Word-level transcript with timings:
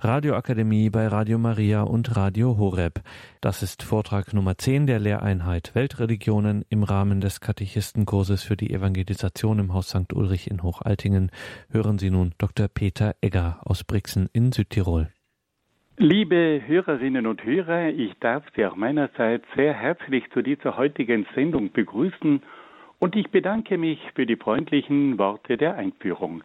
Radioakademie 0.00 0.90
bei 0.90 1.08
Radio 1.08 1.38
Maria 1.38 1.82
und 1.82 2.16
Radio 2.16 2.56
Horeb. 2.56 3.00
Das 3.40 3.64
ist 3.64 3.82
Vortrag 3.82 4.32
Nummer 4.32 4.56
10 4.56 4.86
der 4.86 5.00
Lehreinheit 5.00 5.74
Weltreligionen 5.74 6.64
im 6.68 6.84
Rahmen 6.84 7.20
des 7.20 7.40
Katechistenkurses 7.40 8.44
für 8.44 8.56
die 8.56 8.72
Evangelisation 8.72 9.58
im 9.58 9.74
Haus 9.74 9.88
St. 9.88 10.12
Ulrich 10.12 10.48
in 10.52 10.62
Hochaltingen. 10.62 11.32
Hören 11.72 11.98
Sie 11.98 12.10
nun 12.10 12.32
Dr. 12.38 12.68
Peter 12.68 13.16
Egger 13.20 13.58
aus 13.64 13.82
Brixen 13.82 14.28
in 14.32 14.52
Südtirol. 14.52 15.08
Liebe 15.96 16.62
Hörerinnen 16.64 17.26
und 17.26 17.42
Hörer, 17.42 17.88
ich 17.88 18.14
darf 18.20 18.44
Sie 18.54 18.64
auch 18.64 18.76
meinerseits 18.76 19.46
sehr 19.56 19.74
herzlich 19.74 20.22
zu 20.32 20.42
dieser 20.42 20.76
heutigen 20.76 21.26
Sendung 21.34 21.72
begrüßen 21.72 22.40
und 23.00 23.16
ich 23.16 23.32
bedanke 23.32 23.76
mich 23.76 23.98
für 24.14 24.26
die 24.26 24.36
freundlichen 24.36 25.18
Worte 25.18 25.56
der 25.56 25.74
Einführung. 25.74 26.44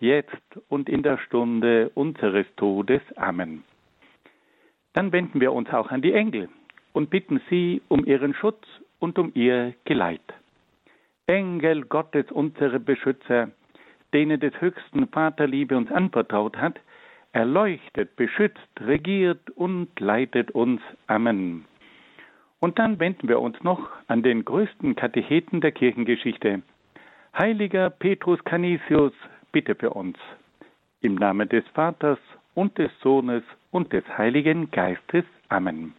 jetzt 0.00 0.58
und 0.68 0.88
in 0.88 1.02
der 1.02 1.18
Stunde 1.18 1.90
unseres 1.94 2.46
Todes. 2.56 3.02
Amen. 3.16 3.64
Dann 4.92 5.12
wenden 5.12 5.40
wir 5.40 5.52
uns 5.52 5.70
auch 5.70 5.90
an 5.90 6.02
die 6.02 6.12
Engel 6.12 6.48
und 6.92 7.10
bitten 7.10 7.40
sie 7.48 7.82
um 7.88 8.04
ihren 8.04 8.34
Schutz 8.34 8.64
und 8.98 9.18
um 9.18 9.32
ihr 9.34 9.74
Geleit. 9.84 10.20
Engel 11.26 11.84
Gottes, 11.84 12.30
unsere 12.32 12.80
Beschützer, 12.80 13.50
denen 14.14 14.40
des 14.40 14.58
höchsten 14.60 15.06
Vaterliebe 15.08 15.76
uns 15.76 15.92
anvertraut 15.92 16.56
hat, 16.56 16.80
erleuchtet, 17.32 18.16
beschützt, 18.16 18.68
regiert 18.80 19.50
und 19.50 19.88
leitet 20.00 20.50
uns. 20.52 20.80
Amen. 21.06 21.66
Und 22.60 22.78
dann 22.78 22.98
wenden 22.98 23.28
wir 23.28 23.40
uns 23.40 23.62
noch 23.62 23.90
an 24.08 24.22
den 24.22 24.44
größten 24.44 24.96
Katecheten 24.96 25.60
der 25.60 25.72
Kirchengeschichte, 25.72 26.62
Heiliger 27.36 27.90
Petrus 27.90 28.42
Canisius, 28.44 29.12
bitte 29.52 29.74
für 29.74 29.90
uns. 29.90 30.16
Im 31.00 31.14
Namen 31.14 31.48
des 31.48 31.66
Vaters 31.74 32.18
und 32.54 32.76
des 32.78 32.90
Sohnes 33.00 33.42
und 33.70 33.92
des 33.92 34.04
Heiligen 34.16 34.70
Geistes. 34.70 35.24
Amen. 35.48 35.94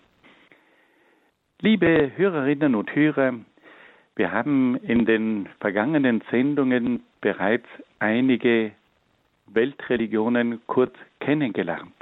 Liebe 1.61 2.11
Hörerinnen 2.15 2.75
und 2.75 2.93
Hörer, 2.95 3.33
wir 4.15 4.31
haben 4.31 4.75
in 4.77 5.05
den 5.05 5.47
vergangenen 5.59 6.21
Sendungen 6.29 7.03
bereits 7.21 7.67
einige 7.99 8.71
Weltreligionen 9.47 10.61
kurz 10.67 10.93
kennengelernt. 11.19 11.93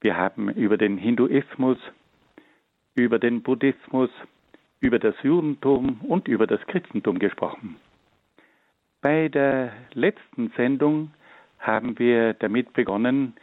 Wir 0.00 0.16
haben 0.16 0.50
über 0.50 0.76
den 0.76 0.96
Hinduismus, 0.98 1.78
über 2.94 3.18
den 3.18 3.42
Buddhismus, 3.42 4.10
über 4.80 4.98
das 4.98 5.14
Judentum 5.22 6.00
und 6.02 6.28
über 6.28 6.46
das 6.46 6.60
Christentum 6.66 7.18
gesprochen. 7.18 7.76
Bei 9.00 9.28
der 9.28 9.72
letzten 9.94 10.50
Sendung 10.56 11.12
haben 11.60 11.98
wir 12.00 12.34
damit 12.34 12.72
begonnen, 12.72 13.34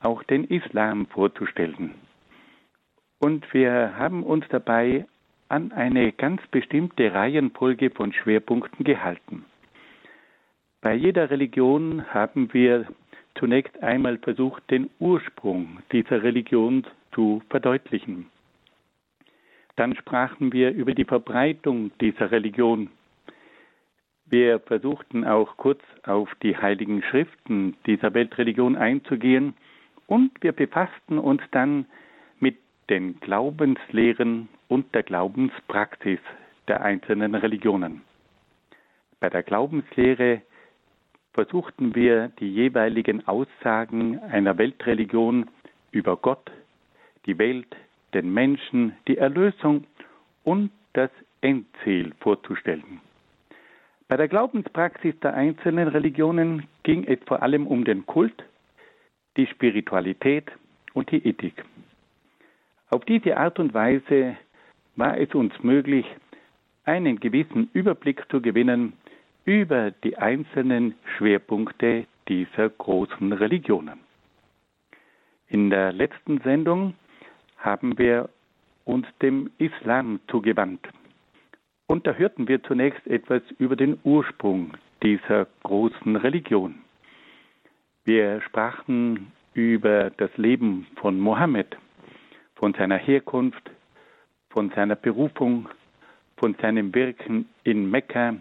auch 0.00 0.22
den 0.24 0.44
Islam 0.44 1.06
vorzustellen. 1.06 1.94
Und 3.20 3.52
wir 3.54 3.96
haben 3.96 4.24
uns 4.24 4.44
dabei 4.48 5.06
an 5.48 5.70
eine 5.70 6.12
ganz 6.12 6.42
bestimmte 6.50 7.14
Reihenfolge 7.14 7.90
von 7.90 8.12
Schwerpunkten 8.12 8.84
gehalten. 8.84 9.44
Bei 10.80 10.94
jeder 10.94 11.30
Religion 11.30 12.04
haben 12.12 12.52
wir 12.52 12.86
zunächst 13.36 13.80
einmal 13.82 14.18
versucht, 14.18 14.68
den 14.70 14.90
Ursprung 14.98 15.78
dieser 15.92 16.22
Religion 16.22 16.86
zu 17.12 17.40
verdeutlichen. 17.50 18.26
Dann 19.76 19.94
sprachen 19.96 20.52
wir 20.52 20.72
über 20.72 20.92
die 20.92 21.04
Verbreitung 21.04 21.92
dieser 22.00 22.30
Religion 22.30 22.90
wir 24.26 24.58
versuchten 24.60 25.24
auch 25.24 25.56
kurz 25.56 25.80
auf 26.04 26.28
die 26.42 26.56
heiligen 26.56 27.02
Schriften 27.02 27.76
dieser 27.86 28.14
Weltreligion 28.14 28.76
einzugehen 28.76 29.54
und 30.06 30.30
wir 30.42 30.52
befassten 30.52 31.18
uns 31.18 31.42
dann 31.50 31.86
mit 32.40 32.56
den 32.90 33.20
Glaubenslehren 33.20 34.48
und 34.68 34.94
der 34.94 35.02
Glaubenspraxis 35.02 36.20
der 36.68 36.82
einzelnen 36.82 37.34
Religionen. 37.34 38.02
Bei 39.20 39.30
der 39.30 39.42
Glaubenslehre 39.42 40.42
versuchten 41.32 41.94
wir 41.94 42.28
die 42.40 42.52
jeweiligen 42.52 43.26
Aussagen 43.26 44.18
einer 44.20 44.56
Weltreligion 44.56 45.50
über 45.90 46.16
Gott, 46.16 46.50
die 47.26 47.38
Welt, 47.38 47.76
den 48.14 48.32
Menschen, 48.32 48.96
die 49.08 49.18
Erlösung 49.18 49.84
und 50.44 50.70
das 50.92 51.10
Endziel 51.40 52.12
vorzustellen. 52.20 53.00
Bei 54.08 54.16
der 54.16 54.28
Glaubenspraxis 54.28 55.18
der 55.20 55.34
einzelnen 55.34 55.88
Religionen 55.88 56.66
ging 56.82 57.04
es 57.04 57.18
vor 57.26 57.42
allem 57.42 57.66
um 57.66 57.84
den 57.84 58.04
Kult, 58.06 58.44
die 59.36 59.46
Spiritualität 59.46 60.50
und 60.92 61.10
die 61.10 61.26
Ethik. 61.26 61.64
Auf 62.90 63.04
diese 63.06 63.36
Art 63.36 63.58
und 63.58 63.74
Weise 63.74 64.36
war 64.96 65.18
es 65.18 65.34
uns 65.34 65.52
möglich, 65.62 66.06
einen 66.84 67.18
gewissen 67.18 67.70
Überblick 67.72 68.24
zu 68.30 68.40
gewinnen 68.40 68.92
über 69.44 69.90
die 69.90 70.16
einzelnen 70.16 70.94
Schwerpunkte 71.16 72.06
dieser 72.28 72.68
großen 72.68 73.32
Religionen. 73.32 74.00
In 75.48 75.70
der 75.70 75.92
letzten 75.92 76.40
Sendung 76.40 76.94
haben 77.58 77.98
wir 77.98 78.28
uns 78.84 79.06
dem 79.22 79.50
Islam 79.58 80.20
zugewandt. 80.28 80.86
Und 81.86 82.06
da 82.06 82.14
hörten 82.14 82.48
wir 82.48 82.62
zunächst 82.62 83.06
etwas 83.06 83.42
über 83.58 83.76
den 83.76 83.98
Ursprung 84.04 84.72
dieser 85.02 85.46
großen 85.62 86.16
Religion. 86.16 86.76
Wir 88.04 88.40
sprachen 88.40 89.32
über 89.52 90.10
das 90.10 90.34
Leben 90.36 90.86
von 90.96 91.20
Mohammed, 91.20 91.76
von 92.54 92.72
seiner 92.74 92.96
Herkunft, 92.96 93.70
von 94.50 94.70
seiner 94.70 94.96
Berufung, 94.96 95.68
von 96.36 96.54
seinem 96.60 96.94
Wirken 96.94 97.48
in 97.64 97.90
Mekka 97.90 98.36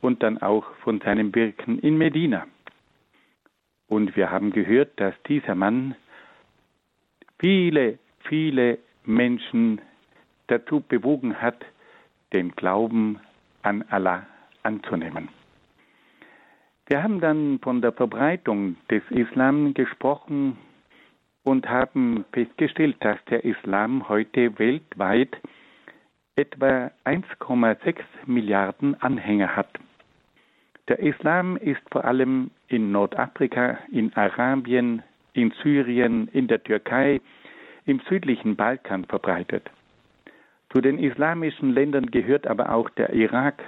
und 0.00 0.22
dann 0.22 0.38
auch 0.40 0.64
von 0.82 1.00
seinem 1.00 1.34
Wirken 1.34 1.78
in 1.80 1.98
Medina. 1.98 2.46
Und 3.88 4.16
wir 4.16 4.30
haben 4.30 4.50
gehört, 4.50 4.98
dass 4.98 5.14
dieser 5.28 5.54
Mann 5.54 5.94
viele, 7.38 7.98
viele 8.20 8.78
Menschen 9.04 9.80
dazu 10.48 10.80
bewogen 10.80 11.40
hat, 11.40 11.64
den 12.32 12.52
Glauben 12.52 13.20
an 13.62 13.84
Allah 13.90 14.26
anzunehmen. 14.62 15.28
Wir 16.88 17.02
haben 17.02 17.20
dann 17.20 17.58
von 17.62 17.82
der 17.82 17.92
Verbreitung 17.92 18.76
des 18.90 19.02
Islam 19.10 19.74
gesprochen 19.74 20.56
und 21.42 21.68
haben 21.68 22.24
festgestellt, 22.32 22.96
dass 23.00 23.18
der 23.24 23.44
Islam 23.44 24.08
heute 24.08 24.58
weltweit 24.58 25.36
etwa 26.36 26.90
1,6 27.04 27.96
Milliarden 28.26 29.00
Anhänger 29.00 29.56
hat. 29.56 29.70
Der 30.88 31.00
Islam 31.00 31.56
ist 31.56 31.82
vor 31.90 32.04
allem 32.04 32.50
in 32.68 32.92
Nordafrika, 32.92 33.78
in 33.90 34.14
Arabien, 34.14 35.02
in 35.32 35.52
Syrien, 35.62 36.28
in 36.28 36.46
der 36.46 36.62
Türkei, 36.62 37.20
im 37.84 38.00
südlichen 38.08 38.54
Balkan 38.54 39.04
verbreitet. 39.04 39.70
Zu 40.70 40.80
den 40.80 40.98
islamischen 40.98 41.72
Ländern 41.72 42.06
gehört 42.10 42.46
aber 42.46 42.72
auch 42.72 42.90
der 42.90 43.12
Irak, 43.12 43.62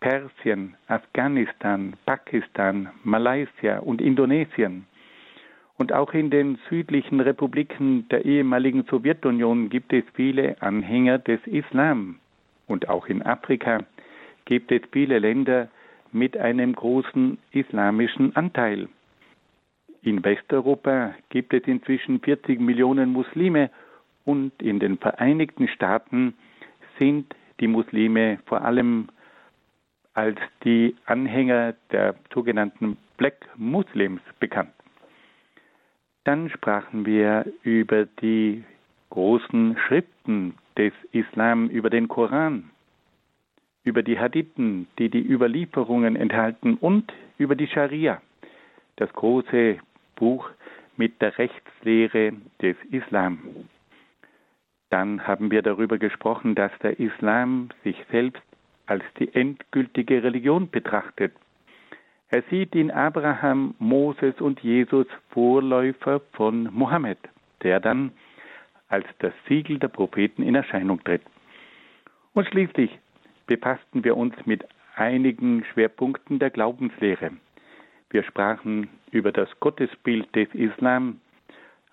Persien, 0.00 0.74
Afghanistan, 0.88 1.94
Pakistan, 2.04 2.90
Malaysia 3.04 3.78
und 3.78 4.00
Indonesien. 4.00 4.86
Und 5.78 5.92
auch 5.92 6.12
in 6.12 6.30
den 6.30 6.58
südlichen 6.68 7.20
Republiken 7.20 8.08
der 8.08 8.24
ehemaligen 8.24 8.84
Sowjetunion 8.84 9.68
gibt 9.68 9.92
es 9.92 10.04
viele 10.14 10.60
Anhänger 10.60 11.18
des 11.18 11.40
Islam. 11.46 12.18
und 12.66 12.88
auch 12.88 13.06
in 13.06 13.22
Afrika 13.22 13.80
gibt 14.44 14.72
es 14.72 14.80
viele 14.92 15.18
Länder 15.18 15.68
mit 16.12 16.36
einem 16.36 16.74
großen 16.74 17.38
islamischen 17.50 18.34
Anteil. 18.36 18.88
In 20.02 20.24
Westeuropa 20.24 21.14
gibt 21.28 21.54
es 21.54 21.62
inzwischen 21.64 22.20
40 22.20 22.60
Millionen 22.60 23.10
Muslime 23.12 23.70
und 24.24 24.52
in 24.62 24.78
den 24.78 24.98
Vereinigten 24.98 25.68
Staaten 25.68 26.34
sind 26.98 27.34
die 27.60 27.68
Muslime 27.68 28.38
vor 28.46 28.62
allem 28.62 29.08
als 30.14 30.38
die 30.64 30.94
Anhänger 31.06 31.74
der 31.90 32.14
sogenannten 32.32 32.98
Black 33.16 33.48
Muslims 33.56 34.20
bekannt. 34.40 34.72
Dann 36.24 36.50
sprachen 36.50 37.06
wir 37.06 37.46
über 37.62 38.06
die 38.06 38.64
großen 39.10 39.76
Schriften 39.86 40.54
des 40.76 40.92
Islam, 41.12 41.68
über 41.68 41.90
den 41.90 42.08
Koran, 42.08 42.70
über 43.84 44.02
die 44.02 44.18
Hadithen, 44.18 44.86
die 44.98 45.10
die 45.10 45.26
Überlieferungen 45.26 46.16
enthalten 46.16 46.74
und 46.74 47.12
über 47.38 47.56
die 47.56 47.66
Scharia, 47.66 48.22
das 48.96 49.12
große 49.12 49.78
Buch 50.16 50.48
mit 50.96 51.20
der 51.20 51.36
Rechtslehre 51.38 52.32
des 52.60 52.76
Islam. 52.90 53.40
Dann 54.92 55.26
haben 55.26 55.50
wir 55.50 55.62
darüber 55.62 55.96
gesprochen, 55.96 56.54
dass 56.54 56.70
der 56.82 57.00
Islam 57.00 57.70
sich 57.82 57.96
selbst 58.10 58.42
als 58.84 59.02
die 59.18 59.34
endgültige 59.34 60.22
Religion 60.22 60.68
betrachtet. 60.68 61.32
Er 62.28 62.42
sieht 62.50 62.74
in 62.74 62.90
Abraham, 62.90 63.74
Moses 63.78 64.38
und 64.38 64.60
Jesus 64.60 65.06
Vorläufer 65.30 66.20
von 66.32 66.68
Mohammed, 66.74 67.16
der 67.62 67.80
dann 67.80 68.12
als 68.88 69.06
das 69.20 69.32
Siegel 69.48 69.78
der 69.78 69.88
Propheten 69.88 70.42
in 70.42 70.54
Erscheinung 70.54 71.02
tritt. 71.02 71.22
Und 72.34 72.46
schließlich 72.48 72.90
befassten 73.46 74.04
wir 74.04 74.14
uns 74.14 74.34
mit 74.44 74.62
einigen 74.94 75.64
Schwerpunkten 75.72 76.38
der 76.38 76.50
Glaubenslehre. 76.50 77.30
Wir 78.10 78.24
sprachen 78.24 78.90
über 79.10 79.32
das 79.32 79.48
Gottesbild 79.58 80.36
des 80.36 80.48
Islam, 80.52 81.22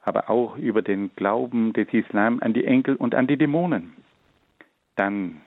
aber 0.04 0.30
auch 0.30 0.58
über 0.58 0.82
den 0.82 1.12
Glauben 1.16 1.74
des 1.74 1.88
Islam 1.94 2.40
an 2.42 2.54
die 2.54 2.66
Enkel 2.66 2.96
und 2.96 3.16
an 3.16 3.28
die 3.28 3.38
Dämonen. 3.38 3.94
Dann 4.96 5.42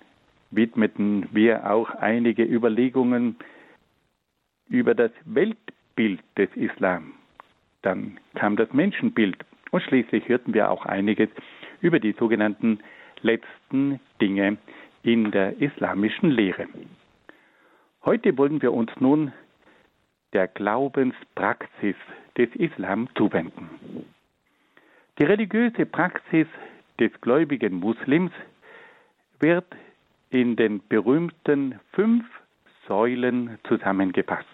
widmeten 0.50 1.28
wir 1.32 1.70
auch 1.70 1.90
einige 1.90 2.44
Überlegungen 2.44 3.37
über 4.69 4.94
das 4.94 5.10
Weltbild 5.25 6.20
des 6.37 6.50
Islam. 6.54 7.12
Dann 7.82 8.19
kam 8.34 8.56
das 8.56 8.72
Menschenbild 8.72 9.37
und 9.70 9.82
schließlich 9.82 10.28
hörten 10.28 10.55
wir 10.55 10.70
auch 10.70 10.87
einiges 10.87 11.28
über 11.81 11.98
die 11.98 12.12
sogenannten 12.12 12.78
letzten 13.22 14.00
Dinge 14.20 14.58
in 15.02 15.31
der 15.31 15.60
islamischen 15.60 16.31
Lehre. 16.31 16.66
Heute 18.05 18.37
wollen 18.38 18.62
wir 18.62 18.72
uns 18.72 18.90
nun 19.00 19.32
der 20.32 20.48
Glaubenspraxis 20.48 21.96
des 22.37 22.48
Islam 22.55 23.08
zuwenden. 23.16 23.69
Die 25.19 25.25
religiöse 25.25 25.85
Praxis 25.85 26.47
des 26.99 27.12
gläubigen 27.20 27.75
Muslims 27.75 28.32
wird 29.41 29.67
in 30.31 30.56
den 30.56 30.81
berühmten 30.88 31.79
fünf 31.93 32.25
Säulen 32.88 33.59
zusammengefasst. 33.69 34.49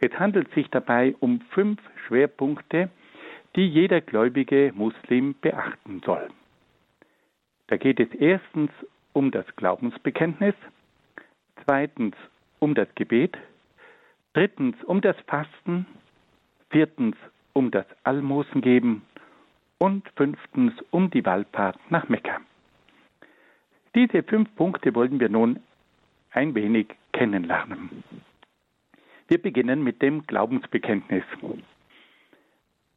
Es 0.00 0.12
handelt 0.18 0.52
sich 0.52 0.68
dabei 0.68 1.14
um 1.20 1.40
fünf 1.50 1.80
Schwerpunkte, 2.06 2.90
die 3.56 3.66
jeder 3.66 4.02
gläubige 4.02 4.72
Muslim 4.74 5.34
beachten 5.40 6.02
soll. 6.04 6.28
Da 7.68 7.78
geht 7.78 7.98
es 7.98 8.12
erstens 8.14 8.70
um 9.14 9.30
das 9.30 9.46
Glaubensbekenntnis, 9.56 10.54
zweitens 11.64 12.14
um 12.58 12.74
das 12.74 12.88
Gebet, 12.94 13.38
drittens 14.34 14.76
um 14.84 15.00
das 15.00 15.16
Fasten, 15.26 15.86
viertens 16.68 17.16
um 17.54 17.70
das 17.70 17.86
Almosengeben 18.04 19.00
und 19.78 20.08
fünftens 20.16 20.72
um 20.90 21.10
die 21.10 21.24
Wallfahrt 21.24 21.78
nach 21.90 22.08
Mekka. 22.08 22.40
Diese 23.94 24.22
fünf 24.22 24.54
Punkte 24.56 24.94
wollen 24.94 25.20
wir 25.20 25.28
nun 25.28 25.60
ein 26.30 26.54
wenig 26.54 26.88
kennenlernen. 27.12 28.04
Wir 29.28 29.40
beginnen 29.40 29.82
mit 29.82 30.02
dem 30.02 30.26
Glaubensbekenntnis. 30.26 31.24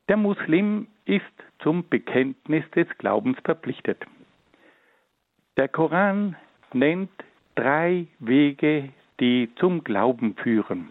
Der 0.10 0.18
Muslim 0.18 0.88
ist 1.06 1.24
zum 1.60 1.88
Bekenntnis 1.88 2.70
des 2.72 2.88
Glaubens 2.98 3.38
verpflichtet. 3.44 4.06
Der 5.58 5.68
Koran 5.68 6.36
nennt 6.74 7.12
drei 7.56 8.08
Wege, 8.20 8.90
die 9.20 9.50
zum 9.56 9.84
Glauben 9.84 10.36
führen. 10.36 10.90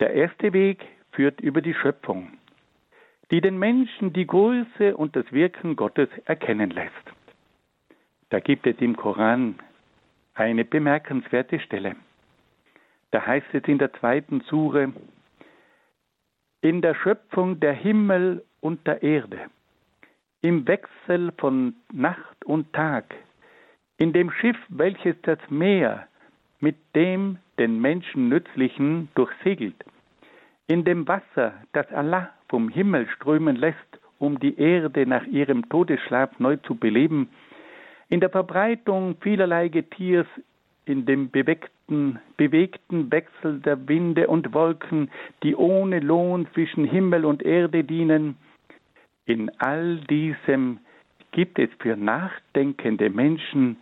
Der 0.00 0.14
erste 0.14 0.52
Weg 0.52 0.84
führt 1.12 1.40
über 1.40 1.60
die 1.60 1.74
Schöpfung, 1.74 2.30
die 3.30 3.40
den 3.40 3.58
Menschen 3.58 4.12
die 4.12 4.26
Größe 4.26 4.96
und 4.96 5.14
das 5.14 5.30
Wirken 5.32 5.76
Gottes 5.76 6.08
erkennen 6.24 6.70
lässt. 6.70 6.92
Da 8.30 8.40
gibt 8.40 8.66
es 8.66 8.76
im 8.80 8.96
Koran 8.96 9.58
eine 10.34 10.64
bemerkenswerte 10.64 11.60
Stelle. 11.60 11.96
Da 13.10 13.26
heißt 13.26 13.46
es 13.52 13.64
in 13.64 13.78
der 13.78 13.92
zweiten 13.94 14.42
Sure, 14.42 14.92
in 16.60 16.82
der 16.82 16.94
Schöpfung 16.94 17.60
der 17.60 17.72
Himmel 17.72 18.44
und 18.60 18.86
der 18.86 19.02
Erde, 19.02 19.46
im 20.42 20.66
Wechsel 20.66 21.32
von 21.38 21.74
Nacht 21.92 22.44
und 22.44 22.72
Tag, 22.72 23.14
in 23.96 24.12
dem 24.12 24.30
Schiff, 24.30 24.58
welches 24.68 25.16
das 25.22 25.38
Meer 25.48 26.06
mit 26.60 26.76
dem 26.94 27.38
den 27.58 27.80
Menschen 27.80 28.28
nützlichen 28.28 29.08
durchsegelt, 29.14 29.84
in 30.66 30.84
dem 30.84 31.08
Wasser, 31.08 31.54
das 31.72 31.90
Allah 31.92 32.30
vom 32.48 32.68
Himmel 32.68 33.08
strömen 33.08 33.56
lässt, 33.56 34.00
um 34.18 34.38
die 34.38 34.58
Erde 34.58 35.06
nach 35.06 35.26
ihrem 35.26 35.68
Todesschlaf 35.68 36.38
neu 36.38 36.56
zu 36.56 36.74
beleben, 36.74 37.28
in 38.08 38.20
der 38.20 38.30
Verbreitung 38.30 39.16
vielerlei 39.20 39.68
Getiers, 39.68 40.26
in 40.86 41.04
dem 41.04 41.30
bewegten, 41.30 42.18
bewegten 42.36 43.12
Wechsel 43.12 43.60
der 43.60 43.88
Winde 43.88 44.26
und 44.26 44.54
Wolken, 44.54 45.10
die 45.42 45.54
ohne 45.54 46.00
Lohn 46.00 46.46
zwischen 46.54 46.84
Himmel 46.84 47.26
und 47.26 47.42
Erde 47.42 47.84
dienen, 47.84 48.36
in 49.26 49.50
all 49.58 49.98
diesem 50.08 50.78
gibt 51.32 51.58
es 51.58 51.68
für 51.80 51.96
nachdenkende 51.96 53.10
Menschen 53.10 53.76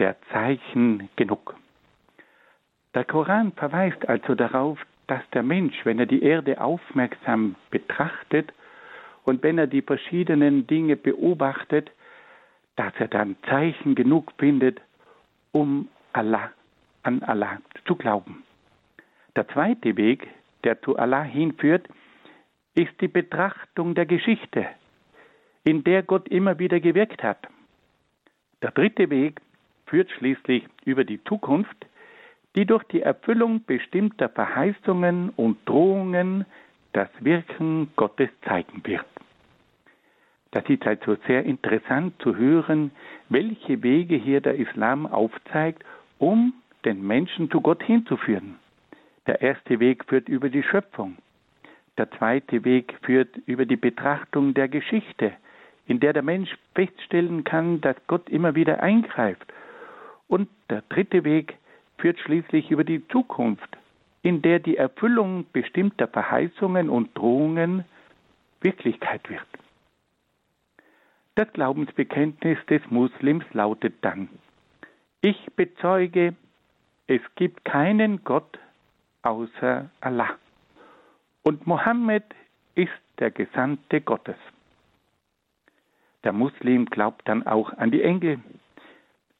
der 0.00 0.16
Zeichen 0.32 1.08
genug. 1.14 1.54
Der 2.94 3.04
Koran 3.04 3.52
verweist 3.52 4.08
also 4.08 4.34
darauf, 4.34 4.78
dass 5.08 5.22
der 5.32 5.42
Mensch, 5.42 5.74
wenn 5.84 5.98
er 5.98 6.06
die 6.06 6.22
Erde 6.22 6.60
aufmerksam 6.60 7.56
betrachtet 7.70 8.52
und 9.24 9.42
wenn 9.42 9.58
er 9.58 9.66
die 9.66 9.82
verschiedenen 9.82 10.66
Dinge 10.66 10.96
beobachtet, 10.96 11.90
dass 12.76 12.92
er 12.98 13.08
dann 13.08 13.36
Zeichen 13.48 13.94
genug 13.94 14.32
findet, 14.38 14.80
um 15.50 15.88
Allah, 16.12 16.52
an 17.02 17.22
Allah 17.22 17.58
zu 17.86 17.96
glauben. 17.96 18.44
Der 19.34 19.48
zweite 19.48 19.96
Weg, 19.96 20.28
der 20.64 20.80
zu 20.82 20.96
Allah 20.96 21.22
hinführt, 21.22 21.88
ist 22.74 23.00
die 23.00 23.08
Betrachtung 23.08 23.94
der 23.94 24.06
Geschichte, 24.06 24.66
in 25.64 25.84
der 25.84 26.02
Gott 26.02 26.28
immer 26.28 26.58
wieder 26.58 26.80
gewirkt 26.80 27.22
hat. 27.22 27.48
Der 28.62 28.72
dritte 28.72 29.10
Weg 29.10 29.40
führt 29.86 30.10
schließlich 30.10 30.64
über 30.84 31.04
die 31.04 31.22
Zukunft, 31.24 31.86
die 32.58 32.66
durch 32.66 32.82
die 32.86 33.02
Erfüllung 33.02 33.62
bestimmter 33.66 34.28
Verheißungen 34.28 35.30
und 35.36 35.58
Drohungen 35.64 36.44
das 36.92 37.08
Wirken 37.20 37.92
Gottes 37.94 38.30
zeigen 38.44 38.82
wird. 38.84 39.06
Das 40.50 40.68
ist 40.68 40.84
also 40.84 41.16
sehr 41.28 41.44
interessant 41.44 42.20
zu 42.20 42.34
hören, 42.34 42.90
welche 43.28 43.80
Wege 43.84 44.16
hier 44.16 44.40
der 44.40 44.56
Islam 44.56 45.06
aufzeigt, 45.06 45.84
um 46.18 46.52
den 46.84 47.06
Menschen 47.06 47.48
zu 47.48 47.60
Gott 47.60 47.80
hinzuführen. 47.80 48.56
Der 49.28 49.40
erste 49.40 49.78
Weg 49.78 50.06
führt 50.06 50.28
über 50.28 50.48
die 50.48 50.64
Schöpfung. 50.64 51.16
Der 51.96 52.10
zweite 52.10 52.64
Weg 52.64 52.92
führt 53.02 53.36
über 53.46 53.66
die 53.66 53.76
Betrachtung 53.76 54.52
der 54.52 54.66
Geschichte, 54.66 55.30
in 55.86 56.00
der 56.00 56.12
der 56.12 56.24
Mensch 56.24 56.50
feststellen 56.74 57.44
kann, 57.44 57.80
dass 57.82 57.94
Gott 58.08 58.28
immer 58.28 58.56
wieder 58.56 58.82
eingreift. 58.82 59.46
Und 60.26 60.48
der 60.68 60.82
dritte 60.88 61.22
Weg 61.22 61.56
führt 61.98 62.18
schließlich 62.20 62.70
über 62.70 62.84
die 62.84 63.06
Zukunft, 63.08 63.76
in 64.22 64.42
der 64.42 64.58
die 64.58 64.76
Erfüllung 64.76 65.46
bestimmter 65.52 66.08
Verheißungen 66.08 66.88
und 66.88 67.16
Drohungen 67.16 67.84
Wirklichkeit 68.60 69.28
wird. 69.28 69.46
Das 71.34 71.52
Glaubensbekenntnis 71.52 72.58
des 72.66 72.82
Muslims 72.90 73.44
lautet 73.52 73.94
dann, 74.00 74.28
ich 75.20 75.46
bezeuge, 75.54 76.34
es 77.06 77.20
gibt 77.36 77.64
keinen 77.64 78.24
Gott 78.24 78.58
außer 79.22 79.90
Allah. 80.00 80.30
Und 81.42 81.66
Mohammed 81.66 82.24
ist 82.74 82.90
der 83.18 83.30
Gesandte 83.30 84.00
Gottes. 84.00 84.36
Der 86.24 86.32
Muslim 86.32 86.86
glaubt 86.86 87.26
dann 87.28 87.46
auch 87.46 87.72
an 87.72 87.90
die 87.90 88.02
Engel, 88.02 88.40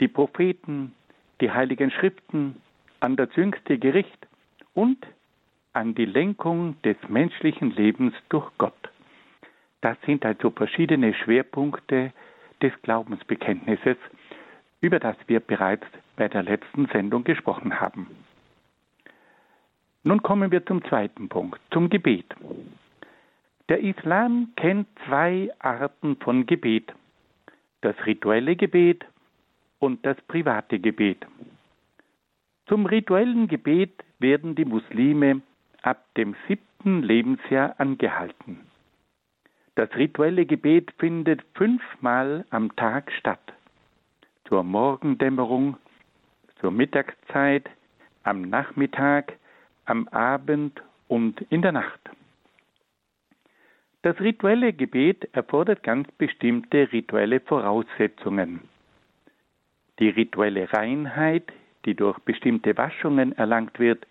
die 0.01 0.09
Propheten, 0.09 0.95
die 1.41 1.51
heiligen 1.51 1.91
Schriften, 1.91 2.61
an 3.01 3.17
das 3.17 3.29
jüngste 3.37 3.79
Gericht 3.79 4.27
und 4.75 4.99
an 5.73 5.95
die 5.95 6.05
Lenkung 6.05 6.81
des 6.83 6.97
menschlichen 7.09 7.71
Lebens 7.71 8.15
durch 8.29 8.51
Gott. 8.59 8.75
Das 9.81 9.97
sind 10.05 10.25
also 10.25 10.51
verschiedene 10.51 11.15
Schwerpunkte 11.15 12.13
des 12.61 12.73
Glaubensbekenntnisses, 12.83 13.97
über 14.81 14.99
das 14.99 15.17
wir 15.27 15.41
bereits 15.41 15.87
bei 16.17 16.29
der 16.29 16.43
letzten 16.43 16.87
Sendung 16.87 17.23
gesprochen 17.23 17.81
haben. 17.81 18.09
Nun 20.03 20.23
kommen 20.23 20.51
wir 20.51 20.65
zum 20.67 20.85
zweiten 20.85 21.29
Punkt, 21.29 21.61
zum 21.71 21.91
Gebet. 21.91 22.27
Der 23.69 23.81
Islam 23.81 24.53
kennt 24.57 24.89
zwei 25.07 25.51
Arten 25.59 26.17
von 26.17 26.47
Gebet, 26.47 26.93
das 27.83 27.95
rituelle 28.07 28.57
Gebet 28.57 29.05
und 29.79 30.05
das 30.05 30.17
private 30.23 30.79
Gebet. 30.79 31.27
Zum 32.67 32.87
rituellen 32.87 33.49
Gebet 33.49 34.05
werden 34.19 34.55
die 34.55 34.65
Muslime 34.65 35.43
ab 35.83 36.05
dem 36.17 36.35
siebten 36.47 37.03
Lebensjahr 37.03 37.75
angehalten. 37.79 38.61
Das 39.75 39.95
rituelle 39.95 40.45
Gebet 40.45 40.93
findet 40.99 41.43
fünfmal 41.55 42.45
am 42.51 42.75
Tag 42.77 43.13
statt. 43.13 43.53
Zur 44.49 44.65
Morgendämmerung, 44.65 45.77
zur 46.61 46.73
Mittagszeit, 46.73 47.71
am 48.25 48.43
Nachmittag, 48.43 49.35
am 49.85 50.09
Abend 50.09 50.83
und 51.07 51.41
in 51.51 51.63
der 51.63 51.73
Nacht. 51.73 52.01
Das 54.03 54.19
rituelle 54.21 54.73
Gebet 54.73 55.29
erfordert 55.33 55.83
ganz 55.83 56.11
bestimmte 56.13 56.91
rituelle 56.93 57.41
Voraussetzungen. 57.41 58.61
Die 59.99 60.11
rituelle 60.11 60.73
Reinheit, 60.73 61.53
die 61.85 61.95
durch 61.95 62.19
bestimmte 62.21 62.77
Waschungen 62.77 63.37
erlangt 63.37 63.79
wird, 63.79 64.07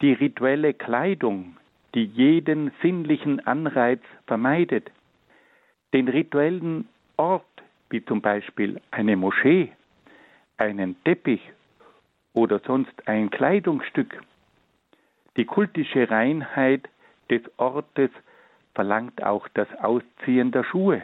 die 0.00 0.12
rituelle 0.14 0.74
Kleidung, 0.74 1.56
die 1.94 2.04
jeden 2.04 2.72
sinnlichen 2.80 3.46
Anreiz 3.46 4.00
vermeidet, 4.26 4.90
den 5.92 6.08
rituellen 6.08 6.88
Ort, 7.16 7.44
wie 7.90 8.04
zum 8.04 8.22
Beispiel 8.22 8.80
eine 8.90 9.16
Moschee, 9.16 9.72
einen 10.56 10.96
Teppich 11.04 11.42
oder 12.32 12.60
sonst 12.60 13.06
ein 13.06 13.30
Kleidungsstück. 13.30 14.22
Die 15.36 15.44
kultische 15.44 16.10
Reinheit 16.10 16.88
des 17.30 17.42
Ortes 17.58 18.10
verlangt 18.74 19.22
auch 19.22 19.48
das 19.48 19.68
Ausziehen 19.80 20.50
der 20.50 20.64
Schuhe. 20.64 21.02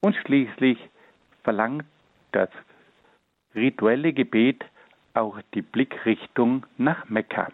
Und 0.00 0.14
schließlich 0.16 0.78
verlangt 1.42 1.86
das 2.32 2.50
rituelle 3.56 4.12
Gebet 4.12 4.64
auch 5.14 5.40
die 5.54 5.62
Blickrichtung 5.62 6.66
nach 6.76 7.08
Mekka. 7.08 7.48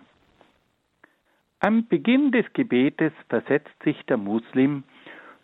Am 1.61 1.87
Beginn 1.87 2.32
des 2.32 2.52
Gebetes 2.54 3.12
versetzt 3.28 3.82
sich 3.85 4.04
der 4.06 4.16
Muslim 4.16 4.82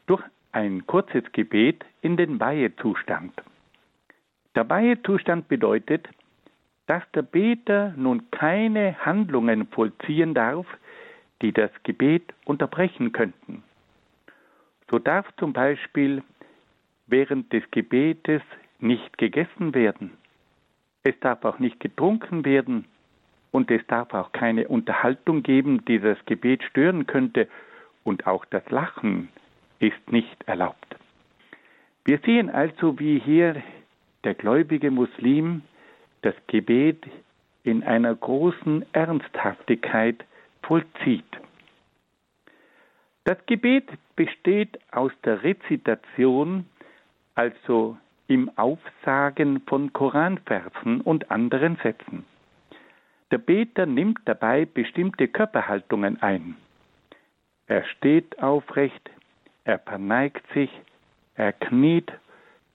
durch 0.06 0.22
ein 0.50 0.84
kurzes 0.86 1.22
Gebet 1.32 1.84
in 2.02 2.16
den 2.16 2.40
Weihezustand. 2.40 3.32
Der 4.56 4.68
Weihezustand 4.68 5.46
bedeutet, 5.46 6.08
dass 6.88 7.02
der 7.14 7.22
Beter 7.22 7.92
nun 7.96 8.28
keine 8.32 8.98
Handlungen 9.04 9.68
vollziehen 9.68 10.34
darf, 10.34 10.66
die 11.40 11.52
das 11.52 11.70
Gebet 11.84 12.34
unterbrechen 12.46 13.12
könnten. 13.12 13.62
So 14.90 14.98
darf 14.98 15.26
zum 15.36 15.52
Beispiel 15.52 16.22
während 17.06 17.52
des 17.52 17.62
Gebetes 17.70 18.42
nicht 18.80 19.18
gegessen 19.18 19.74
werden. 19.74 20.12
Es 21.08 21.18
darf 21.20 21.42
auch 21.46 21.58
nicht 21.58 21.80
getrunken 21.80 22.44
werden 22.44 22.84
und 23.50 23.70
es 23.70 23.80
darf 23.86 24.12
auch 24.12 24.30
keine 24.32 24.68
Unterhaltung 24.68 25.42
geben, 25.42 25.82
die 25.86 25.98
das 25.98 26.18
Gebet 26.26 26.62
stören 26.64 27.06
könnte 27.06 27.48
und 28.04 28.26
auch 28.26 28.44
das 28.44 28.68
Lachen 28.68 29.30
ist 29.78 30.12
nicht 30.12 30.46
erlaubt. 30.46 30.96
Wir 32.04 32.18
sehen 32.26 32.50
also, 32.50 32.98
wie 32.98 33.18
hier 33.20 33.62
der 34.22 34.34
gläubige 34.34 34.90
Muslim 34.90 35.62
das 36.20 36.34
Gebet 36.46 37.06
in 37.62 37.84
einer 37.84 38.14
großen 38.14 38.84
Ernsthaftigkeit 38.92 40.26
vollzieht. 40.62 41.24
Das 43.24 43.38
Gebet 43.46 43.88
besteht 44.14 44.78
aus 44.92 45.12
der 45.24 45.42
Rezitation, 45.42 46.66
also 47.34 47.96
im 48.28 48.50
Aufsagen 48.56 49.62
von 49.66 49.92
Koranversen 49.92 51.00
und 51.00 51.30
anderen 51.30 51.76
Sätzen. 51.82 52.24
Der 53.30 53.38
Beter 53.38 53.86
nimmt 53.86 54.20
dabei 54.26 54.66
bestimmte 54.66 55.28
Körperhaltungen 55.28 56.22
ein. 56.22 56.56
Er 57.66 57.84
steht 57.84 58.38
aufrecht, 58.42 59.10
er 59.64 59.78
verneigt 59.78 60.44
sich, 60.54 60.70
er 61.34 61.52
kniet, 61.52 62.12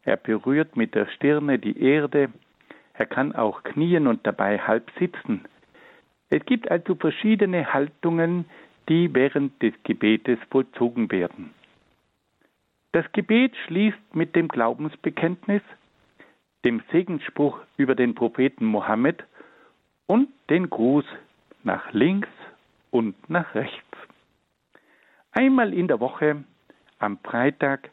er 0.04 0.18
berührt 0.18 0.76
mit 0.76 0.94
der 0.96 1.08
Stirne 1.08 1.58
die 1.58 1.80
Erde, 1.82 2.30
er 2.94 3.06
kann 3.06 3.34
auch 3.34 3.64
knien 3.64 4.08
und 4.08 4.26
dabei 4.28 4.60
halb 4.60 4.92
sitzen. 5.00 5.46
Es 6.30 6.46
gibt 6.46 6.70
also 6.70 6.96
verschiedene 6.96 7.74
Haltungen, 7.74 8.46
die 8.90 9.14
während 9.14 9.62
des 9.62 9.74
Gebetes 9.84 10.38
vollzogen 10.50 11.12
werden. 11.12 11.54
Das 12.94 13.12
Gebet 13.12 13.56
schließt 13.66 14.16
mit 14.16 14.36
dem 14.36 14.48
Glaubensbekenntnis, 14.48 15.64
dem 16.64 16.84
Segensspruch 16.92 17.60
über 17.76 17.96
den 17.96 18.14
Propheten 18.14 18.66
Mohammed 18.66 19.24
und 20.06 20.30
den 20.52 20.70
Gruß 20.70 21.04
nach 21.64 21.92
links 21.92 22.30
und 22.92 23.16
nach 23.28 23.56
rechts. 23.56 23.98
Einmal 25.32 25.74
in 25.74 25.88
der 25.88 26.00
Woche, 26.00 26.44
am 27.00 27.18
Freitag, 27.24 27.90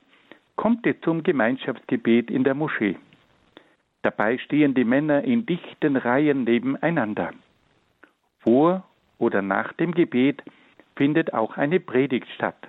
kommt 0.56 0.86
es 0.86 1.00
zum 1.00 1.22
Gemeinschaftsgebet 1.22 2.30
in 2.30 2.44
der 2.44 2.54
Moschee. 2.54 2.98
Dabei 4.02 4.36
stehen 4.36 4.74
die 4.74 4.84
Männer 4.84 5.24
in 5.24 5.46
dichten 5.46 5.96
Reihen 5.96 6.44
nebeneinander. 6.44 7.32
Vor 8.40 8.84
oder 9.18 9.40
nach 9.40 9.72
dem 9.72 9.92
Gebet 9.94 10.42
findet 10.94 11.32
auch 11.32 11.56
eine 11.56 11.80
Predigt 11.80 12.28
statt. 12.34 12.68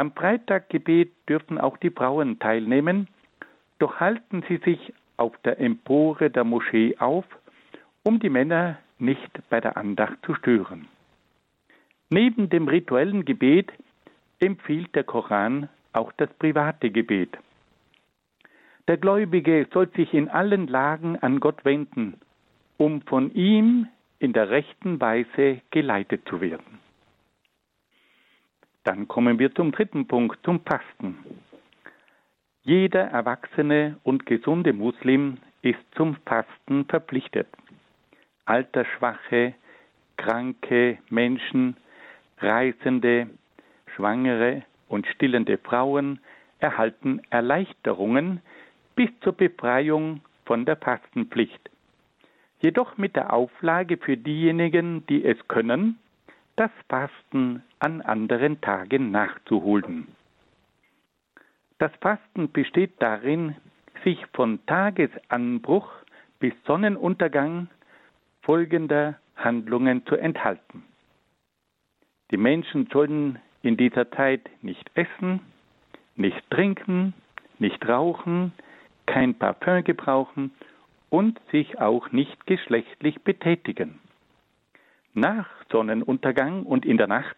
Am 0.00 0.12
Freitaggebet 0.12 1.12
dürfen 1.28 1.58
auch 1.58 1.76
die 1.76 1.90
Frauen 1.90 2.38
teilnehmen, 2.38 3.06
doch 3.78 4.00
halten 4.00 4.42
sie 4.48 4.56
sich 4.56 4.94
auf 5.18 5.36
der 5.44 5.60
Empore 5.60 6.30
der 6.30 6.44
Moschee 6.44 6.96
auf 6.96 7.26
um 8.02 8.18
die 8.18 8.30
Männer 8.30 8.78
nicht 8.98 9.30
bei 9.50 9.60
der 9.60 9.76
Andacht 9.76 10.16
zu 10.24 10.34
stören. 10.36 10.88
Neben 12.08 12.48
dem 12.48 12.66
rituellen 12.66 13.26
Gebet 13.26 13.74
empfiehlt 14.38 14.94
der 14.94 15.04
Koran 15.04 15.68
auch 15.92 16.12
das 16.12 16.32
private 16.38 16.90
Gebet. 16.90 17.36
Der 18.88 18.96
Gläubige 18.96 19.68
soll 19.70 19.90
sich 19.90 20.14
in 20.14 20.30
allen 20.30 20.66
Lagen 20.66 21.18
an 21.18 21.40
Gott 21.40 21.62
wenden, 21.66 22.14
um 22.78 23.02
von 23.02 23.34
ihm 23.34 23.86
in 24.18 24.32
der 24.32 24.48
rechten 24.48 24.98
Weise 24.98 25.60
geleitet 25.70 26.26
zu 26.26 26.40
werden. 26.40 26.79
Dann 28.90 29.06
kommen 29.06 29.38
wir 29.38 29.54
zum 29.54 29.70
dritten 29.70 30.08
Punkt, 30.08 30.44
zum 30.44 30.62
Fasten. 30.64 31.16
Jeder 32.64 33.02
erwachsene 33.02 34.00
und 34.02 34.26
gesunde 34.26 34.72
Muslim 34.72 35.38
ist 35.62 35.78
zum 35.94 36.16
Fasten 36.26 36.86
verpflichtet 36.86 37.46
altersschwache, 38.46 39.54
kranke 40.16 40.98
Menschen, 41.08 41.76
Reisende, 42.38 43.30
Schwangere 43.94 44.64
und 44.88 45.06
stillende 45.06 45.56
Frauen 45.58 46.18
erhalten 46.58 47.20
Erleichterungen 47.30 48.40
bis 48.96 49.10
zur 49.20 49.34
Befreiung 49.34 50.20
von 50.46 50.64
der 50.64 50.74
Fastenpflicht. 50.74 51.70
Jedoch 52.58 52.98
mit 52.98 53.14
der 53.14 53.32
Auflage 53.32 53.98
für 53.98 54.16
diejenigen, 54.16 55.06
die 55.06 55.24
es 55.24 55.38
können, 55.46 55.99
das 56.60 56.70
Fasten 56.90 57.62
an 57.78 58.02
anderen 58.02 58.60
Tagen 58.60 59.10
nachzuholen. 59.10 60.08
Das 61.78 61.90
Fasten 62.02 62.52
besteht 62.52 63.00
darin, 63.00 63.56
sich 64.04 64.26
von 64.34 64.58
Tagesanbruch 64.66 65.90
bis 66.38 66.52
Sonnenuntergang 66.66 67.68
folgender 68.42 69.18
Handlungen 69.36 70.04
zu 70.04 70.16
enthalten. 70.16 70.82
Die 72.30 72.36
Menschen 72.36 72.90
sollen 72.92 73.38
in 73.62 73.78
dieser 73.78 74.10
Zeit 74.10 74.50
nicht 74.60 74.90
essen, 74.92 75.40
nicht 76.14 76.42
trinken, 76.50 77.14
nicht 77.58 77.88
rauchen, 77.88 78.52
kein 79.06 79.34
Parfüm 79.34 79.82
gebrauchen 79.82 80.52
und 81.08 81.40
sich 81.52 81.80
auch 81.80 82.12
nicht 82.12 82.46
geschlechtlich 82.46 83.18
betätigen. 83.22 83.98
Nach 85.14 85.48
Sonnenuntergang 85.70 86.62
und 86.64 86.86
in 86.86 86.96
der 86.96 87.08
Nacht 87.08 87.36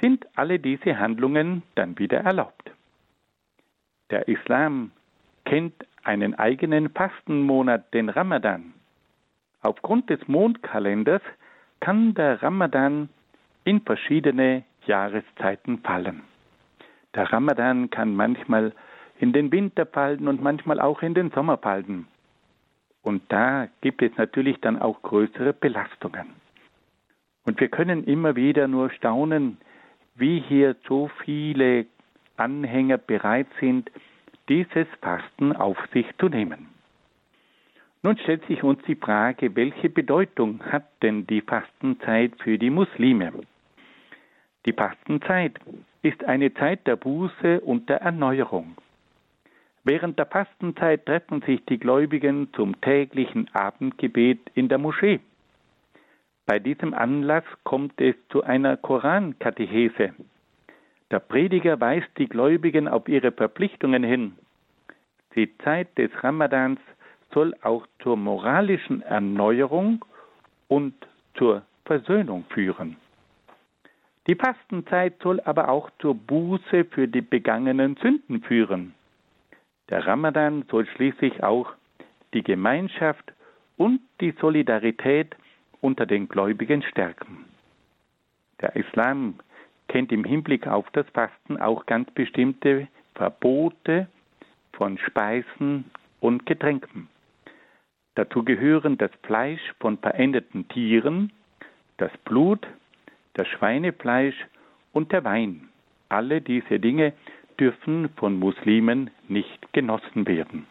sind 0.00 0.26
alle 0.36 0.58
diese 0.58 0.98
Handlungen 0.98 1.62
dann 1.74 1.98
wieder 1.98 2.18
erlaubt. 2.18 2.70
Der 4.10 4.28
Islam 4.28 4.90
kennt 5.44 5.74
einen 6.02 6.34
eigenen 6.34 6.90
Fastenmonat, 6.90 7.94
den 7.94 8.08
Ramadan. 8.08 8.74
Aufgrund 9.62 10.10
des 10.10 10.26
Mondkalenders 10.26 11.22
kann 11.80 12.14
der 12.14 12.42
Ramadan 12.42 13.08
in 13.64 13.80
verschiedene 13.80 14.64
Jahreszeiten 14.86 15.78
fallen. 15.78 16.22
Der 17.14 17.32
Ramadan 17.32 17.90
kann 17.90 18.14
manchmal 18.14 18.72
in 19.18 19.32
den 19.32 19.52
Winter 19.52 19.86
fallen 19.86 20.26
und 20.26 20.42
manchmal 20.42 20.80
auch 20.80 21.02
in 21.02 21.14
den 21.14 21.30
Sommer 21.30 21.58
fallen. 21.58 22.08
Und 23.02 23.22
da 23.28 23.68
gibt 23.80 24.02
es 24.02 24.16
natürlich 24.16 24.60
dann 24.60 24.80
auch 24.80 25.00
größere 25.02 25.52
Belastungen. 25.52 26.41
Und 27.44 27.60
wir 27.60 27.68
können 27.68 28.04
immer 28.04 28.36
wieder 28.36 28.68
nur 28.68 28.90
staunen, 28.90 29.58
wie 30.14 30.40
hier 30.40 30.76
so 30.86 31.10
viele 31.24 31.86
Anhänger 32.36 32.98
bereit 32.98 33.48
sind, 33.60 33.90
dieses 34.48 34.86
Fasten 35.00 35.54
auf 35.54 35.78
sich 35.92 36.06
zu 36.18 36.28
nehmen. 36.28 36.68
Nun 38.02 38.18
stellt 38.18 38.44
sich 38.46 38.62
uns 38.64 38.82
die 38.86 38.96
Frage, 38.96 39.54
welche 39.54 39.88
Bedeutung 39.88 40.60
hat 40.64 40.84
denn 41.02 41.26
die 41.26 41.40
Fastenzeit 41.40 42.32
für 42.42 42.58
die 42.58 42.70
Muslime? 42.70 43.32
Die 44.66 44.72
Fastenzeit 44.72 45.58
ist 46.02 46.24
eine 46.24 46.52
Zeit 46.54 46.86
der 46.86 46.96
Buße 46.96 47.60
und 47.60 47.88
der 47.88 48.02
Erneuerung. 48.02 48.76
Während 49.84 50.18
der 50.18 50.26
Fastenzeit 50.26 51.06
treffen 51.06 51.42
sich 51.42 51.64
die 51.66 51.78
Gläubigen 51.78 52.52
zum 52.54 52.80
täglichen 52.80 53.48
Abendgebet 53.52 54.40
in 54.54 54.68
der 54.68 54.78
Moschee. 54.78 55.20
Bei 56.46 56.58
diesem 56.58 56.92
Anlass 56.92 57.44
kommt 57.62 58.00
es 58.00 58.16
zu 58.30 58.42
einer 58.42 58.76
Korankatechese. 58.76 60.14
Der 61.10 61.20
Prediger 61.20 61.80
weist 61.80 62.08
die 62.18 62.28
Gläubigen 62.28 62.88
auf 62.88 63.08
ihre 63.08 63.32
Verpflichtungen 63.32 64.02
hin. 64.02 64.32
Die 65.34 65.56
Zeit 65.58 65.96
des 65.98 66.10
Ramadans 66.22 66.80
soll 67.32 67.54
auch 67.62 67.86
zur 68.02 68.16
moralischen 68.16 69.02
Erneuerung 69.02 70.04
und 70.68 70.94
zur 71.34 71.62
Versöhnung 71.84 72.44
führen. 72.50 72.96
Die 74.26 74.34
Fastenzeit 74.34 75.14
soll 75.22 75.40
aber 75.40 75.68
auch 75.68 75.90
zur 75.98 76.14
Buße 76.14 76.84
für 76.86 77.08
die 77.08 77.22
begangenen 77.22 77.96
Sünden 77.96 78.42
führen. 78.42 78.94
Der 79.90 80.06
Ramadan 80.06 80.64
soll 80.70 80.86
schließlich 80.86 81.42
auch 81.42 81.72
die 82.32 82.42
Gemeinschaft 82.42 83.32
und 83.76 84.00
die 84.20 84.32
Solidarität 84.40 85.34
unter 85.82 86.06
den 86.06 86.28
Gläubigen 86.28 86.82
stärken. 86.82 87.44
Der 88.62 88.74
Islam 88.76 89.34
kennt 89.88 90.10
im 90.12 90.24
Hinblick 90.24 90.66
auf 90.66 90.88
das 90.92 91.06
Fasten 91.10 91.58
auch 91.58 91.84
ganz 91.84 92.10
bestimmte 92.12 92.88
Verbote 93.14 94.06
von 94.72 94.96
Speisen 94.96 95.84
und 96.20 96.46
Getränken. 96.46 97.08
Dazu 98.14 98.44
gehören 98.44 98.96
das 98.96 99.10
Fleisch 99.22 99.60
von 99.80 99.98
verendeten 99.98 100.68
Tieren, 100.68 101.32
das 101.98 102.12
Blut, 102.24 102.66
das 103.34 103.48
Schweinefleisch 103.48 104.36
und 104.92 105.12
der 105.12 105.24
Wein. 105.24 105.68
Alle 106.08 106.40
diese 106.40 106.78
Dinge 106.78 107.12
dürfen 107.58 108.10
von 108.16 108.38
Muslimen 108.38 109.10
nicht 109.28 109.72
genossen 109.72 110.26
werden. 110.26 110.66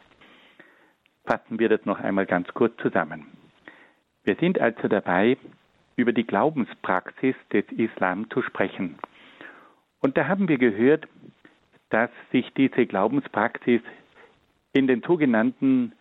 Fassen 1.26 1.60
wir 1.60 1.70
das 1.70 1.86
noch 1.86 2.00
einmal 2.00 2.26
ganz 2.26 2.48
kurz 2.54 2.76
zusammen. 2.78 3.26
Wir 4.24 4.36
sind 4.36 4.60
also 4.60 4.88
dabei, 4.88 5.38
über 5.96 6.14
die 6.14 6.26
Glaubenspraxis 6.26 7.36
des 7.52 7.66
Islam 7.72 8.30
zu 8.30 8.42
sprechen. 8.42 8.98
Und 10.00 10.18
da 10.18 10.28
haben 10.28 10.48
wir 10.48 10.58
gehört, 10.58 11.08
dass 11.90 12.10
sich 12.32 12.52
diese 12.54 12.86
Glaubenspraxis 12.86 13.82
in 14.74 14.88
den 14.88 15.02
sogenannten 15.02 15.94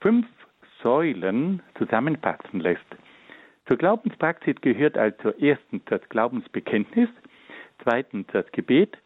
fünf 0.00 0.26
Säulen 0.82 1.62
zusammenfassen 1.76 2.60
lässt. 2.60 2.84
Zur 3.66 3.76
Glaubenspraxis 3.76 4.56
gehört 4.60 4.98
also 4.98 5.30
erstens 5.38 5.82
das 5.86 6.06
Glaubensbekenntnis, 6.08 7.08
zweitens 7.82 8.26
das 8.32 8.50
Gebet, 8.52 8.98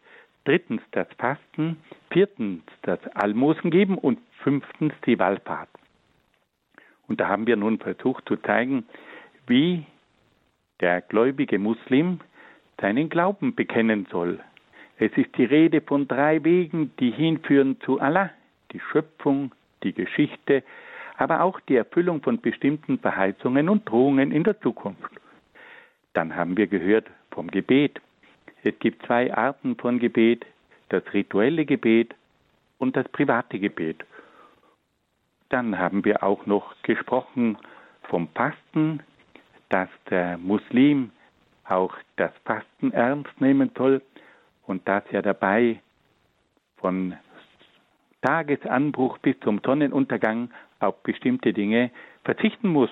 drittens 0.45 0.81
das 0.91 1.07
Fasten, 1.17 1.77
viertens 2.09 2.63
das 2.83 2.99
Almosengeben 3.15 3.97
und 3.97 4.19
fünftens 4.43 4.93
die 5.05 5.19
Wallfahrt. 5.19 5.69
Und 7.07 7.19
da 7.19 7.27
haben 7.27 7.47
wir 7.47 7.55
nun 7.55 7.79
versucht 7.79 8.27
zu 8.27 8.35
zeigen, 8.37 8.85
wie 9.47 9.85
der 10.81 11.01
gläubige 11.01 11.57
Muslim 11.57 12.19
seinen 12.79 13.09
Glauben 13.09 13.55
bekennen 13.55 14.07
soll. 14.11 14.39
Es 14.99 15.11
ist 15.15 15.35
die 15.37 15.45
Rede 15.45 15.81
von 15.81 16.07
drei 16.07 16.43
Wegen, 16.43 16.91
die 16.99 17.11
hinführen 17.11 17.79
zu 17.81 17.99
Allah, 17.99 18.31
die 18.71 18.79
Schöpfung, 18.79 19.51
die 19.83 19.93
Geschichte, 19.93 20.63
aber 21.17 21.41
auch 21.41 21.59
die 21.61 21.75
Erfüllung 21.75 22.21
von 22.21 22.41
bestimmten 22.41 22.99
Verheißungen 22.99 23.69
und 23.69 23.89
Drohungen 23.89 24.31
in 24.31 24.43
der 24.43 24.59
Zukunft. 24.59 25.11
Dann 26.13 26.35
haben 26.35 26.57
wir 26.57 26.67
gehört 26.67 27.07
vom 27.31 27.49
Gebet. 27.49 28.01
Es 28.63 28.77
gibt 28.79 29.05
zwei 29.05 29.33
Arten 29.33 29.75
von 29.75 29.99
Gebet, 29.99 30.45
das 30.89 31.03
rituelle 31.13 31.65
Gebet 31.65 32.13
und 32.79 32.95
das 32.95 33.07
private 33.09 33.59
Gebet. 33.59 34.03
Dann 35.49 35.77
haben 35.79 36.03
wir 36.03 36.23
auch 36.23 36.45
noch 36.45 36.75
gesprochen 36.83 37.57
vom 38.03 38.27
Fasten, 38.29 39.01
dass 39.69 39.89
der 40.09 40.37
Muslim 40.37 41.11
auch 41.65 41.95
das 42.15 42.31
Fasten 42.45 42.91
ernst 42.93 43.39
nehmen 43.41 43.71
soll 43.77 44.01
und 44.65 44.87
dass 44.87 45.03
er 45.11 45.21
dabei 45.21 45.81
von 46.77 47.15
Tagesanbruch 48.21 49.17
bis 49.19 49.39
zum 49.41 49.59
Sonnenuntergang 49.63 50.49
auf 50.79 51.01
bestimmte 51.03 51.53
Dinge 51.53 51.91
verzichten 52.23 52.69
muss. 52.69 52.91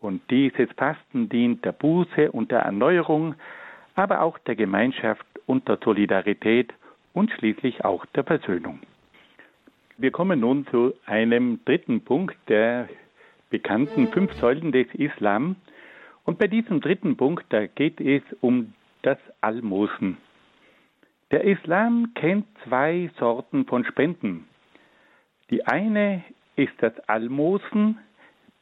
Und 0.00 0.28
dieses 0.30 0.68
Fasten 0.76 1.28
dient 1.28 1.64
der 1.64 1.72
Buße 1.72 2.32
und 2.32 2.50
der 2.50 2.60
Erneuerung, 2.60 3.36
aber 3.94 4.22
auch 4.22 4.38
der 4.38 4.56
Gemeinschaft 4.56 5.24
und 5.46 5.68
der 5.68 5.78
Solidarität 5.82 6.72
und 7.12 7.30
schließlich 7.30 7.84
auch 7.84 8.04
der 8.06 8.24
Versöhnung. 8.24 8.80
Wir 9.98 10.10
kommen 10.10 10.40
nun 10.40 10.66
zu 10.68 10.94
einem 11.04 11.60
dritten 11.64 12.02
Punkt 12.02 12.36
der 12.48 12.88
bekannten 13.50 14.08
fünf 14.08 14.32
Säulen 14.34 14.72
des 14.72 14.86
Islam. 14.94 15.56
Und 16.24 16.38
bei 16.38 16.46
diesem 16.46 16.80
dritten 16.80 17.16
Punkt, 17.16 17.44
da 17.50 17.66
geht 17.66 18.00
es 18.00 18.22
um 18.40 18.72
das 19.02 19.18
Almosen. 19.42 20.16
Der 21.30 21.44
Islam 21.44 22.12
kennt 22.14 22.46
zwei 22.64 23.10
Sorten 23.18 23.66
von 23.66 23.84
Spenden. 23.84 24.46
Die 25.50 25.66
eine 25.66 26.24
ist 26.56 26.72
das 26.78 26.98
Almosen, 27.08 27.98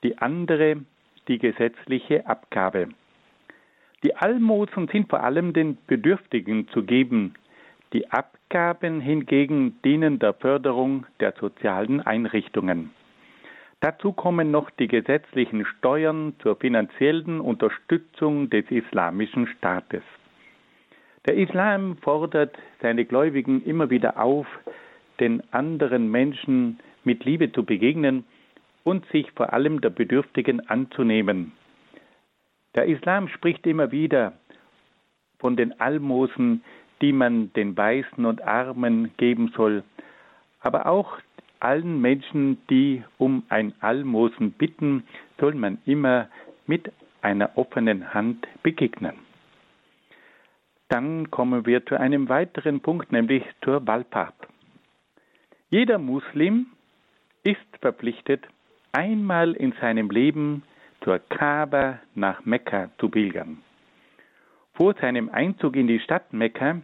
die 0.03 0.19
andere 0.19 0.79
die 1.29 1.39
gesetzliche 1.39 2.27
Abgabe. 2.27 2.89
Die 4.03 4.17
Almosen 4.17 4.89
sind 4.89 5.09
vor 5.09 5.23
allem 5.23 5.53
den 5.53 5.79
Bedürftigen 5.87 6.67
zu 6.69 6.83
geben, 6.83 7.35
die 7.93 8.11
Abgaben 8.11 9.01
hingegen 9.01 9.81
dienen 9.83 10.19
der 10.19 10.35
Förderung 10.35 11.07
der 11.19 11.35
sozialen 11.39 12.01
Einrichtungen. 12.01 12.91
Dazu 13.81 14.13
kommen 14.13 14.51
noch 14.51 14.71
die 14.71 14.89
gesetzlichen 14.89 15.65
Steuern 15.65 16.35
zur 16.41 16.57
finanziellen 16.57 17.41
Unterstützung 17.41 18.51
des 18.51 18.71
islamischen 18.71 19.47
Staates. 19.47 20.03
Der 21.27 21.37
Islam 21.37 21.97
fordert 21.99 22.57
seine 22.83 23.05
Gläubigen 23.05 23.63
immer 23.65 23.91
wieder 23.91 24.23
auf, 24.23 24.47
den 25.19 25.43
anderen 25.53 26.11
Menschen 26.11 26.79
mit 27.05 27.25
Liebe 27.25 27.53
zu 27.53 27.65
begegnen 27.65 28.25
und 28.85 29.07
sich 29.07 29.31
vor 29.33 29.53
allem 29.53 29.81
der 29.81 29.91
Bedürftigen 29.91 30.69
anzunehmen. 30.69 31.53
Der 32.75 32.87
Islam 32.87 33.29
spricht 33.29 33.67
immer 33.67 33.93
wieder 33.93 34.35
von 35.39 35.57
den 35.57 35.79
Almosen, 35.81 36.63
die 37.01 37.13
man 37.13 37.53
den 37.55 37.77
Weißen 37.77 38.25
und 38.25 38.43
Armen 38.43 39.17
geben 39.17 39.53
soll, 39.57 39.83
aber 40.61 40.87
auch 40.87 41.19
allen 41.61 42.01
Menschen, 42.01 42.59
die 42.69 43.03
um 43.19 43.45
ein 43.49 43.75
Almosen 43.81 44.53
bitten, 44.53 45.05
soll 45.39 45.55
man 45.55 45.79
immer 45.87 46.29
mit 46.67 46.93
einer 47.23 47.57
offenen 47.57 48.15
Hand 48.15 48.47
begegnen. 48.63 49.15
Dann 50.89 51.31
kommen 51.31 51.67
wir 51.67 51.85
zu 51.87 51.99
einem 51.99 52.29
weiteren 52.29 52.81
Punkt, 52.81 53.13
nämlich 53.13 53.45
zur 53.63 53.87
Wallfahrt. 53.87 54.35
Jeder 55.69 55.99
Muslim 55.99 56.67
ist 57.45 57.59
verpflichtet, 57.81 58.45
einmal 58.93 59.53
in 59.53 59.73
seinem 59.81 60.11
Leben 60.11 60.65
zur 61.05 61.19
Kaaba 61.19 62.01
nach 62.15 62.45
Mekka 62.45 62.91
zu 62.99 63.09
pilgern. 63.09 63.59
Vor 64.75 64.95
seinem 64.95 65.29
Einzug 65.29 65.77
in 65.77 65.87
die 65.87 66.01
Stadt 66.01 66.33
Mekka 66.33 66.81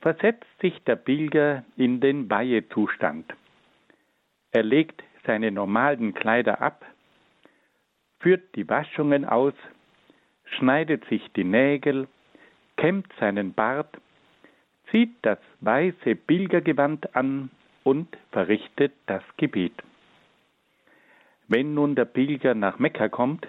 versetzt 0.00 0.46
sich 0.60 0.82
der 0.84 0.96
Pilger 0.96 1.64
in 1.76 2.00
den 2.00 2.28
Weihezustand. 2.30 3.32
Er 4.52 4.62
legt 4.62 5.02
seine 5.26 5.50
normalen 5.50 6.14
Kleider 6.14 6.60
ab, 6.60 6.84
führt 8.20 8.54
die 8.56 8.68
Waschungen 8.68 9.24
aus, 9.24 9.54
schneidet 10.44 11.04
sich 11.06 11.22
die 11.34 11.44
Nägel, 11.44 12.08
kämmt 12.76 13.12
seinen 13.20 13.52
Bart, 13.52 13.98
zieht 14.90 15.14
das 15.22 15.38
weiße 15.60 16.16
Pilgergewand 16.16 17.14
an 17.14 17.50
und 17.84 18.08
verrichtet 18.32 18.92
das 19.06 19.22
Gebet. 19.36 19.74
Wenn 21.48 21.74
nun 21.74 21.94
der 21.94 22.04
Pilger 22.04 22.54
nach 22.54 22.78
Mekka 22.78 23.08
kommt, 23.08 23.46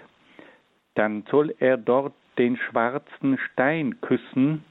dann 0.94 1.24
soll 1.30 1.54
er 1.58 1.76
dort 1.76 2.14
den 2.38 2.56
schwarzen 2.56 3.38
Stein 3.38 4.00
küssen, 4.00 4.64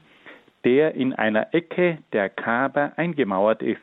der 0.64 0.94
in 0.94 1.12
einer 1.12 1.52
Ecke 1.54 1.98
der 2.12 2.28
Kaaba 2.28 2.92
eingemauert 2.96 3.62
ist. 3.62 3.80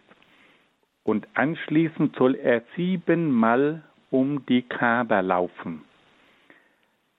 Und 1.04 1.28
anschließend 1.34 2.16
soll 2.16 2.36
er 2.36 2.62
siebenmal 2.76 3.84
um 4.12 4.46
die 4.46 4.62
Kaaba 4.62 5.20
laufen. 5.22 5.84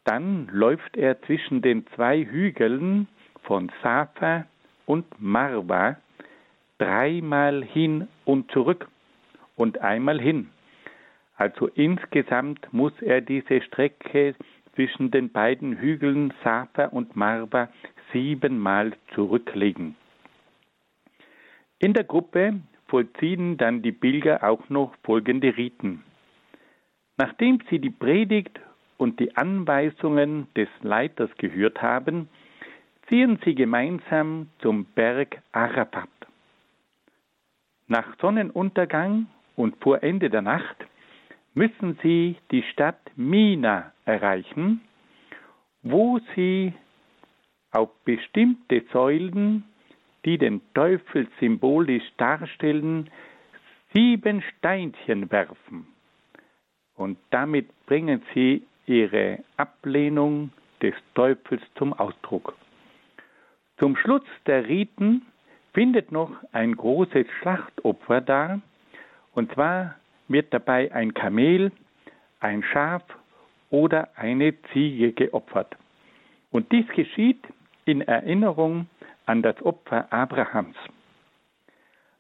Dann 0.05 0.49
läuft 0.51 0.97
er 0.97 1.21
zwischen 1.23 1.63
den 1.63 1.87
zwei 1.95 2.25
Hügeln 2.25 3.07
von 3.43 3.71
Safa 3.83 4.47
und 4.87 5.07
Marwa 5.21 5.97
dreimal 6.79 7.63
hin 7.63 8.09
und 8.25 8.51
zurück 8.51 8.89
und 9.57 9.81
einmal 9.83 10.21
hin. 10.21 10.51
Also 11.37 11.69
insgesamt 11.69 12.73
muss 12.73 12.93
er 13.01 13.21
diese 13.21 13.61
Strecke 13.63 14.35
zwischen 14.75 15.11
den 15.11 15.31
beiden 15.31 15.77
Hügeln 15.79 16.33
Safa 16.43 16.87
und 16.87 17.17
Marwa 17.17 17.69
siebenmal 18.13 18.93
zurücklegen. 19.15 19.97
In 21.79 21.95
der 21.95 22.05
Gruppe 22.05 22.61
vollziehen 22.89 23.57
dann 23.57 23.83
die 23.83 23.93
Pilger 23.93 24.45
auch 24.45 24.69
noch 24.69 24.95
folgende 25.03 25.57
Riten. 25.57 26.03
Nachdem 27.17 27.61
sie 27.71 27.79
die 27.79 27.91
Predigt 27.91 28.61
und 28.99 29.21
die 29.21 29.37
Anweisungen 29.37 30.49
des 30.57 30.69
Leiters 30.83 31.31
gehört 31.39 31.81
haben, 31.81 32.29
ziehen 33.09 33.39
sie 33.45 33.55
gemeinsam 33.55 34.51
zum 34.61 34.85
Berg 34.85 35.43
Arafat. 35.53 36.09
Nach 37.89 38.17
Sonnenuntergang 38.21 39.27
und 39.57 39.77
vor 39.83 40.03
Ende 40.03 40.31
der 40.31 40.43
Nacht 40.43 40.77
müssen 41.55 41.99
sie 42.03 42.37
die 42.51 42.63
Stadt 42.63 43.01
Mina 43.17 43.93
erreichen, 44.05 44.81
wo 45.83 46.21
sie 46.35 46.73
auf 47.73 47.91
bestimmte 48.05 48.83
Säulen, 48.93 49.65
die 50.25 50.39
den 50.39 50.61
Teufel 50.75 51.29
symbolisch 51.39 52.05
darstellen, 52.17 53.11
sieben 53.93 54.43
Steinchen 54.43 55.31
werfen. 55.31 55.87
Und 56.97 57.19
damit 57.31 57.69
bringen 57.87 58.23
sie 58.35 58.63
ihre 58.87 59.39
Ablehnung 59.57 60.51
des 60.83 60.95
Teufels 61.15 61.63
zum 61.77 61.93
Ausdruck. 61.93 62.55
Zum 63.79 63.97
Schluss 63.97 64.23
der 64.47 64.69
Riten 64.69 65.23
findet 65.73 66.13
noch 66.13 66.33
ein 66.53 66.77
großes 66.77 67.27
Schlachtopfer 67.41 68.21
dar, 68.21 68.61
und 69.33 69.53
zwar 69.53 69.97
wird 70.29 70.53
dabei 70.53 70.93
ein 70.93 71.15
Kamel, 71.15 71.73
ein 72.41 72.63
Schaf 72.63 73.03
oder 73.71 74.09
eine 74.17 74.55
Ziege 74.73 75.13
geopfert. 75.13 75.77
Und 76.51 76.71
dies 76.73 76.87
geschieht 76.89 77.43
in 77.85 78.01
Erinnerung 78.03 78.87
an 79.27 79.43
das 79.43 79.61
Opfer 79.63 80.13
Abrahams. 80.13 80.77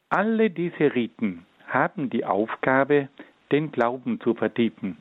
Alle 0.08 0.50
diese 0.50 0.94
Riten 0.94 1.46
haben 1.66 2.10
die 2.10 2.24
Aufgabe, 2.24 3.08
den 3.52 3.72
Glauben 3.72 4.20
zu 4.20 4.34
vertiefen. 4.34 4.96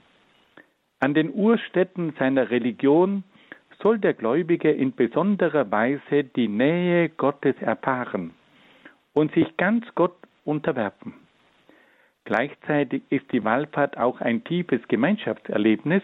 An 1.00 1.13
den 1.13 1.34
Urstätten 1.34 2.13
seiner 2.19 2.50
Religion 2.50 3.24
soll 3.82 4.00
der 4.00 4.13
Gläubige 4.13 4.72
in 4.72 4.93
besonderer 4.93 5.72
Weise 5.72 6.24
die 6.24 6.48
Nähe 6.48 7.10
Gottes 7.10 7.56
erfahren 7.62 8.32
und 9.13 9.34
sich 9.34 9.56
ganz 9.58 9.86
Gott 9.95 10.15
unterwerfen. 10.45 11.13
Gleichzeitig 12.26 13.04
ist 13.10 13.32
die 13.32 13.43
Wallfahrt 13.43 13.98
auch 13.98 14.22
ein 14.22 14.43
tiefes 14.43 14.82
Gemeinschaftserlebnis 14.88 16.04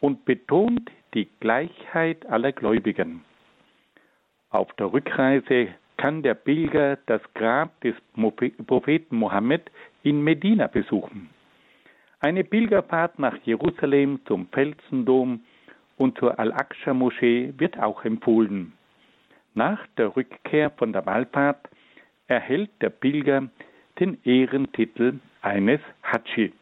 und 0.00 0.24
betont 0.24 0.90
die 1.14 1.28
Gleichheit 1.40 2.26
aller 2.26 2.52
Gläubigen. 2.52 3.24
Auf 4.54 4.72
der 4.74 4.92
Rückreise 4.92 5.74
kann 5.96 6.22
der 6.22 6.34
Pilger 6.34 6.96
das 7.06 7.20
Grab 7.34 7.80
des 7.80 7.96
Propheten 8.68 9.16
Mohammed 9.16 9.68
in 10.04 10.22
Medina 10.22 10.68
besuchen. 10.68 11.28
Eine 12.20 12.44
Pilgerfahrt 12.44 13.18
nach 13.18 13.36
Jerusalem 13.42 14.20
zum 14.26 14.46
Felsendom 14.52 15.40
und 15.96 16.16
zur 16.18 16.38
Al-Aqsa-Moschee 16.38 17.54
wird 17.58 17.80
auch 17.80 18.04
empfohlen. 18.04 18.74
Nach 19.54 19.84
der 19.96 20.14
Rückkehr 20.14 20.70
von 20.70 20.92
der 20.92 21.04
Wallfahrt 21.04 21.68
erhält 22.28 22.70
der 22.80 22.90
Pilger 22.90 23.48
den 23.98 24.22
Ehrentitel 24.22 25.18
eines 25.42 25.80
Hatschi. 26.04 26.52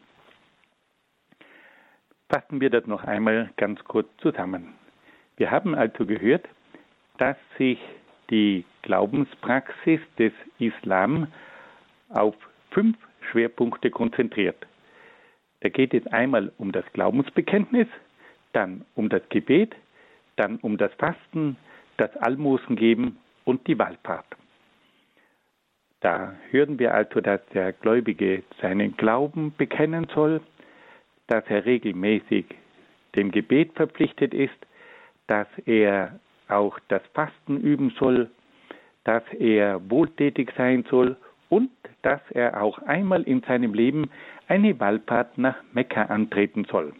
Fassen 2.27 2.59
wir 2.59 2.71
das 2.71 2.87
noch 2.87 3.03
einmal 3.03 3.51
ganz 3.55 3.83
kurz 3.83 4.07
zusammen. 4.17 4.73
Wir 5.37 5.51
haben 5.51 5.75
also 5.75 6.07
gehört, 6.07 6.47
dass 7.23 7.37
sich 7.57 7.79
die 8.29 8.65
Glaubenspraxis 8.81 10.01
des 10.19 10.33
Islam 10.59 11.27
auf 12.09 12.35
fünf 12.71 12.97
Schwerpunkte 13.31 13.89
konzentriert. 13.89 14.67
Da 15.61 15.69
geht 15.69 15.93
es 15.93 16.05
einmal 16.07 16.51
um 16.57 16.73
das 16.73 16.83
Glaubensbekenntnis, 16.91 17.87
dann 18.51 18.83
um 18.95 19.07
das 19.07 19.21
Gebet, 19.29 19.73
dann 20.35 20.57
um 20.57 20.75
das 20.77 20.91
Fasten, 20.95 21.55
das 21.95 22.13
Almosengeben 22.17 23.15
und 23.45 23.65
die 23.67 23.79
Wallfahrt. 23.79 24.27
Da 26.01 26.33
hören 26.51 26.77
wir 26.77 26.93
also, 26.93 27.21
dass 27.21 27.39
der 27.53 27.71
Gläubige 27.71 28.43
seinen 28.61 28.97
Glauben 28.97 29.53
bekennen 29.57 30.07
soll, 30.13 30.41
dass 31.27 31.45
er 31.47 31.63
regelmäßig 31.63 32.47
dem 33.15 33.31
Gebet 33.31 33.71
verpflichtet 33.75 34.33
ist, 34.33 34.59
dass 35.27 35.47
er 35.65 36.19
auch 36.47 36.79
das 36.87 37.01
Fasten 37.13 37.59
üben 37.59 37.91
soll, 37.99 38.29
dass 39.03 39.23
er 39.37 39.89
wohltätig 39.89 40.51
sein 40.57 40.85
soll 40.89 41.17
und 41.49 41.71
dass 42.01 42.21
er 42.31 42.61
auch 42.61 42.79
einmal 42.79 43.23
in 43.23 43.41
seinem 43.41 43.73
Leben 43.73 44.09
eine 44.47 44.79
Wallfahrt 44.79 45.37
nach 45.37 45.55
Mekka 45.73 46.03
antreten 46.03 46.65
soll. 46.65 46.93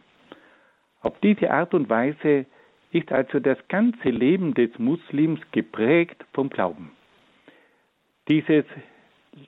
Auf 1.01 1.19
diese 1.21 1.51
Art 1.51 1.73
und 1.73 1.89
Weise 1.89 2.45
ist 2.91 3.11
also 3.11 3.39
das 3.39 3.57
ganze 3.67 4.09
Leben 4.09 4.53
des 4.53 4.77
Muslims 4.77 5.39
geprägt 5.51 6.23
vom 6.33 6.49
Glauben. 6.49 6.91
Dieses 8.29 8.65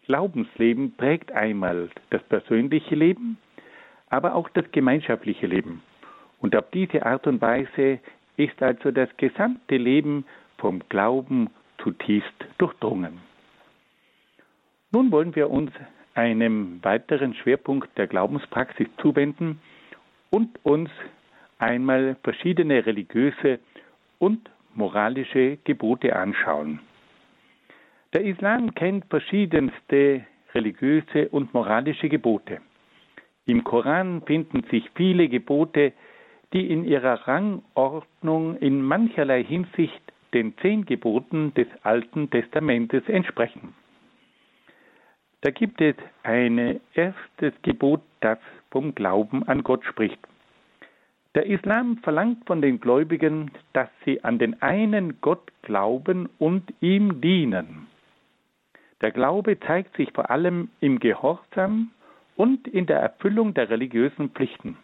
Glaubensleben 0.06 0.96
prägt 0.98 1.32
einmal 1.32 1.90
das 2.10 2.24
persönliche 2.24 2.96
Leben, 2.96 3.38
aber 4.10 4.36
auch 4.36 4.50
das 4.50 4.66
gemeinschaftliche 4.72 5.48
Leben. 5.48 5.82
Und 6.40 6.56
auf 6.56 6.70
diese 6.72 7.06
Art 7.06 7.28
und 7.28 7.42
Weise 7.42 8.00
ist 8.38 8.62
also 8.62 8.92
das 8.92 9.10
gesamte 9.18 9.78
Leben 9.78 10.26
vom 10.58 10.82
Glauben 10.90 11.50
zutiefst 11.78 12.46
durchdrungen. 12.58 13.20
Nun 14.92 15.12
wollen 15.12 15.36
wir 15.36 15.50
uns 15.50 15.72
einem 16.14 16.80
weiteren 16.84 17.34
Schwerpunkt 17.34 17.98
der 17.98 18.08
Glaubenspraxis 18.08 18.88
zuwenden 19.02 19.60
und 20.30 20.58
uns 20.64 20.90
einmal 21.60 22.16
verschiedene 22.24 22.86
religiöse 22.86 23.60
und 24.20 24.50
moralische 24.74 25.58
Gebote 25.64 26.16
anschauen. 26.16 26.80
Der 28.14 28.24
Islam 28.24 28.74
kennt 28.74 29.06
verschiedenste 29.10 30.26
religiöse 30.54 31.28
und 31.30 31.54
moralische 31.54 32.08
Gebote. 32.08 32.62
Im 33.46 33.64
Koran 33.64 34.22
finden 34.26 34.64
sich 34.72 34.90
viele 34.96 35.28
Gebote, 35.28 35.94
die 36.56 36.72
in 36.72 36.86
ihrer 36.86 37.28
Rangordnung 37.28 38.56
in 38.60 38.82
mancherlei 38.82 39.44
Hinsicht 39.44 40.02
den 40.34 40.58
zehn 40.60 40.86
Geboten 40.86 41.54
des 41.54 41.68
Alten 41.84 42.30
Testamentes 42.30 43.04
entsprechen. 43.10 43.74
Da 45.42 45.52
gibt 45.52 45.82
es 45.82 45.96
ein 46.24 46.80
erstes 46.94 47.54
Gebot, 47.62 48.02
das 48.22 48.40
vom 48.72 48.96
Glauben 48.96 49.46
an 49.50 49.64
Gott 49.64 49.84
spricht. 49.84 50.18
Der 51.36 51.46
Islam 51.46 51.98
verlangt 51.98 52.46
von 52.46 52.62
den 52.62 52.80
Gläubigen, 52.80 53.52
dass 53.74 53.90
sie 54.06 54.24
an 54.24 54.40
den 54.40 54.62
einen 54.62 55.20
Gott 55.20 55.52
glauben 55.62 56.30
und 56.40 56.74
ihm 56.80 57.20
dienen. 57.20 57.88
Der 59.02 59.12
Glaube 59.12 59.60
zeigt 59.60 59.98
sich 59.98 60.10
vor 60.14 60.32
allem 60.32 60.70
im 60.80 61.00
Gehorsam 61.00 61.92
und 62.38 62.66
in 62.70 62.86
der 62.86 63.00
Erfüllung 63.02 63.54
der 63.54 63.70
religiösen 63.70 64.30
Pflichten. 64.30 64.78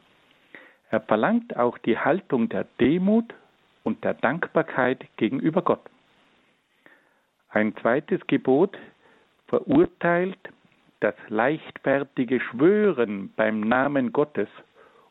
Er 0.91 1.01
verlangt 1.01 1.57
auch 1.57 1.77
die 1.79 1.97
Haltung 1.97 2.49
der 2.49 2.65
Demut 2.79 3.33
und 3.83 4.03
der 4.03 4.13
Dankbarkeit 4.13 5.05
gegenüber 5.17 5.61
Gott. 5.61 5.81
Ein 7.49 7.75
zweites 7.77 8.25
Gebot 8.27 8.77
verurteilt 9.47 10.37
das 10.99 11.15
leichtfertige 11.29 12.39
Schwören 12.39 13.33
beim 13.35 13.61
Namen 13.61 14.13
Gottes 14.13 14.49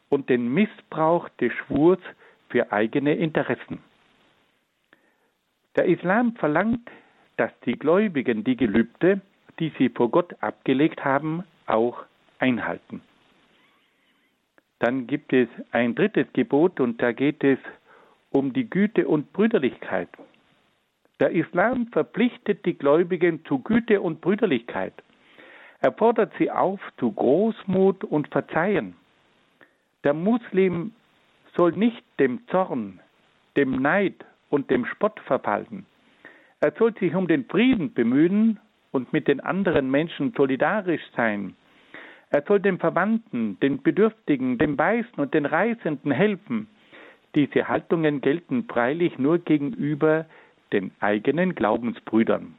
und 0.08 0.28
den 0.28 0.54
Missbrauch 0.54 1.28
des 1.40 1.52
Schwurs 1.52 1.98
für 2.48 2.70
eigene 2.70 3.14
Interessen. 3.14 3.82
Der 5.76 5.86
Islam 5.86 6.36
verlangt 6.36 6.88
dass 7.40 7.58
die 7.64 7.78
Gläubigen 7.78 8.44
die 8.44 8.54
Gelübde, 8.54 9.22
die 9.58 9.72
sie 9.78 9.88
vor 9.88 10.10
Gott 10.10 10.34
abgelegt 10.42 11.06
haben, 11.06 11.42
auch 11.64 12.04
einhalten. 12.38 13.00
Dann 14.80 15.06
gibt 15.06 15.32
es 15.32 15.48
ein 15.72 15.94
drittes 15.94 16.26
Gebot 16.32 16.80
und 16.80 17.00
da 17.00 17.12
geht 17.12 17.44
es 17.44 17.58
um 18.30 18.52
die 18.52 18.68
Güte 18.68 19.06
und 19.06 19.32
Brüderlichkeit. 19.32 20.08
Der 21.20 21.30
Islam 21.30 21.88
verpflichtet 21.88 22.64
die 22.64 22.76
Gläubigen 22.76 23.44
zu 23.44 23.58
Güte 23.58 24.00
und 24.00 24.22
Brüderlichkeit. 24.22 24.94
Er 25.80 25.92
fordert 25.92 26.32
sie 26.38 26.50
auf 26.50 26.80
zu 26.98 27.12
Großmut 27.12 28.04
und 28.04 28.28
Verzeihen. 28.28 28.94
Der 30.02 30.14
Muslim 30.14 30.92
soll 31.56 31.72
nicht 31.72 32.02
dem 32.18 32.46
Zorn, 32.48 33.00
dem 33.56 33.82
Neid 33.82 34.24
und 34.48 34.70
dem 34.70 34.86
Spott 34.86 35.20
verfallen. 35.20 35.84
Er 36.60 36.72
soll 36.78 36.94
sich 36.98 37.14
um 37.14 37.28
den 37.28 37.44
Frieden 37.44 37.92
bemühen 37.92 38.58
und 38.92 39.12
mit 39.12 39.28
den 39.28 39.40
anderen 39.40 39.90
Menschen 39.90 40.32
solidarisch 40.36 41.02
sein. 41.14 41.54
Er 42.30 42.42
soll 42.46 42.60
den 42.60 42.78
Verwandten, 42.78 43.58
den 43.60 43.82
Bedürftigen, 43.82 44.56
den 44.56 44.78
Weißen 44.78 45.14
und 45.16 45.34
den 45.34 45.46
Reisenden 45.46 46.12
helfen. 46.12 46.68
Diese 47.34 47.68
Haltungen 47.68 48.20
gelten 48.20 48.64
freilich 48.64 49.18
nur 49.18 49.38
gegenüber 49.38 50.26
den 50.72 50.92
eigenen 51.00 51.54
Glaubensbrüdern. 51.56 52.54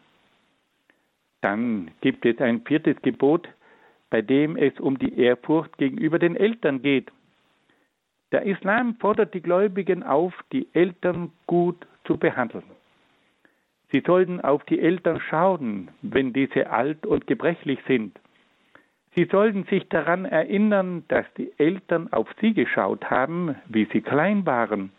Dann 1.41 1.91
gibt 2.01 2.25
es 2.25 2.39
ein 2.39 2.61
viertes 2.61 3.01
Gebot, 3.01 3.47
bei 4.09 4.21
dem 4.21 4.57
es 4.57 4.77
um 4.79 4.99
die 4.99 5.17
Ehrfurcht 5.17 5.77
gegenüber 5.77 6.19
den 6.19 6.35
Eltern 6.35 6.81
geht. 6.81 7.09
Der 8.33 8.43
Islam 8.43 8.95
fordert 8.95 9.33
die 9.33 9.41
Gläubigen 9.41 10.03
auf, 10.03 10.33
die 10.51 10.67
Eltern 10.73 11.31
gut 11.47 11.87
zu 12.05 12.17
behandeln. 12.17 12.63
Sie 13.91 14.01
sollten 14.05 14.39
auf 14.39 14.63
die 14.65 14.79
Eltern 14.79 15.19
schauen, 15.19 15.89
wenn 16.01 16.31
diese 16.31 16.69
alt 16.69 17.05
und 17.05 17.27
gebrechlich 17.27 17.79
sind. 17.87 18.17
Sie 19.15 19.25
sollten 19.25 19.65
sich 19.65 19.87
daran 19.89 20.25
erinnern, 20.25 21.03
dass 21.09 21.25
die 21.37 21.51
Eltern 21.57 22.11
auf 22.13 22.27
sie 22.39 22.53
geschaut 22.53 23.09
haben, 23.09 23.55
wie 23.67 23.85
sie 23.91 24.01
klein 24.01 24.45
waren. 24.45 24.91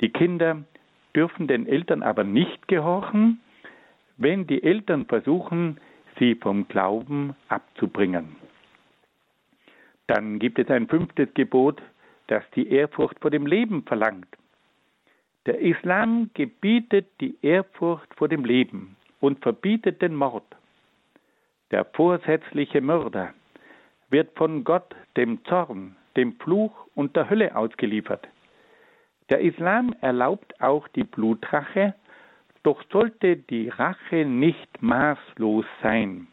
Die 0.00 0.10
Kinder 0.10 0.64
dürfen 1.14 1.46
den 1.46 1.66
Eltern 1.66 2.02
aber 2.02 2.24
nicht 2.24 2.66
gehorchen, 2.66 3.40
wenn 4.16 4.46
die 4.46 4.62
Eltern 4.62 5.06
versuchen, 5.06 5.78
sie 6.18 6.34
vom 6.34 6.66
Glauben 6.66 7.36
abzubringen. 7.48 8.36
Dann 10.08 10.38
gibt 10.40 10.58
es 10.58 10.68
ein 10.68 10.88
fünftes 10.88 11.32
Gebot, 11.34 11.80
das 12.26 12.42
die 12.56 12.68
Ehrfurcht 12.68 13.18
vor 13.20 13.30
dem 13.30 13.46
Leben 13.46 13.84
verlangt. 13.84 14.28
Der 15.46 15.60
Islam 15.60 16.30
gebietet 16.34 17.06
die 17.20 17.36
Ehrfurcht 17.42 18.12
vor 18.16 18.28
dem 18.28 18.44
Leben 18.44 18.96
und 19.20 19.40
verbietet 19.40 20.02
den 20.02 20.14
Mord. 20.14 20.44
Der 21.70 21.84
vorsätzliche 21.84 22.80
Mörder 22.80 23.34
wird 24.10 24.36
von 24.36 24.64
Gott 24.64 24.94
dem 25.16 25.44
Zorn, 25.44 25.96
dem 26.16 26.32
Fluch 26.40 26.72
und 26.94 27.14
der 27.14 27.28
Hölle 27.28 27.54
ausgeliefert. 27.54 28.26
Der 29.28 29.40
Islam 29.40 29.94
erlaubt 30.00 30.60
auch 30.60 30.88
die 30.88 31.04
Blutrache, 31.04 31.94
doch 32.62 32.82
sollte 32.90 33.36
die 33.36 33.68
Rache 33.68 34.24
nicht 34.24 34.82
maßlos 34.82 35.66
sein. 35.82 36.28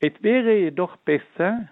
Es 0.00 0.12
wäre 0.22 0.54
jedoch 0.56 0.96
besser, 0.98 1.68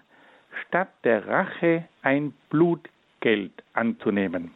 statt 0.66 0.88
der 1.05 1.26
Rache 1.26 1.85
ein 2.02 2.35
Blutgeld 2.50 3.52
anzunehmen. 3.72 4.50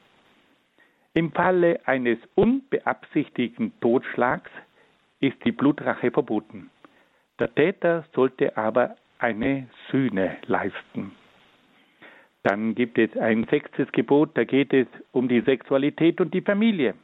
Im 1.15 1.31
Falle 1.33 1.81
eines 1.87 2.19
unbeabsichtigten 2.35 3.73
Totschlags 3.81 4.51
ist 5.21 5.45
die 5.45 5.53
Blutrache 5.53 6.11
verboten. 6.11 6.71
Der 7.41 7.55
Täter 7.55 8.05
sollte 8.15 8.55
aber 8.59 8.97
eine 9.19 9.67
Sühne 9.91 10.37
leisten. 10.47 11.13
Dann 12.43 12.75
gibt 12.75 12.99
es 12.99 13.17
ein 13.17 13.47
sechstes 13.51 13.91
Gebot, 13.93 14.31
da 14.35 14.45
geht 14.45 14.75
es 14.75 14.87
um 15.13 15.27
die 15.27 15.41
Sexualität 15.41 16.21
und 16.21 16.35
die 16.35 16.43
Familie. 16.43 16.95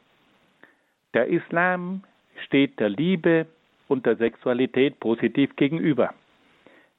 Der 1.15 1.27
Islam 1.27 2.03
steht 2.45 2.79
der 2.79 2.89
Liebe 2.89 3.47
und 3.87 4.05
der 4.05 4.15
Sexualität 4.17 4.99
positiv 4.99 5.55
gegenüber. 5.55 6.13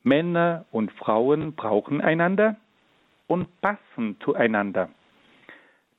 Männer 0.02 0.64
und 0.72 0.90
Frauen 0.92 1.54
brauchen 1.54 2.00
einander 2.00 2.56
und 3.28 3.48
passen 3.60 4.16
zueinander. 4.20 4.88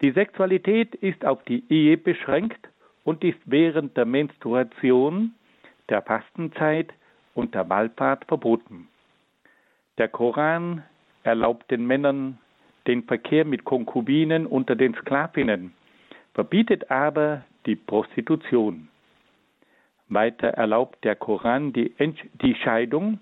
Die 0.02 0.12
Sexualität 0.12 0.94
ist 0.96 1.24
auf 1.26 1.44
die 1.44 1.64
Ehe 1.70 1.98
beschränkt 1.98 2.68
und 3.06 3.24
ist 3.24 3.40
während 3.46 3.96
der 3.96 4.06
Menstruation, 4.06 5.34
der 5.90 6.02
Fastenzeit 6.02 6.92
und 7.40 7.56
der 7.56 7.70
Wallfahrt 7.70 8.26
verboten. 8.26 8.90
Der 9.98 10.10
Koran 10.10 10.84
erlaubt 11.24 11.72
den 11.72 11.88
Männern 11.88 12.38
den 12.86 13.04
Verkehr 13.04 13.46
mit 13.46 13.64
Konkubinen 13.64 14.46
unter 14.46 14.76
den 14.76 14.94
Sklavinnen, 14.94 15.74
verbietet 16.34 16.92
aber 16.92 17.44
die 17.66 17.76
Prostitution. 17.76 18.90
Weiter 20.10 20.50
erlaubt 20.50 21.04
der 21.04 21.16
Koran 21.16 21.72
die, 21.72 21.94
die 22.42 22.56
Scheidung, 22.56 23.20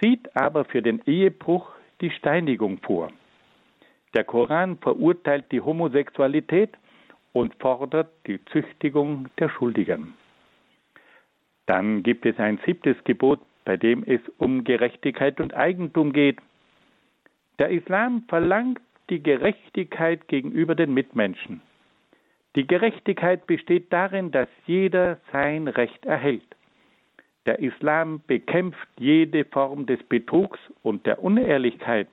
sieht 0.00 0.34
aber 0.36 0.64
für 0.64 0.82
den 0.82 1.00
Ehebruch 1.06 1.70
die 2.00 2.10
Steinigung 2.10 2.78
vor. 2.78 3.10
Der 4.14 4.24
Koran 4.24 4.76
verurteilt 4.78 5.52
die 5.52 5.60
Homosexualität 5.60 6.76
und 7.32 7.54
fordert 7.60 8.10
die 8.26 8.44
Züchtigung 8.46 9.28
der 9.38 9.48
Schuldigen. 9.50 10.14
Dann 11.70 12.02
gibt 12.02 12.26
es 12.26 12.36
ein 12.40 12.58
siebtes 12.66 12.96
Gebot, 13.04 13.38
bei 13.64 13.76
dem 13.76 14.02
es 14.02 14.20
um 14.38 14.64
Gerechtigkeit 14.64 15.40
und 15.40 15.54
Eigentum 15.54 16.12
geht. 16.12 16.38
Der 17.60 17.68
Islam 17.68 18.24
verlangt 18.26 18.80
die 19.08 19.22
Gerechtigkeit 19.22 20.26
gegenüber 20.26 20.74
den 20.74 20.92
Mitmenschen. 20.92 21.62
Die 22.56 22.66
Gerechtigkeit 22.66 23.46
besteht 23.46 23.92
darin, 23.92 24.32
dass 24.32 24.48
jeder 24.66 25.20
sein 25.30 25.68
Recht 25.68 26.04
erhält. 26.06 26.56
Der 27.46 27.60
Islam 27.60 28.20
bekämpft 28.26 28.88
jede 28.98 29.44
Form 29.44 29.86
des 29.86 30.02
Betrugs 30.08 30.58
und 30.82 31.06
der 31.06 31.22
Unehrlichkeit. 31.22 32.08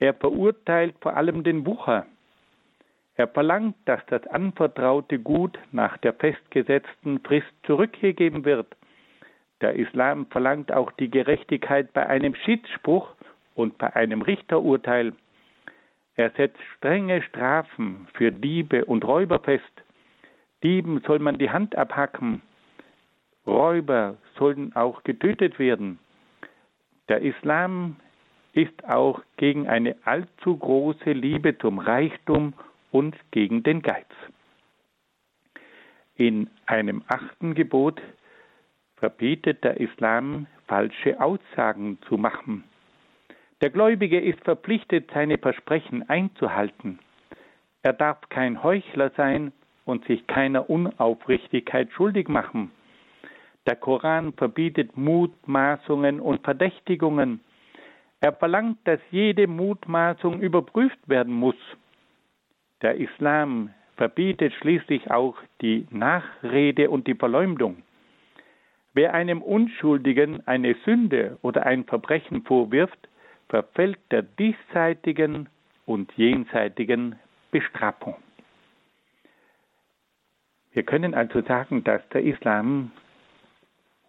Er 0.00 0.12
verurteilt 0.12 0.96
vor 1.00 1.16
allem 1.16 1.44
den 1.44 1.64
Wucher. 1.64 2.04
Er 3.20 3.28
verlangt, 3.28 3.76
dass 3.84 4.00
das 4.06 4.26
anvertraute 4.28 5.18
Gut 5.18 5.58
nach 5.72 5.98
der 5.98 6.14
festgesetzten 6.14 7.20
Frist 7.20 7.52
zurückgegeben 7.64 8.46
wird. 8.46 8.66
Der 9.60 9.74
Islam 9.74 10.24
verlangt 10.28 10.72
auch 10.72 10.90
die 10.92 11.10
Gerechtigkeit 11.10 11.92
bei 11.92 12.06
einem 12.06 12.34
Schiedsspruch 12.34 13.14
und 13.54 13.76
bei 13.76 13.94
einem 13.94 14.22
Richterurteil. 14.22 15.12
Er 16.16 16.30
setzt 16.30 16.62
strenge 16.78 17.20
Strafen 17.20 18.08
für 18.14 18.32
Diebe 18.32 18.86
und 18.86 19.04
Räuber 19.04 19.38
fest. 19.40 19.82
Dieben 20.62 21.02
soll 21.06 21.18
man 21.18 21.36
die 21.36 21.50
Hand 21.50 21.76
abhacken. 21.76 22.40
Räuber 23.46 24.16
sollen 24.38 24.74
auch 24.74 25.04
getötet 25.04 25.58
werden. 25.58 25.98
Der 27.10 27.20
Islam 27.20 27.96
ist 28.54 28.82
auch 28.88 29.20
gegen 29.36 29.68
eine 29.68 29.94
allzu 30.06 30.56
große 30.56 31.12
Liebe 31.12 31.58
zum 31.58 31.80
Reichtum 31.80 32.54
und 32.90 33.16
gegen 33.30 33.62
den 33.62 33.82
Geiz. 33.82 34.06
In 36.16 36.50
einem 36.66 37.02
achten 37.08 37.54
Gebot 37.54 38.00
verbietet 38.96 39.64
der 39.64 39.80
Islam, 39.80 40.46
falsche 40.66 41.20
Aussagen 41.20 41.98
zu 42.06 42.18
machen. 42.18 42.64
Der 43.60 43.70
Gläubige 43.70 44.20
ist 44.20 44.42
verpflichtet, 44.44 45.10
seine 45.12 45.38
Versprechen 45.38 46.08
einzuhalten. 46.08 46.98
Er 47.82 47.92
darf 47.92 48.18
kein 48.28 48.62
Heuchler 48.62 49.10
sein 49.16 49.52
und 49.84 50.04
sich 50.04 50.26
keiner 50.26 50.68
Unaufrichtigkeit 50.68 51.90
schuldig 51.92 52.28
machen. 52.28 52.70
Der 53.66 53.76
Koran 53.76 54.32
verbietet 54.34 54.96
Mutmaßungen 54.96 56.20
und 56.20 56.42
Verdächtigungen. 56.42 57.40
Er 58.20 58.32
verlangt, 58.32 58.78
dass 58.84 59.00
jede 59.10 59.46
Mutmaßung 59.46 60.40
überprüft 60.40 60.98
werden 61.06 61.34
muss. 61.34 61.56
Der 62.82 62.96
Islam 62.96 63.70
verbietet 63.96 64.54
schließlich 64.54 65.10
auch 65.10 65.36
die 65.60 65.86
Nachrede 65.90 66.88
und 66.90 67.06
die 67.06 67.14
Verleumdung. 67.14 67.82
Wer 68.94 69.14
einem 69.14 69.42
Unschuldigen 69.42 70.46
eine 70.46 70.74
Sünde 70.84 71.38
oder 71.42 71.66
ein 71.66 71.84
Verbrechen 71.84 72.42
vorwirft, 72.42 73.08
verfällt 73.48 73.98
der 74.10 74.22
diesseitigen 74.22 75.48
und 75.86 76.12
jenseitigen 76.16 77.16
Bestrafung. 77.50 78.16
Wir 80.72 80.84
können 80.84 81.14
also 81.14 81.42
sagen, 81.42 81.84
dass 81.84 82.00
der 82.10 82.22
Islam 82.22 82.92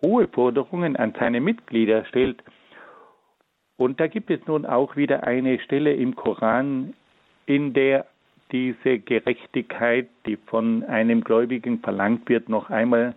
hohe 0.02 0.28
Forderungen 0.28 0.96
an 0.96 1.14
seine 1.20 1.42
Mitglieder 1.42 2.06
stellt, 2.06 2.44
und 3.78 4.00
da 4.00 4.06
gibt 4.06 4.30
es 4.30 4.46
nun 4.46 4.68
auch 4.68 4.96
wieder 4.96 5.24
eine 5.24 5.60
Stelle 5.60 5.94
im 5.96 6.16
Koran, 6.16 6.94
in 7.48 7.74
der 7.74 8.06
diese 8.52 9.00
Gerechtigkeit, 9.00 10.10
die 10.26 10.38
von 10.38 10.84
einem 10.84 11.24
Gläubigen 11.24 11.80
verlangt 11.80 12.28
wird, 12.30 12.50
noch 12.50 12.70
einmal 12.70 13.16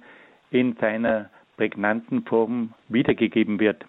in 0.51 0.77
seiner 0.77 1.31
prägnanten 1.57 2.25
Form 2.25 2.75
wiedergegeben 2.89 3.61
wird. 3.61 3.85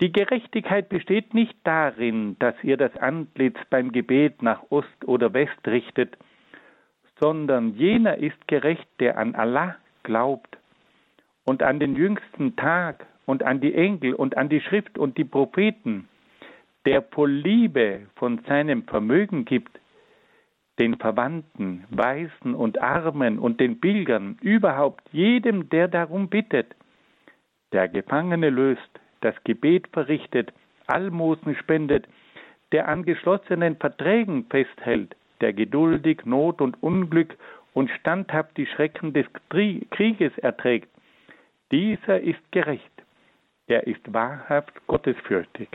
Die 0.00 0.12
Gerechtigkeit 0.12 0.88
besteht 0.88 1.34
nicht 1.34 1.54
darin, 1.64 2.36
dass 2.38 2.54
ihr 2.62 2.78
das 2.78 2.96
Antlitz 2.96 3.58
beim 3.68 3.92
Gebet 3.92 4.42
nach 4.42 4.62
Ost 4.70 5.04
oder 5.04 5.34
West 5.34 5.66
richtet, 5.66 6.16
sondern 7.20 7.74
jener 7.74 8.16
ist 8.16 8.48
gerecht, 8.48 8.88
der 8.98 9.18
an 9.18 9.34
Allah 9.34 9.76
glaubt 10.02 10.56
und 11.44 11.62
an 11.62 11.78
den 11.78 11.96
jüngsten 11.96 12.56
Tag 12.56 13.06
und 13.26 13.42
an 13.42 13.60
die 13.60 13.74
Engel 13.74 14.14
und 14.14 14.38
an 14.38 14.48
die 14.48 14.62
Schrift 14.62 14.96
und 14.96 15.18
die 15.18 15.24
Propheten, 15.24 16.08
der 16.86 17.04
Liebe 17.26 18.06
von 18.16 18.40
seinem 18.46 18.84
Vermögen 18.84 19.44
gibt, 19.44 19.80
den 20.78 20.96
Verwandten, 20.96 21.84
Weisen 21.90 22.54
und 22.54 22.80
Armen 22.80 23.38
und 23.38 23.60
den 23.60 23.80
Pilgern, 23.80 24.38
überhaupt 24.40 25.06
jedem, 25.12 25.68
der 25.68 25.88
darum 25.88 26.28
bittet, 26.28 26.74
der 27.72 27.88
Gefangene 27.88 28.48
löst, 28.48 29.00
das 29.20 29.34
Gebet 29.44 29.88
verrichtet, 29.88 30.52
Almosen 30.86 31.54
spendet, 31.56 32.08
der 32.72 32.88
an 32.88 33.04
geschlossenen 33.04 33.76
Verträgen 33.76 34.46
festhält, 34.48 35.14
der 35.40 35.52
geduldig 35.52 36.24
Not 36.24 36.60
und 36.60 36.82
Unglück 36.82 37.36
und 37.74 37.90
standhaft 37.90 38.56
die 38.56 38.66
Schrecken 38.66 39.12
des 39.12 39.26
Krieges 39.50 40.36
erträgt, 40.38 40.88
dieser 41.70 42.20
ist 42.20 42.40
gerecht, 42.50 42.90
der 43.68 43.86
ist 43.86 44.12
wahrhaft 44.12 44.74
gottesfürchtig. 44.86 45.68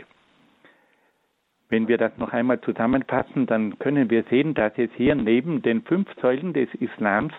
Wenn 1.68 1.88
wir 1.88 1.98
das 1.98 2.16
noch 2.16 2.32
einmal 2.32 2.60
zusammenfassen, 2.60 3.46
dann 3.46 3.78
können 3.78 4.08
wir 4.08 4.22
sehen, 4.24 4.54
dass 4.54 4.72
es 4.76 4.90
hier 4.96 5.14
neben 5.14 5.62
den 5.62 5.82
fünf 5.82 6.08
Säulen 6.20 6.52
des 6.52 6.72
Islams 6.74 7.34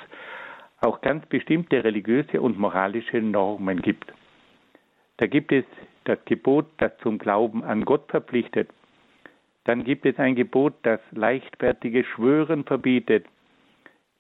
auch 0.82 1.02
ganz 1.02 1.26
bestimmte 1.28 1.84
religiöse 1.84 2.42
und 2.42 2.60
moralische 2.60 3.22
Normen 3.22 3.82
gibt. 3.82 4.12
Da 5.18 5.28
gibt 5.28 5.52
es 5.52 5.66
das 6.04 6.20
Gebot, 6.26 6.68
das 6.78 6.92
zum 7.00 7.18
Glauben 7.18 7.64
an 7.64 7.86
Gott 7.86 8.10
verpflichtet. 8.10 8.70
Dann 9.64 9.84
gibt 9.84 10.06
es 10.06 10.18
ein 10.20 10.36
Gebot, 10.36 10.74
das 10.84 11.00
leichtfertige 11.12 12.04
Schwören 12.04 12.64
verbietet. 12.64 13.26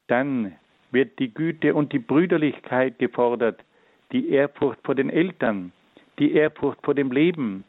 Dann 0.07 0.55
wird 0.91 1.19
die 1.19 1.33
Güte 1.33 1.75
und 1.75 1.93
die 1.93 1.99
Brüderlichkeit 1.99 2.97
gefordert, 2.97 3.63
die 4.11 4.29
Ehrfurcht 4.29 4.79
vor 4.83 4.95
den 4.95 5.09
Eltern, 5.09 5.71
die 6.17 6.33
Ehrfurcht 6.33 6.79
vor 6.83 6.95
dem 6.95 7.11
Leben. 7.11 7.63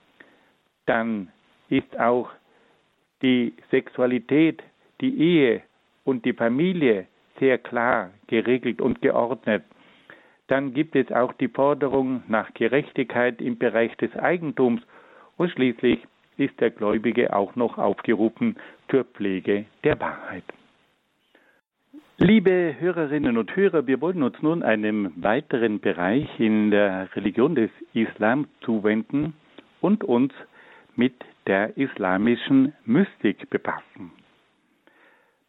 Dann 0.87 1.29
ist 1.69 1.99
auch 1.99 2.31
die 3.23 3.55
Sexualität, 3.71 4.63
die 5.01 5.19
Ehe 5.19 5.63
und 6.05 6.25
die 6.25 6.33
Familie 6.33 7.07
sehr 7.39 7.59
klar 7.59 8.11
geregelt 8.27 8.81
und 8.81 9.01
geordnet. 9.03 9.65
Dann 10.49 10.73
gibt 10.73 10.97
es 10.97 11.11
auch 11.13 11.33
die 11.35 11.49
Forderung 11.49 12.23
nach 12.27 12.53
Gerechtigkeit 12.55 13.41
im 13.41 13.59
Bereich 13.59 13.95
des 13.97 14.15
Eigentums 14.17 14.83
und 15.37 15.51
schließlich 15.51 16.01
ist 16.39 16.59
der 16.61 16.71
Gläubige 16.71 17.35
auch 17.35 17.55
noch 17.57 17.79
aufgerufen 17.79 18.57
zur 18.91 19.05
Pflege 19.05 19.67
der 19.85 20.01
Wahrheit. 20.01 20.45
Liebe 22.17 22.75
Hörerinnen 22.79 23.37
und 23.39 23.55
Hörer, 23.55 23.87
wir 23.87 24.01
wollen 24.01 24.23
uns 24.23 24.41
nun 24.43 24.63
einem 24.63 25.13
weiteren 25.17 25.81
Bereich 25.81 26.29
in 26.41 26.71
der 26.71 27.15
Religion 27.15 27.55
des 27.55 27.71
Islam 27.95 28.49
zuwenden 28.63 29.35
und 29.81 30.03
uns 30.03 30.33
mit 30.97 31.15
der 31.49 31.77
islamischen 31.79 32.75
Mystik 32.85 33.49
befassen. 33.51 34.13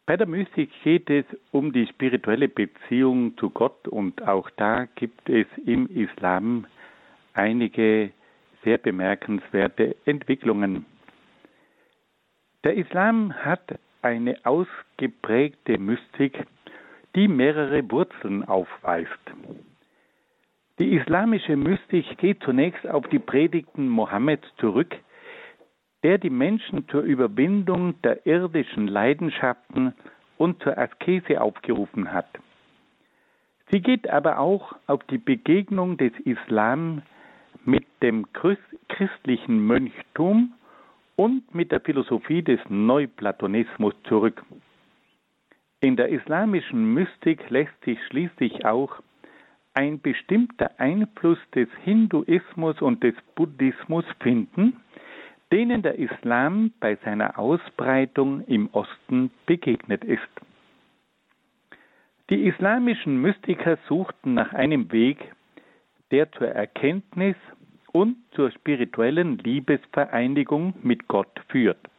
Bei 0.06 0.16
der 0.16 0.26
Mystik 0.26 0.70
geht 0.82 1.08
es 1.08 1.26
um 1.52 1.72
die 1.72 1.86
spirituelle 1.86 2.48
Beziehung 2.48 3.36
zu 3.36 3.50
Gott 3.50 3.86
und 3.86 4.26
auch 4.26 4.50
da 4.56 4.86
gibt 4.96 5.28
es 5.28 5.46
im 5.64 5.86
Islam 5.86 6.66
einige 7.34 8.10
sehr 8.64 8.78
bemerkenswerte 8.78 9.94
Entwicklungen. 10.06 10.86
Der 12.64 12.74
Islam 12.74 13.32
hat 13.34 13.78
eine 14.02 14.36
ausgeprägte 14.44 15.78
Mystik, 15.78 16.46
die 17.14 17.28
mehrere 17.28 17.88
Wurzeln 17.90 18.44
aufweist. 18.44 19.10
Die 20.78 20.94
islamische 20.96 21.56
Mystik 21.56 22.16
geht 22.18 22.42
zunächst 22.42 22.86
auf 22.88 23.06
die 23.08 23.18
Predigten 23.18 23.86
Mohammeds 23.88 24.48
zurück, 24.56 24.96
der 26.02 26.18
die 26.18 26.30
Menschen 26.30 26.88
zur 26.88 27.02
Überwindung 27.02 28.00
der 28.02 28.26
irdischen 28.26 28.88
Leidenschaften 28.88 29.94
und 30.38 30.62
zur 30.62 30.78
Askese 30.78 31.40
aufgerufen 31.40 32.12
hat. 32.12 32.28
Sie 33.70 33.80
geht 33.80 34.08
aber 34.08 34.38
auch 34.38 34.74
auf 34.86 35.04
die 35.04 35.18
Begegnung 35.18 35.96
des 35.96 36.12
Islam 36.24 37.02
mit 37.64 37.84
dem 38.02 38.26
christlichen 38.88 39.66
Mönchtum 39.66 40.54
und 41.16 41.54
mit 41.54 41.70
der 41.70 41.80
Philosophie 41.80 42.42
des 42.42 42.58
Neuplatonismus 42.68 43.94
zurück. 44.08 44.42
In 45.80 45.96
der 45.96 46.08
islamischen 46.08 46.94
Mystik 46.94 47.48
lässt 47.50 47.84
sich 47.84 47.98
schließlich 48.06 48.64
auch 48.64 49.00
ein 49.74 50.00
bestimmter 50.00 50.70
Einfluss 50.78 51.38
des 51.54 51.68
Hinduismus 51.84 52.80
und 52.82 53.02
des 53.02 53.14
Buddhismus 53.34 54.04
finden, 54.20 54.80
denen 55.52 55.82
der 55.82 55.98
Islam 55.98 56.72
bei 56.80 56.96
seiner 57.04 57.38
Ausbreitung 57.38 58.44
im 58.46 58.68
Osten 58.72 59.30
begegnet 59.46 60.04
ist. 60.04 60.28
Die 62.30 62.46
islamischen 62.46 63.20
Mystiker 63.20 63.76
suchten 63.88 64.34
nach 64.34 64.52
einem 64.52 64.92
Weg, 64.92 65.18
der 66.12 66.30
zur 66.32 66.48
Erkenntnis 66.48 67.36
und 67.92 68.16
zur 68.32 68.52
spirituellen 68.52 69.38
Liebesvereinigung 69.38 70.74
mit 70.82 71.08
Gott 71.08 71.40
führt. 71.48 71.90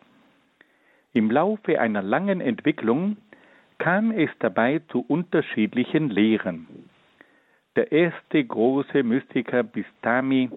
Im 1.14 1.30
Laufe 1.30 1.82
einer 1.82 2.02
langen 2.02 2.40
Entwicklung 2.40 3.18
kam 3.78 4.12
es 4.12 4.30
dabei 4.40 4.80
zu 4.90 5.04
unterschiedlichen 5.06 6.10
Lehren. 6.10 6.68
Der 7.76 7.92
erste 7.92 8.44
große 8.44 9.04
Mystiker 9.04 9.64
Bistami 9.64 10.50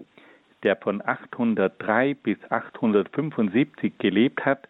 der 0.65 0.75
von 0.75 1.01
803 1.05 2.15
bis 2.15 2.37
875 2.49 3.97
gelebt 3.99 4.43
hat 4.43 4.67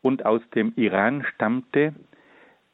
und 0.00 0.24
aus 0.24 0.40
dem 0.54 0.72
Iran 0.76 1.22
stammte, 1.34 1.94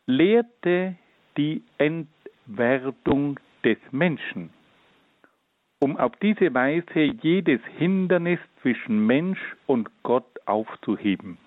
lehrte 0.07 0.95
die 1.37 1.65
Entwerdung 1.79 3.41
des 3.65 3.79
Menschen, 3.91 4.51
um 5.81 5.97
auf 5.97 6.13
diese 6.23 6.55
Weise 6.55 7.01
jedes 7.23 7.61
Hindernis 7.77 8.39
zwischen 8.63 9.05
Mensch 9.05 9.41
und 9.67 9.91
Gott 10.05 10.31
aufzuheben. 10.47 11.39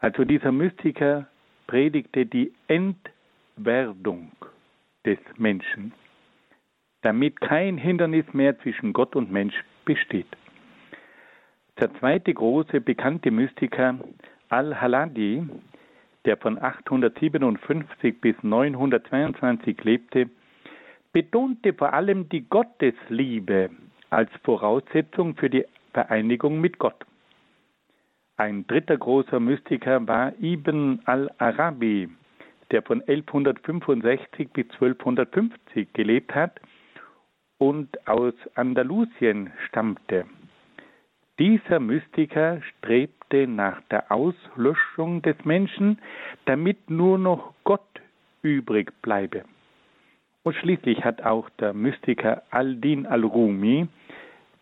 Also 0.00 0.24
dieser 0.24 0.52
Mystiker 0.52 1.28
predigte 1.66 2.26
die 2.26 2.52
Entwerdung 2.68 4.32
des 5.06 5.18
Menschen 5.38 5.94
damit 7.02 7.40
kein 7.40 7.76
Hindernis 7.76 8.24
mehr 8.32 8.58
zwischen 8.60 8.92
Gott 8.92 9.14
und 9.14 9.30
Mensch 9.30 9.54
besteht. 9.84 10.26
Der 11.80 11.92
zweite 11.94 12.32
große 12.32 12.80
bekannte 12.80 13.30
Mystiker 13.30 13.98
Al-Haladi, 14.48 15.42
der 16.24 16.36
von 16.36 16.62
857 16.62 18.20
bis 18.20 18.36
922 18.42 19.82
lebte, 19.82 20.30
betonte 21.12 21.74
vor 21.74 21.92
allem 21.92 22.28
die 22.28 22.48
Gottesliebe 22.48 23.70
als 24.10 24.30
Voraussetzung 24.44 25.34
für 25.36 25.50
die 25.50 25.64
Vereinigung 25.92 26.60
mit 26.60 26.78
Gott. 26.78 27.04
Ein 28.36 28.66
dritter 28.66 28.96
großer 28.96 29.40
Mystiker 29.40 30.06
war 30.06 30.32
Ibn 30.40 31.00
al-Arabi, 31.04 32.08
der 32.70 32.82
von 32.82 33.00
1165 33.02 34.50
bis 34.50 34.66
1250 34.70 35.92
gelebt 35.92 36.34
hat 36.34 36.60
und 37.62 38.08
aus 38.08 38.34
Andalusien 38.56 39.52
stammte. 39.68 40.24
Dieser 41.38 41.78
Mystiker 41.78 42.60
strebte 42.60 43.46
nach 43.46 43.80
der 43.82 44.10
Auslöschung 44.10 45.22
des 45.22 45.36
Menschen, 45.44 46.00
damit 46.44 46.90
nur 46.90 47.18
noch 47.18 47.54
Gott 47.62 48.00
übrig 48.42 48.92
bleibe. 49.00 49.44
Und 50.42 50.56
schließlich 50.56 51.04
hat 51.04 51.22
auch 51.22 51.48
der 51.60 51.72
Mystiker 51.72 52.42
Al-Din 52.50 53.06
al-Rumi, 53.06 53.86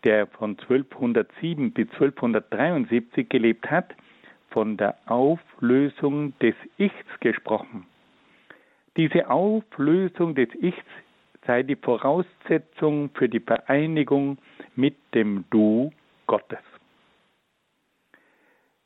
der 0.03 0.27
von 0.27 0.51
1207 0.51 1.71
bis 1.71 1.87
1273 1.93 3.27
gelebt 3.27 3.71
hat, 3.71 3.95
von 4.51 4.77
der 4.77 4.95
Auflösung 5.07 6.37
des 6.37 6.53
Ichs 6.77 7.19
gesprochen. 7.19 7.87
Diese 8.95 9.27
Auflösung 9.27 10.35
des 10.35 10.49
Ichs 10.61 10.85
sei 11.45 11.63
die 11.63 11.75
Voraussetzung 11.75 13.09
für 13.13 13.29
die 13.29 13.39
Vereinigung 13.39 14.37
mit 14.75 14.95
dem 15.13 15.45
Du 15.49 15.91
Gottes. 16.27 16.59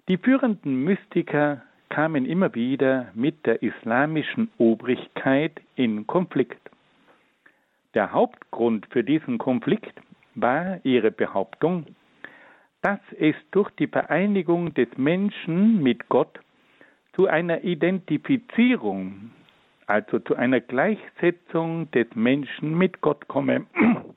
Die 0.07 0.17
führenden 0.17 0.83
Mystiker 0.83 1.63
kamen 1.89 2.25
immer 2.25 2.53
wieder 2.53 3.11
mit 3.13 3.45
der 3.45 3.63
islamischen 3.63 4.51
Obrigkeit 4.57 5.61
in 5.75 6.05
Konflikt. 6.07 6.61
Der 7.93 8.11
Hauptgrund 8.11 8.85
für 8.91 9.03
diesen 9.03 9.37
Konflikt 9.37 9.99
war 10.35 10.79
ihre 10.83 11.11
Behauptung, 11.11 11.85
dass 12.81 12.99
es 13.17 13.35
durch 13.51 13.71
die 13.71 13.87
Vereinigung 13.87 14.73
des 14.73 14.89
Menschen 14.97 15.81
mit 15.81 16.07
Gott 16.09 16.39
zu 17.13 17.27
einer 17.27 17.63
Identifizierung, 17.63 19.31
also 19.87 20.19
zu 20.19 20.35
einer 20.35 20.61
Gleichsetzung 20.61 21.89
des 21.91 22.07
Menschen 22.15 22.77
mit 22.77 23.01
Gott 23.01 23.27
komme. 23.27 23.65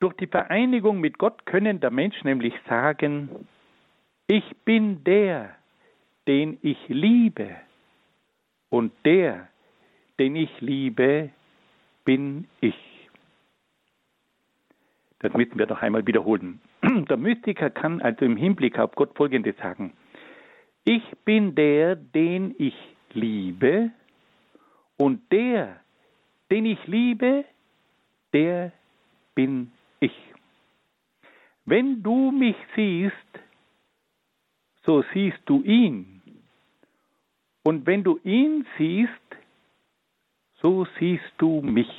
Durch 0.00 0.14
die 0.14 0.26
Vereinigung 0.26 1.00
mit 1.00 1.18
Gott 1.18 1.46
können 1.46 1.80
der 1.80 1.90
Mensch 1.90 2.22
nämlich 2.24 2.54
sagen, 2.68 3.46
ich 4.26 4.44
bin 4.64 5.04
der, 5.04 5.54
den 6.26 6.58
ich 6.62 6.78
liebe, 6.88 7.56
und 8.72 8.90
der, 9.04 9.48
den 10.18 10.34
ich 10.34 10.50
liebe, 10.60 11.28
bin 12.06 12.48
ich. 12.62 12.74
Das 15.18 15.34
müssen 15.34 15.58
wir 15.58 15.66
noch 15.66 15.82
einmal 15.82 16.06
wiederholen. 16.06 16.60
Der 17.08 17.16
Mystiker 17.16 17.68
kann 17.70 18.00
also 18.00 18.24
im 18.24 18.36
Hinblick 18.36 18.78
auf 18.78 18.92
Gott 18.92 19.14
Folgendes 19.14 19.56
sagen. 19.58 19.92
Ich 20.84 21.02
bin 21.24 21.54
der, 21.54 21.94
den 21.94 22.56
ich 22.58 22.74
liebe, 23.14 23.90
und 24.96 25.20
der, 25.32 25.80
den 26.50 26.66
ich 26.66 26.86
liebe, 26.86 27.44
der 28.32 28.72
bin 29.34 29.72
ich. 30.00 30.16
Wenn 31.64 32.02
du 32.02 32.30
mich 32.30 32.56
siehst, 32.76 33.14
so 34.84 35.02
siehst 35.12 35.40
du 35.46 35.62
ihn. 35.62 36.22
Und 37.64 37.86
wenn 37.86 38.02
du 38.02 38.18
ihn 38.24 38.66
siehst, 38.76 39.10
so 40.60 40.86
siehst 40.98 41.32
du 41.38 41.60
mich. 41.62 41.90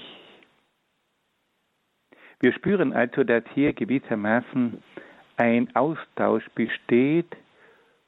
Wir 2.40 2.54
spüren 2.54 2.92
also, 2.94 3.24
dass 3.24 3.44
hier 3.54 3.74
gewissermaßen 3.74 4.84
ein 5.38 5.76
Austausch 5.76 6.48
besteht 6.56 7.36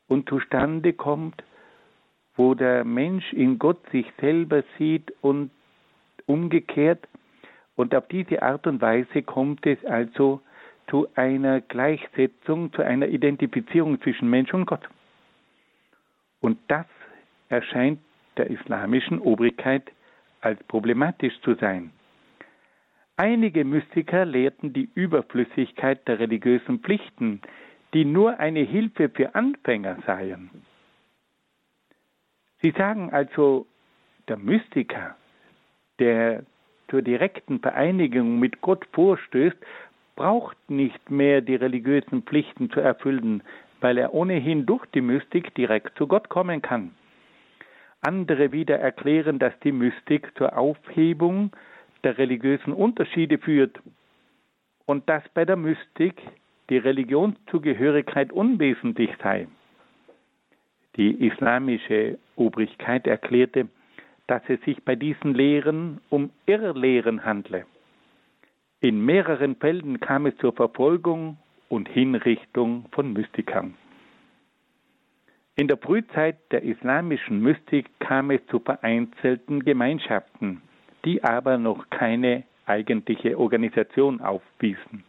und 0.07 0.29
zustande 0.29 0.93
kommt, 0.93 1.41
wo 2.37 2.53
der 2.53 2.83
Mensch 2.83 3.31
in 3.33 3.59
Gott 3.59 3.79
sich 3.91 4.05
selber 4.19 4.63
sieht 4.77 5.13
und 5.21 5.51
umgekehrt. 6.25 7.07
Und 7.75 7.93
auf 7.93 8.07
diese 8.07 8.41
Art 8.41 8.67
und 8.67 8.81
Weise 8.81 9.21
kommt 9.21 9.65
es 9.65 9.83
also 9.85 10.41
zu 10.87 11.07
einer 11.15 11.61
Gleichsetzung, 11.61 12.71
zu 12.73 12.81
einer 12.81 13.07
Identifizierung 13.07 14.01
zwischen 14.01 14.29
Mensch 14.29 14.53
und 14.53 14.65
Gott. 14.65 14.87
Und 16.41 16.59
das 16.67 16.85
erscheint 17.49 17.99
der 18.37 18.49
islamischen 18.49 19.19
Obrigkeit 19.19 19.83
als 20.41 20.61
problematisch 20.63 21.33
zu 21.41 21.55
sein. 21.55 21.91
Einige 23.17 23.63
Mystiker 23.63 24.25
lehrten 24.25 24.73
die 24.73 24.89
Überflüssigkeit 24.93 26.05
der 26.07 26.19
religiösen 26.19 26.79
Pflichten, 26.79 27.41
die 27.93 28.03
nur 28.03 28.39
eine 28.39 28.59
Hilfe 28.59 29.09
für 29.09 29.33
Anfänger 29.35 29.97
seien. 30.05 30.49
Sie 32.65 32.71
sagen 32.71 33.11
also, 33.11 33.67
der 34.27 34.37
Mystiker, 34.37 35.15
der 35.99 36.41
zur 36.87 37.03
direkten 37.03 37.59
Vereinigung 37.59 38.39
mit 38.39 38.59
Gott 38.61 38.83
vorstößt, 38.91 39.55
braucht 40.15 40.57
nicht 40.67 41.11
mehr 41.11 41.41
die 41.41 41.53
religiösen 41.53 42.23
Pflichten 42.23 42.71
zu 42.71 42.79
erfüllen, 42.79 43.43
weil 43.81 43.99
er 43.99 44.15
ohnehin 44.15 44.65
durch 44.65 44.83
die 44.95 45.01
Mystik 45.01 45.53
direkt 45.53 45.95
zu 45.95 46.07
Gott 46.07 46.29
kommen 46.29 46.63
kann. 46.63 46.95
Andere 48.01 48.51
wieder 48.51 48.79
erklären, 48.79 49.37
dass 49.37 49.53
die 49.59 49.71
Mystik 49.71 50.35
zur 50.35 50.57
Aufhebung 50.57 51.51
der 52.03 52.17
religiösen 52.17 52.73
Unterschiede 52.73 53.37
führt 53.37 53.79
und 54.87 55.07
dass 55.07 55.21
bei 55.35 55.45
der 55.45 55.55
Mystik 55.55 56.19
die 56.71 56.79
Religionszugehörigkeit 56.79 58.31
unwesentlich 58.31 59.11
sei. 59.21 59.47
Die 60.95 61.27
islamische 61.27 62.17
Obrigkeit 62.35 63.07
erklärte, 63.07 63.67
dass 64.27 64.41
es 64.47 64.59
sich 64.61 64.83
bei 64.83 64.95
diesen 64.95 65.33
Lehren 65.33 66.01
um 66.09 66.31
Irrlehren 66.45 67.23
handle. 67.23 67.65
In 68.81 69.03
mehreren 69.03 69.55
Fällen 69.55 69.99
kam 69.99 70.25
es 70.25 70.35
zur 70.37 70.53
Verfolgung 70.53 71.37
und 71.69 71.89
Hinrichtung 71.89 72.85
von 72.91 73.13
Mystikern. 73.13 73.75
In 75.55 75.67
der 75.67 75.77
Frühzeit 75.77 76.37
der 76.51 76.63
islamischen 76.63 77.39
Mystik 77.41 77.87
kam 77.99 78.29
es 78.29 78.45
zu 78.47 78.59
vereinzelten 78.59 79.63
Gemeinschaften, 79.63 80.61
die 81.05 81.23
aber 81.23 81.57
noch 81.57 81.89
keine 81.89 82.43
eigentliche 82.65 83.39
Organisation 83.39 84.19
aufwiesen. 84.19 85.03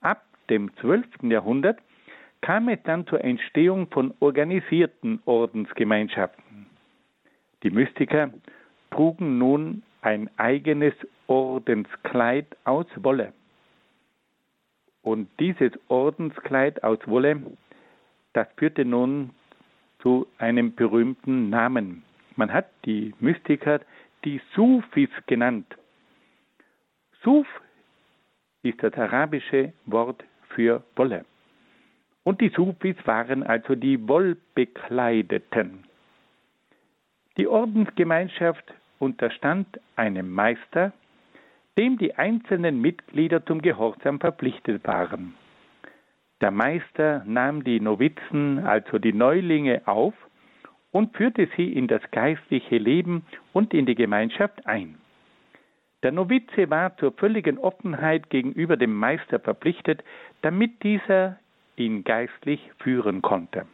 Ab 0.00 0.24
dem 0.50 0.74
12. 0.76 1.06
Jahrhundert 1.22 1.78
kam 2.40 2.68
es 2.68 2.78
dann 2.84 3.06
zur 3.06 3.22
Entstehung 3.24 3.88
von 3.88 4.14
organisierten 4.20 5.20
Ordensgemeinschaften. 5.24 6.66
Die 7.62 7.70
Mystiker 7.70 8.30
trugen 8.90 9.38
nun 9.38 9.82
ein 10.02 10.30
eigenes 10.38 10.94
Ordenskleid 11.26 12.46
aus 12.64 12.86
Wolle. 12.96 13.32
Und 15.02 15.28
dieses 15.40 15.72
Ordenskleid 15.88 16.82
aus 16.84 16.98
Wolle, 17.06 17.42
das 18.32 18.46
führte 18.56 18.84
nun 18.84 19.30
zu 20.00 20.26
einem 20.38 20.74
berühmten 20.74 21.50
Namen. 21.50 22.04
Man 22.36 22.52
hat 22.52 22.66
die 22.84 23.14
Mystiker 23.18 23.80
die 24.24 24.40
Sufis 24.54 25.10
genannt. 25.26 25.66
Suf 27.22 27.46
ist 28.62 28.82
das 28.82 28.94
arabische 28.94 29.72
Wort 29.86 30.24
für 30.50 30.84
Wolle. 30.96 31.24
Und 32.28 32.42
die 32.42 32.50
Sufis 32.50 32.96
waren 33.06 33.42
also 33.42 33.74
die 33.74 34.06
Wollbekleideten. 34.06 35.84
Die 37.38 37.46
Ordensgemeinschaft 37.46 38.64
unterstand 38.98 39.66
einem 39.96 40.30
Meister, 40.30 40.92
dem 41.78 41.96
die 41.96 42.16
einzelnen 42.16 42.82
Mitglieder 42.82 43.46
zum 43.46 43.62
Gehorsam 43.62 44.20
verpflichtet 44.20 44.86
waren. 44.86 45.36
Der 46.42 46.50
Meister 46.50 47.22
nahm 47.24 47.64
die 47.64 47.80
Novizen, 47.80 48.58
also 48.58 48.98
die 48.98 49.14
Neulinge, 49.14 49.80
auf 49.86 50.12
und 50.90 51.16
führte 51.16 51.48
sie 51.56 51.72
in 51.72 51.88
das 51.88 52.02
geistliche 52.10 52.76
Leben 52.76 53.24
und 53.54 53.72
in 53.72 53.86
die 53.86 53.94
Gemeinschaft 53.94 54.66
ein. 54.66 54.98
Der 56.02 56.12
Novize 56.12 56.68
war 56.68 56.94
zur 56.98 57.12
völligen 57.12 57.56
Offenheit 57.56 58.28
gegenüber 58.28 58.76
dem 58.76 58.94
Meister 58.94 59.40
verpflichtet, 59.40 60.04
damit 60.42 60.82
dieser 60.82 61.38
ihn 61.78 62.04
geistlich 62.04 62.60
führen 62.78 63.22
konnte. 63.22 63.66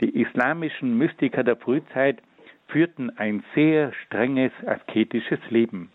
Die 0.00 0.20
islamischen 0.20 0.98
Mystiker 0.98 1.42
der 1.42 1.56
Frühzeit 1.56 2.22
führten 2.68 3.10
ein 3.16 3.42
sehr 3.54 3.92
strenges 4.04 4.52
asketisches 4.66 5.40
Leben. 5.48 5.90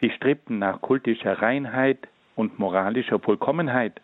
Sie 0.00 0.10
strebten 0.10 0.58
nach 0.58 0.80
kultischer 0.80 1.40
Reinheit 1.40 2.08
und 2.34 2.58
moralischer 2.58 3.18
Vollkommenheit. 3.18 4.00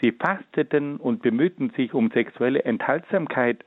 Sie 0.00 0.12
fasteten 0.12 0.96
und 0.96 1.22
bemühten 1.22 1.70
sich 1.70 1.92
um 1.94 2.10
sexuelle 2.10 2.64
Enthaltsamkeit. 2.64 3.64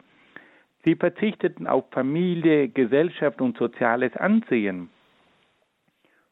Sie 0.84 0.96
verzichteten 0.96 1.68
auf 1.68 1.86
Familie, 1.92 2.70
Gesellschaft 2.70 3.42
und 3.42 3.58
soziales 3.58 4.16
Ansehen. 4.16 4.90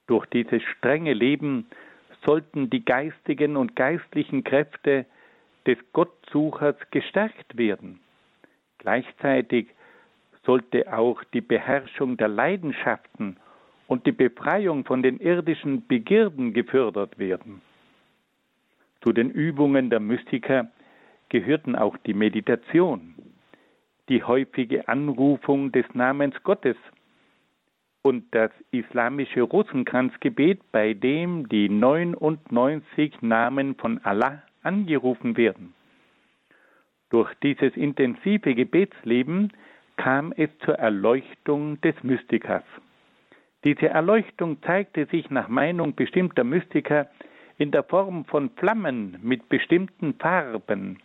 Durch 0.07 0.25
dieses 0.27 0.63
strenge 0.63 1.13
Leben 1.13 1.67
sollten 2.25 2.69
die 2.69 2.83
geistigen 2.83 3.57
und 3.57 3.75
geistlichen 3.75 4.43
Kräfte 4.43 5.05
des 5.65 5.77
Gottsuchers 5.93 6.75
gestärkt 6.91 7.57
werden. 7.57 7.99
Gleichzeitig 8.77 9.67
sollte 10.45 10.91
auch 10.91 11.23
die 11.33 11.41
Beherrschung 11.41 12.17
der 12.17 12.29
Leidenschaften 12.29 13.37
und 13.87 14.05
die 14.05 14.11
Befreiung 14.11 14.85
von 14.85 15.03
den 15.03 15.19
irdischen 15.19 15.85
Begierden 15.87 16.53
gefördert 16.53 17.19
werden. 17.19 17.61
Zu 19.01 19.13
den 19.13 19.29
Übungen 19.29 19.89
der 19.89 19.99
Mystiker 19.99 20.69
gehörten 21.29 21.75
auch 21.75 21.97
die 21.97 22.13
Meditation, 22.13 23.15
die 24.09 24.23
häufige 24.23 24.87
Anrufung 24.87 25.71
des 25.71 25.85
Namens 25.93 26.35
Gottes 26.43 26.75
und 28.01 28.23
das 28.31 28.51
islamische 28.71 29.41
Rosenkranzgebet, 29.41 30.71
bei 30.71 30.93
dem 30.93 31.49
die 31.49 31.69
99 31.69 33.21
Namen 33.21 33.75
von 33.75 33.99
Allah 34.03 34.43
angerufen 34.63 35.37
werden. 35.37 35.73
Durch 37.09 37.33
dieses 37.43 37.75
intensive 37.75 38.53
Gebetsleben 38.55 39.51
kam 39.97 40.31
es 40.37 40.49
zur 40.63 40.75
Erleuchtung 40.75 41.81
des 41.81 41.95
Mystikers. 42.03 42.63
Diese 43.65 43.89
Erleuchtung 43.89 44.61
zeigte 44.63 45.05
sich 45.07 45.29
nach 45.29 45.49
Meinung 45.49 45.95
bestimmter 45.95 46.43
Mystiker 46.43 47.09
in 47.57 47.71
der 47.71 47.83
Form 47.83 48.23
von 48.25 48.51
Flammen 48.51 49.17
mit 49.21 49.49
bestimmten 49.49 50.13
Farben, 50.13 50.99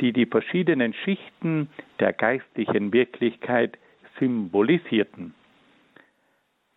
die 0.00 0.12
die 0.12 0.26
verschiedenen 0.26 0.94
Schichten 0.94 1.68
der 2.00 2.12
geistlichen 2.12 2.92
Wirklichkeit 2.92 3.78
symbolisierten. 4.18 5.34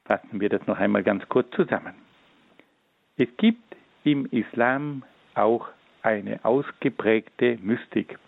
Fassen 0.06 0.40
wir 0.40 0.50
das 0.50 0.66
noch 0.68 0.78
einmal 0.78 1.04
ganz 1.04 1.28
kurz 1.30 1.50
zusammen. 1.52 1.96
Es 3.18 3.28
gibt 3.38 3.76
im 4.04 4.28
Islam 4.28 5.04
auch 5.34 5.68
eine 6.04 6.44
ausgeprägte 6.46 7.58
Mystik. 7.62 8.20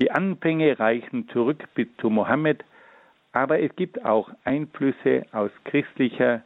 Die 0.00 0.10
Anfänge 0.10 0.78
reichen 0.78 1.28
zurück 1.28 1.62
bis 1.74 1.88
zu 1.98 2.10
Mohammed, 2.10 2.64
aber 3.32 3.60
es 3.60 3.74
gibt 3.76 4.04
auch 4.04 4.30
Einflüsse 4.44 5.26
aus 5.32 5.50
christlicher 5.64 6.42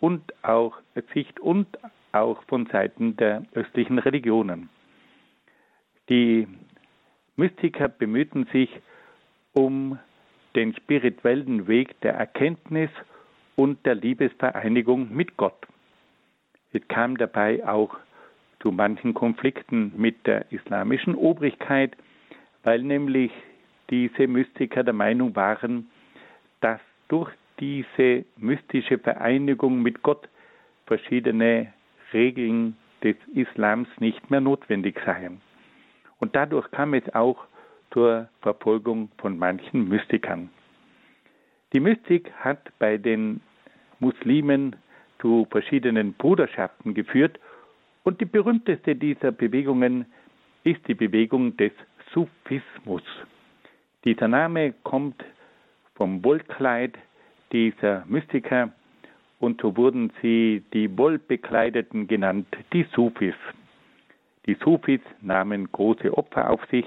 und 0.00 0.22
auch 0.42 0.78
Sicht 1.12 1.38
und 1.40 1.66
auch 2.12 2.42
von 2.44 2.66
Seiten 2.66 3.16
der 3.16 3.42
östlichen 3.54 3.98
Religionen. 3.98 4.70
Die 6.08 6.48
Mystiker 7.36 7.88
bemühten 7.88 8.46
sich 8.52 8.70
um 9.52 9.98
den 10.56 10.74
spirituellen 10.74 11.68
Weg 11.68 12.00
der 12.00 12.14
Erkenntnis 12.14 12.90
und 13.58 13.84
der 13.84 13.96
Liebesvereinigung 13.96 15.12
mit 15.12 15.36
Gott. 15.36 15.66
Es 16.72 16.86
kam 16.86 17.18
dabei 17.18 17.66
auch 17.66 17.96
zu 18.60 18.70
manchen 18.70 19.14
Konflikten 19.14 19.92
mit 19.96 20.28
der 20.28 20.52
islamischen 20.52 21.16
Obrigkeit, 21.16 21.96
weil 22.62 22.84
nämlich 22.84 23.32
diese 23.90 24.28
Mystiker 24.28 24.84
der 24.84 24.94
Meinung 24.94 25.34
waren, 25.34 25.90
dass 26.60 26.78
durch 27.08 27.32
diese 27.58 28.24
mystische 28.36 28.96
Vereinigung 28.96 29.82
mit 29.82 30.04
Gott 30.04 30.28
verschiedene 30.86 31.72
Regeln 32.12 32.76
des 33.02 33.16
Islams 33.34 33.88
nicht 33.98 34.30
mehr 34.30 34.40
notwendig 34.40 35.00
seien. 35.04 35.40
Und 36.20 36.36
dadurch 36.36 36.70
kam 36.70 36.94
es 36.94 37.12
auch 37.12 37.44
zur 37.90 38.28
Verfolgung 38.40 39.10
von 39.18 39.36
manchen 39.36 39.88
Mystikern. 39.88 40.48
Die 41.72 41.80
Mystik 41.80 42.32
hat 42.38 42.60
bei 42.78 42.96
den 42.98 43.40
Muslimen 44.00 44.76
zu 45.20 45.46
verschiedenen 45.50 46.14
Bruderschaften 46.14 46.94
geführt 46.94 47.38
und 48.04 48.20
die 48.20 48.24
berühmteste 48.24 48.94
dieser 48.94 49.32
Bewegungen 49.32 50.06
ist 50.64 50.86
die 50.88 50.94
Bewegung 50.94 51.56
des 51.56 51.72
Sufismus. 52.12 53.02
Dieser 54.04 54.28
Name 54.28 54.72
kommt 54.84 55.24
vom 55.94 56.24
Wollkleid 56.24 56.96
dieser 57.52 58.04
Mystiker 58.06 58.72
und 59.40 59.60
so 59.60 59.76
wurden 59.76 60.12
sie 60.22 60.62
die 60.72 60.96
Wollbekleideten 60.96 62.06
genannt, 62.06 62.46
die 62.72 62.86
Sufis. 62.94 63.34
Die 64.46 64.54
Sufis 64.54 65.00
nahmen 65.20 65.70
große 65.70 66.16
Opfer 66.16 66.50
auf 66.50 66.64
sich, 66.70 66.86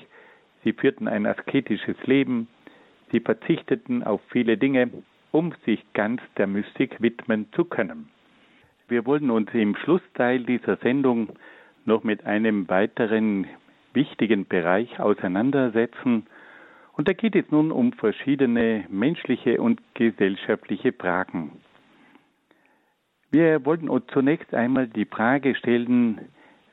sie 0.63 0.73
führten 0.73 1.07
ein 1.07 1.25
asketisches 1.25 1.95
Leben, 2.05 2.47
sie 3.11 3.19
verzichteten 3.19 4.03
auf 4.03 4.21
viele 4.29 4.57
Dinge, 4.57 4.89
um 5.31 5.53
sich 5.65 5.81
ganz 5.93 6.21
der 6.37 6.47
Mystik 6.47 7.01
widmen 7.01 7.47
zu 7.53 7.65
können. 7.65 8.09
Wir 8.87 9.05
wollen 9.05 9.31
uns 9.31 9.49
im 9.53 9.75
Schlussteil 9.75 10.43
dieser 10.43 10.77
Sendung 10.77 11.29
noch 11.85 12.03
mit 12.03 12.25
einem 12.25 12.67
weiteren 12.69 13.47
wichtigen 13.93 14.45
Bereich 14.45 14.99
auseinandersetzen. 14.99 16.27
Und 16.93 17.07
da 17.07 17.13
geht 17.13 17.35
es 17.35 17.49
nun 17.51 17.71
um 17.71 17.93
verschiedene 17.93 18.85
menschliche 18.89 19.61
und 19.61 19.81
gesellschaftliche 19.93 20.93
Fragen. 20.93 21.51
Wir 23.31 23.65
wollten 23.65 23.87
uns 23.87 24.05
zunächst 24.07 24.53
einmal 24.53 24.87
die 24.87 25.05
Frage 25.05 25.55
stellen, 25.55 26.19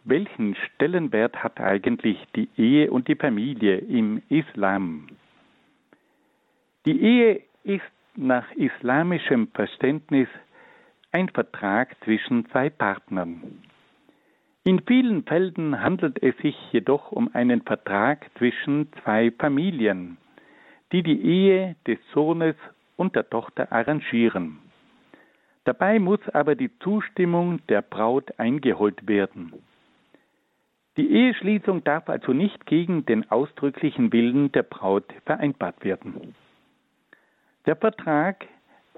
welchen 0.04 0.56
Stellenwert 0.56 1.42
hat 1.44 1.60
eigentlich 1.60 2.18
die 2.34 2.48
Ehe 2.56 2.90
und 2.90 3.08
die 3.08 3.14
Familie 3.14 3.78
im 3.78 4.22
Islam? 4.28 5.06
Die 6.86 7.00
Ehe 7.00 7.42
ist 7.62 7.82
nach 8.18 8.50
islamischem 8.56 9.48
Verständnis 9.54 10.28
ein 11.12 11.28
Vertrag 11.28 11.96
zwischen 12.02 12.46
zwei 12.50 12.68
Partnern. 12.68 13.62
In 14.64 14.82
vielen 14.86 15.22
Fällen 15.22 15.80
handelt 15.80 16.22
es 16.22 16.36
sich 16.38 16.56
jedoch 16.72 17.12
um 17.12 17.30
einen 17.32 17.62
Vertrag 17.62 18.26
zwischen 18.36 18.92
zwei 19.02 19.30
Familien, 19.30 20.18
die 20.92 21.02
die 21.02 21.22
Ehe 21.22 21.76
des 21.86 21.98
Sohnes 22.12 22.56
und 22.96 23.14
der 23.14 23.30
Tochter 23.30 23.70
arrangieren. 23.72 24.58
Dabei 25.64 26.00
muss 26.00 26.20
aber 26.32 26.56
die 26.56 26.76
Zustimmung 26.80 27.64
der 27.68 27.82
Braut 27.82 28.38
eingeholt 28.38 29.06
werden. 29.06 29.52
Die 30.96 31.08
Eheschließung 31.08 31.84
darf 31.84 32.08
also 32.08 32.32
nicht 32.32 32.66
gegen 32.66 33.06
den 33.06 33.30
ausdrücklichen 33.30 34.12
Willen 34.12 34.50
der 34.50 34.64
Braut 34.64 35.04
vereinbart 35.24 35.84
werden. 35.84 36.34
Der 37.68 37.76
Vertrag 37.76 38.46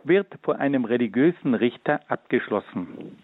wird 0.05 0.29
vor 0.45 0.61
einem 0.61 0.85
religiösen 0.85 1.55
Richter 1.55 2.03
abgeschlossen. 2.07 3.19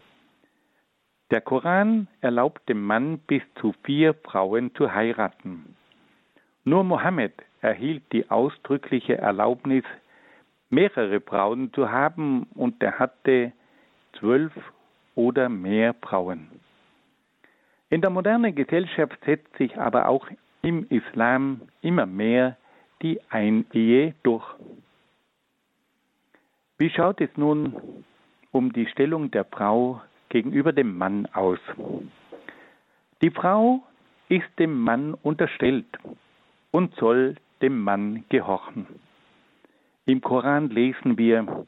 Der 1.30 1.40
Koran 1.40 2.09
erlaubt 2.20 2.68
dem 2.68 2.82
Mann 2.82 3.18
bis 3.28 3.42
zu 3.61 3.72
vier 3.84 4.14
Frauen 4.14 4.74
zu 4.74 4.92
heiraten. 4.92 5.76
Nur 6.64 6.82
Mohammed 6.82 7.32
erhielt 7.61 8.03
die 8.11 8.28
ausdrückliche 8.28 9.18
Erlaubnis, 9.18 9.84
mehrere 10.68 11.20
Frauen 11.20 11.72
zu 11.72 11.92
haben, 11.92 12.49
und 12.57 12.82
er 12.82 12.99
hatte 12.99 13.53
zwölf 14.18 14.53
oder 15.14 15.49
mehr 15.49 15.94
Frauen. 16.03 16.49
In 17.88 18.01
der 18.01 18.11
modernen 18.11 18.53
Gesellschaft 18.53 19.16
setzt 19.24 19.57
sich 19.59 19.78
aber 19.78 20.09
auch 20.09 20.26
im 20.62 20.88
Islam 20.88 21.61
immer 21.82 22.07
mehr 22.07 22.57
die 23.01 23.20
Einehe 23.30 24.12
durch. 24.24 24.44
Wie 26.79 26.91
schaut 26.91 27.22
es 27.22 27.31
nun 27.37 28.05
um 28.53 28.72
die 28.72 28.87
Stellung 28.87 29.31
der 29.31 29.45
Frau 29.45 30.03
gegenüber 30.29 30.72
dem 30.72 30.99
Mann 30.99 31.27
aus? 31.33 31.59
Die 33.22 33.31
Frau 33.31 33.83
ist 34.29 34.47
dem 34.59 34.83
Mann 34.83 35.14
unterstellt 35.14 35.87
und 36.72 36.95
soll 36.97 37.37
dem 37.62 37.83
Mann 37.83 38.24
gehorchen. 38.29 38.87
Im 40.05 40.20
Koran 40.20 40.68
lesen 40.68 41.16
wir, 41.16 41.66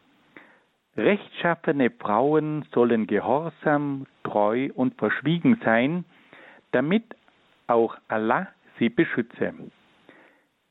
Rechtschaffene 0.99 1.91
Frauen 1.91 2.67
sollen 2.75 3.07
gehorsam, 3.07 4.07
treu 4.25 4.69
und 4.75 4.99
verschwiegen 4.99 5.61
sein, 5.65 6.05
damit 6.73 7.05
auch 7.67 7.97
Allah 8.09 8.49
sie 8.79 8.89
beschütze. 8.89 9.55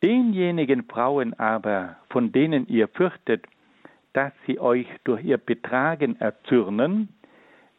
Denjenigen 0.03 0.83
Frauen 0.83 1.33
aber, 1.39 1.95
von 2.09 2.31
denen 2.33 2.67
ihr 2.67 2.87
fürchtet, 2.89 3.45
dass 4.17 4.33
sie 4.47 4.59
euch 4.59 4.87
durch 5.03 5.23
ihr 5.23 5.37
Betragen 5.37 6.19
erzürnen, 6.19 7.09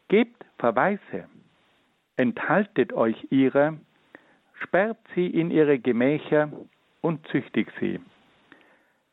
gebt 0.07 0.45
Verweise, 0.57 1.27
enthaltet 2.15 2.93
euch 2.93 3.27
ihrer, 3.29 3.73
sperrt 4.53 4.99
sie 5.13 5.27
in 5.27 5.51
ihre 5.51 5.79
Gemächer 5.79 6.49
und 7.01 7.27
züchtigt 7.27 7.73
sie. 7.81 7.99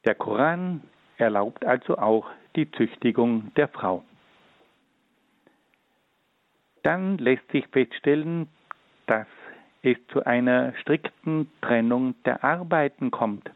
Der 0.04 0.14
Koran 0.14 0.82
erlaubt 1.16 1.64
also 1.64 1.98
auch 1.98 2.30
die 2.54 2.70
Züchtigung 2.70 3.52
der 3.56 3.66
Frau. 3.66 4.04
Dann 6.84 7.18
lässt 7.18 7.50
sich 7.50 7.66
feststellen, 7.72 8.46
dass 9.08 9.26
es 9.82 9.96
zu 10.12 10.24
einer 10.24 10.74
strikten 10.76 11.50
Trennung 11.60 12.14
der 12.22 12.44
Arbeiten 12.44 13.10
kommt. 13.10 13.50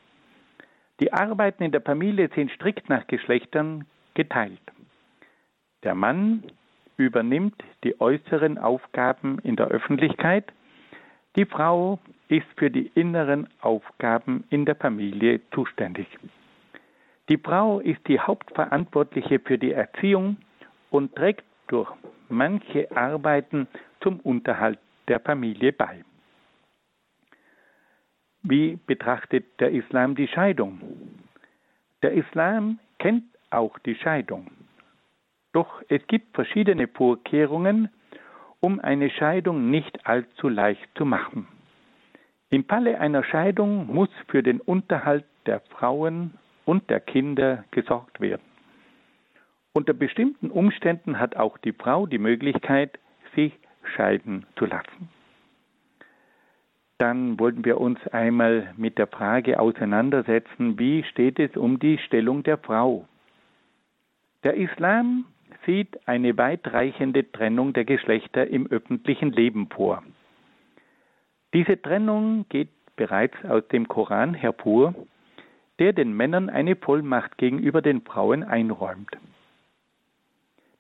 Die 1.01 1.13
Arbeiten 1.13 1.63
in 1.63 1.73
der 1.73 1.81
Familie 1.81 2.29
sind 2.35 2.51
strikt 2.53 2.89
nach 2.89 3.07
Geschlechtern 3.07 3.87
geteilt. 4.15 4.61
Der 5.83 5.95
Mann 5.95 6.45
übernimmt 6.99 7.63
die 7.85 7.99
äußeren 8.01 8.59
Aufgaben 8.59 9.39
in 9.39 9.57
der 9.57 9.69
Öffentlichkeit, 9.69 10.53
die 11.37 11.47
Frau 11.47 11.99
ist 12.29 12.47
für 12.57 12.71
die 12.71 12.91
inneren 12.95 13.49
Aufgaben 13.61 14.45
in 14.51 14.67
der 14.67 14.75
Familie 14.75 15.41
zuständig. 15.53 16.07
Die 17.29 17.39
Frau 17.39 17.81
ist 17.81 18.07
die 18.09 18.19
Hauptverantwortliche 18.19 19.39
für 19.39 19.57
die 19.57 19.73
Erziehung 19.73 20.37
und 20.91 21.15
trägt 21.15 21.45
durch 21.69 21.91
manche 22.29 22.91
Arbeiten 22.95 23.69
zum 24.01 24.21
Unterhalt 24.21 24.79
der 25.09 25.21
Familie 25.21 25.73
bei. 25.73 26.05
Wie 28.43 28.79
betrachtet 28.87 29.61
der 29.61 29.71
Islam 29.71 30.15
die 30.15 30.27
Scheidung? 30.27 30.81
Der 32.03 32.13
Islam 32.13 32.79
kennt 32.99 33.25
auch 33.51 33.79
die 33.81 33.95
Scheidung. 33.95 34.51
Doch 35.53 35.83
es 35.89 36.07
gibt 36.07 36.35
verschiedene 36.35 36.89
Vorkehrungen, 36.89 37.91
um 38.61 38.81
eine 38.81 39.11
Scheidung 39.11 39.71
nicht 39.71 40.07
allzu 40.07 40.49
leicht 40.49 40.89
zu 40.95 41.05
machen. 41.05 41.49
Im 42.49 42.65
Falle 42.65 42.99
einer 42.99 43.25
Scheidung 43.25 43.87
muss 43.93 44.11
für 44.29 44.43
den 44.43 44.61
Unterhalt 44.61 45.27
der 45.45 45.61
Frauen 45.61 46.33
und 46.65 46.89
der 46.89 47.01
Kinder 47.01 47.65
gesorgt 47.73 48.21
werden. 48.21 48.43
Unter 49.75 49.93
bestimmten 49.93 50.51
Umständen 50.51 51.19
hat 51.19 51.37
auch 51.37 51.59
die 51.59 51.73
Frau 51.73 52.07
die 52.07 52.19
Möglichkeit, 52.19 52.99
sich 53.35 53.53
scheiden 53.83 54.47
zu 54.57 54.65
lassen 54.65 55.11
dann 57.01 57.39
wollten 57.39 57.65
wir 57.65 57.81
uns 57.81 57.99
einmal 58.09 58.75
mit 58.77 58.99
der 58.99 59.07
Frage 59.07 59.59
auseinandersetzen, 59.59 60.79
wie 60.79 61.03
steht 61.05 61.39
es 61.39 61.57
um 61.57 61.79
die 61.79 61.97
Stellung 61.99 62.43
der 62.43 62.59
Frau. 62.59 63.09
Der 64.45 64.55
Islam 64.55 65.25
sieht 65.65 66.07
eine 66.07 66.37
weitreichende 66.37 67.31
Trennung 67.33 67.73
der 67.73 67.85
Geschlechter 67.85 68.47
im 68.47 68.67
öffentlichen 68.67 69.33
Leben 69.33 69.69
vor. 69.69 70.03
Diese 71.55 71.81
Trennung 71.81 72.45
geht 72.49 72.69
bereits 72.97 73.37
aus 73.45 73.67
dem 73.69 73.89
Koran 73.89 74.35
hervor, 74.35 74.95
der 75.79 75.95
den 75.95 76.15
Männern 76.15 76.51
eine 76.51 76.77
Vollmacht 76.77 77.39
gegenüber 77.39 77.81
den 77.81 78.03
Frauen 78.03 78.45
einräumt. 78.45 79.17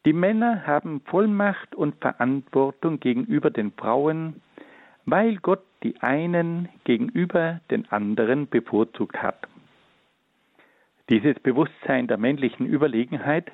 Die 0.04 0.12
Männer 0.12 0.66
haben 0.66 1.00
Vollmacht 1.06 1.74
und 1.74 1.94
Verantwortung 1.96 3.00
gegenüber 3.00 3.50
den 3.50 3.72
Frauen, 3.72 4.42
weil 5.06 5.36
Gott 5.36 5.62
die 5.82 6.00
einen 6.00 6.68
gegenüber 6.84 7.60
den 7.70 7.90
anderen 7.90 8.48
bevorzugt 8.48 9.22
hat. 9.22 9.46
Dieses 11.08 11.38
Bewusstsein 11.40 12.06
der 12.06 12.18
männlichen 12.18 12.66
Überlegenheit 12.66 13.50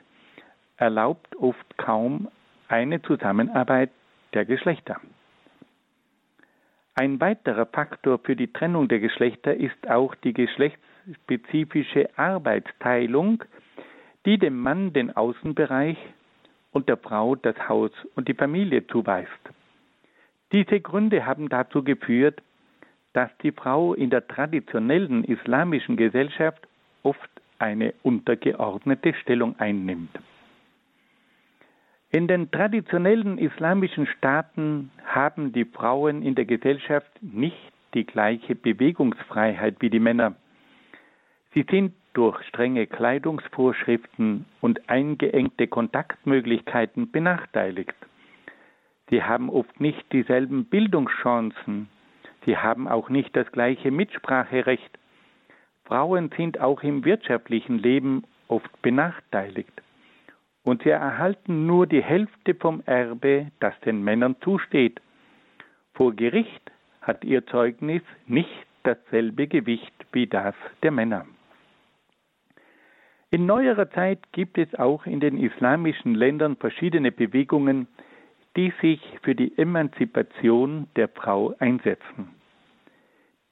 erlaubt 0.76 1.36
oft 1.36 1.78
kaum 1.78 2.28
eine 2.68 3.00
Zusammenarbeit 3.02 3.90
der 4.34 4.44
Geschlechter. 4.44 5.00
Ein 6.94 7.20
weiterer 7.20 7.66
Faktor 7.66 8.18
für 8.18 8.36
die 8.36 8.52
Trennung 8.52 8.88
der 8.88 9.00
Geschlechter 9.00 9.54
ist 9.54 9.88
auch 9.88 10.14
die 10.16 10.32
geschlechtsspezifische 10.32 12.08
Arbeitsteilung, 12.18 13.44
die 14.24 14.38
dem 14.38 14.58
Mann 14.58 14.92
den 14.92 15.14
Außenbereich 15.14 15.98
und 16.72 16.88
der 16.88 16.96
Frau 16.96 17.36
das 17.36 17.56
Haus 17.68 17.90
und 18.14 18.28
die 18.28 18.34
Familie 18.34 18.86
zuweist. 18.86 19.30
Diese 20.52 20.80
Gründe 20.80 21.26
haben 21.26 21.48
dazu 21.48 21.82
geführt, 21.82 22.42
dass 23.12 23.30
die 23.42 23.52
Frau 23.52 23.94
in 23.94 24.10
der 24.10 24.26
traditionellen 24.26 25.24
islamischen 25.24 25.96
Gesellschaft 25.96 26.66
oft 27.02 27.30
eine 27.58 27.94
untergeordnete 28.02 29.14
Stellung 29.14 29.58
einnimmt. 29.58 30.10
In 32.10 32.28
den 32.28 32.50
traditionellen 32.50 33.38
islamischen 33.38 34.06
Staaten 34.06 34.90
haben 35.04 35.52
die 35.52 35.64
Frauen 35.64 36.22
in 36.22 36.34
der 36.34 36.44
Gesellschaft 36.44 37.10
nicht 37.20 37.72
die 37.94 38.04
gleiche 38.04 38.54
Bewegungsfreiheit 38.54 39.76
wie 39.80 39.90
die 39.90 39.98
Männer. 39.98 40.36
Sie 41.54 41.64
sind 41.68 41.94
durch 42.12 42.42
strenge 42.44 42.86
Kleidungsvorschriften 42.86 44.44
und 44.60 44.88
eingeengte 44.88 45.66
Kontaktmöglichkeiten 45.66 47.10
benachteiligt. 47.10 47.96
Sie 49.10 49.22
haben 49.22 49.50
oft 49.50 49.80
nicht 49.80 50.12
dieselben 50.12 50.64
Bildungschancen. 50.66 51.88
Sie 52.44 52.56
haben 52.56 52.88
auch 52.88 53.08
nicht 53.08 53.34
das 53.36 53.50
gleiche 53.52 53.90
Mitspracherecht. 53.90 54.98
Frauen 55.84 56.30
sind 56.36 56.60
auch 56.60 56.82
im 56.82 57.04
wirtschaftlichen 57.04 57.78
Leben 57.78 58.24
oft 58.48 58.82
benachteiligt 58.82 59.82
und 60.66 60.82
sie 60.82 60.90
erhalten 60.90 61.66
nur 61.66 61.86
die 61.86 62.02
Hälfte 62.02 62.54
vom 62.54 62.82
Erbe, 62.86 63.52
das 63.60 63.78
den 63.80 64.02
Männern 64.02 64.34
zusteht. 64.40 65.00
Vor 65.94 66.12
Gericht 66.12 66.72
hat 67.00 67.24
ihr 67.24 67.46
Zeugnis 67.46 68.02
nicht 68.26 68.66
dasselbe 68.82 69.46
Gewicht 69.46 69.94
wie 70.12 70.26
das 70.26 70.56
der 70.82 70.90
Männer. 70.90 71.26
In 73.30 73.46
neuerer 73.46 73.90
Zeit 73.90 74.20
gibt 74.32 74.58
es 74.58 74.74
auch 74.74 75.06
in 75.06 75.20
den 75.20 75.38
islamischen 75.38 76.14
Ländern 76.14 76.56
verschiedene 76.56 77.12
Bewegungen, 77.12 77.86
die 78.56 78.72
sich 78.80 79.00
für 79.22 79.34
die 79.34 79.56
Emanzipation 79.58 80.88
der 80.96 81.08
Frau 81.08 81.54
einsetzen. 81.58 82.30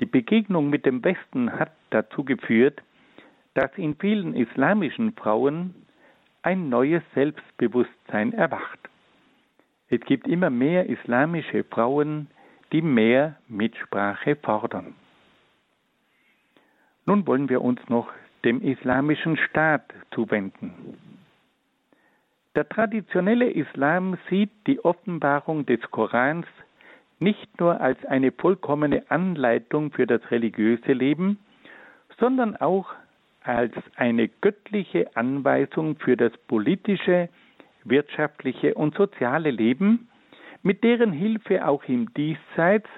Die 0.01 0.07
Begegnung 0.07 0.71
mit 0.71 0.87
dem 0.87 1.05
Westen 1.05 1.53
hat 1.53 1.73
dazu 1.91 2.25
geführt, 2.25 2.83
dass 3.53 3.71
in 3.77 3.95
vielen 3.97 4.35
islamischen 4.35 5.13
Frauen 5.13 5.75
ein 6.43 6.69
neues 6.69 7.03
Selbstbewusstsein 7.15 8.33
erwacht. 8.33 8.79
Es 9.89 10.01
gibt 10.01 10.27
immer 10.27 10.51
mehr 10.51 10.89
islamische 10.89 11.65
Frauen, 11.65 12.29
die 12.73 12.83
mehr 12.83 13.37
Mitsprache 13.47 14.37
fordern. 14.37 14.95
Nun 17.07 17.27
wollen 17.27 17.49
wir 17.49 17.61
uns 17.61 17.81
noch 17.89 18.09
dem 18.45 18.61
islamischen 18.63 19.37
Staat 19.37 19.85
zuwenden. 20.11 21.14
Der 22.55 22.69
traditionelle 22.69 23.51
Islam 23.51 24.17
sieht 24.31 24.51
die 24.69 24.85
Offenbarung 24.85 25.67
des 25.67 25.81
Korans 25.91 26.47
nicht 27.19 27.61
nur 27.61 27.81
als 27.81 28.05
eine 28.05 28.31
vollkommene 28.31 29.11
Anleitung 29.11 29.91
für 29.91 30.07
das 30.07 30.21
religiöse 30.31 30.93
Leben, 30.93 31.39
sondern 32.19 32.57
auch 32.57 32.93
als 33.43 33.73
eine 33.97 34.29
göttliche 34.29 35.17
Anweisung 35.17 35.97
für 35.97 36.17
das 36.17 36.33
politische, 36.47 37.29
wirtschaftliche 37.83 38.75
und 38.75 38.95
soziale 38.95 39.51
Leben, 39.51 40.09
mit 40.63 40.85
deren 40.85 41.13
Hilfe 41.13 41.67
auch 41.67 41.85
im 41.85 42.13
Diesseits 42.15 42.89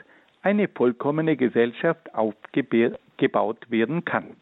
eine 0.43 0.69
vollkommene 0.69 1.37
Gesellschaft 1.37 2.15
aufgebaut 2.15 3.71
werden 3.71 4.05
kann. 4.05 4.37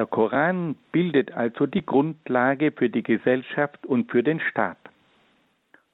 Der 0.00 0.06
Koran 0.06 0.76
bildet 0.92 1.32
also 1.36 1.66
die 1.66 1.84
Grundlage 1.84 2.72
für 2.72 2.88
die 2.88 3.02
Gesellschaft 3.02 3.84
und 3.84 4.10
für 4.10 4.22
den 4.22 4.40
Staat. 4.40 4.78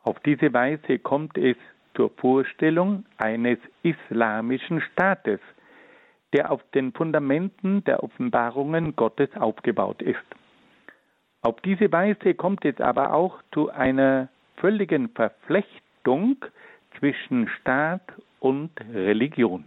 Auf 0.04 0.20
diese 0.20 0.52
Weise 0.52 1.00
kommt 1.00 1.36
es 1.36 1.56
zur 1.96 2.10
Vorstellung 2.10 3.04
eines 3.18 3.58
islamischen 3.82 4.80
Staates, 4.80 5.40
der 6.32 6.52
auf 6.52 6.62
den 6.72 6.92
Fundamenten 6.92 7.82
der 7.82 8.04
Offenbarungen 8.04 8.94
Gottes 8.94 9.30
aufgebaut 9.34 10.00
ist. 10.02 10.28
Auf 11.42 11.60
diese 11.62 11.90
Weise 11.90 12.34
kommt 12.34 12.64
es 12.64 12.80
aber 12.80 13.12
auch 13.12 13.42
zu 13.50 13.70
einer 13.72 14.28
völligen 14.58 15.08
Verflechtung 15.08 16.36
zwischen 16.96 17.48
Staat 17.48 18.12
und 18.38 18.70
Religion. 18.94 19.64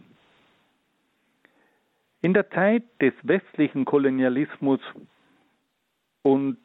In 2.21 2.33
der 2.33 2.49
Zeit 2.49 2.83
des 3.01 3.13
westlichen 3.23 3.85
Kolonialismus 3.85 4.81
und 6.23 6.57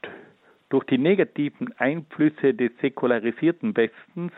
durch 0.69 0.85
die 0.87 0.99
negativen 0.99 1.73
Einflüsse 1.79 2.55
des 2.55 2.73
säkularisierten 2.81 3.77
Westens 3.77 4.33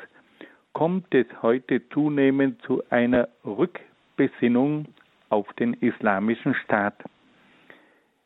kommt 0.75 1.15
es 1.15 1.27
heute 1.41 1.89
zunehmend 1.89 2.61
zu 2.63 2.83
einer 2.91 3.29
Rückbesinnung 3.47 4.89
auf 5.31 5.51
den 5.55 5.73
islamischen 5.75 6.55
Staat. 6.55 7.03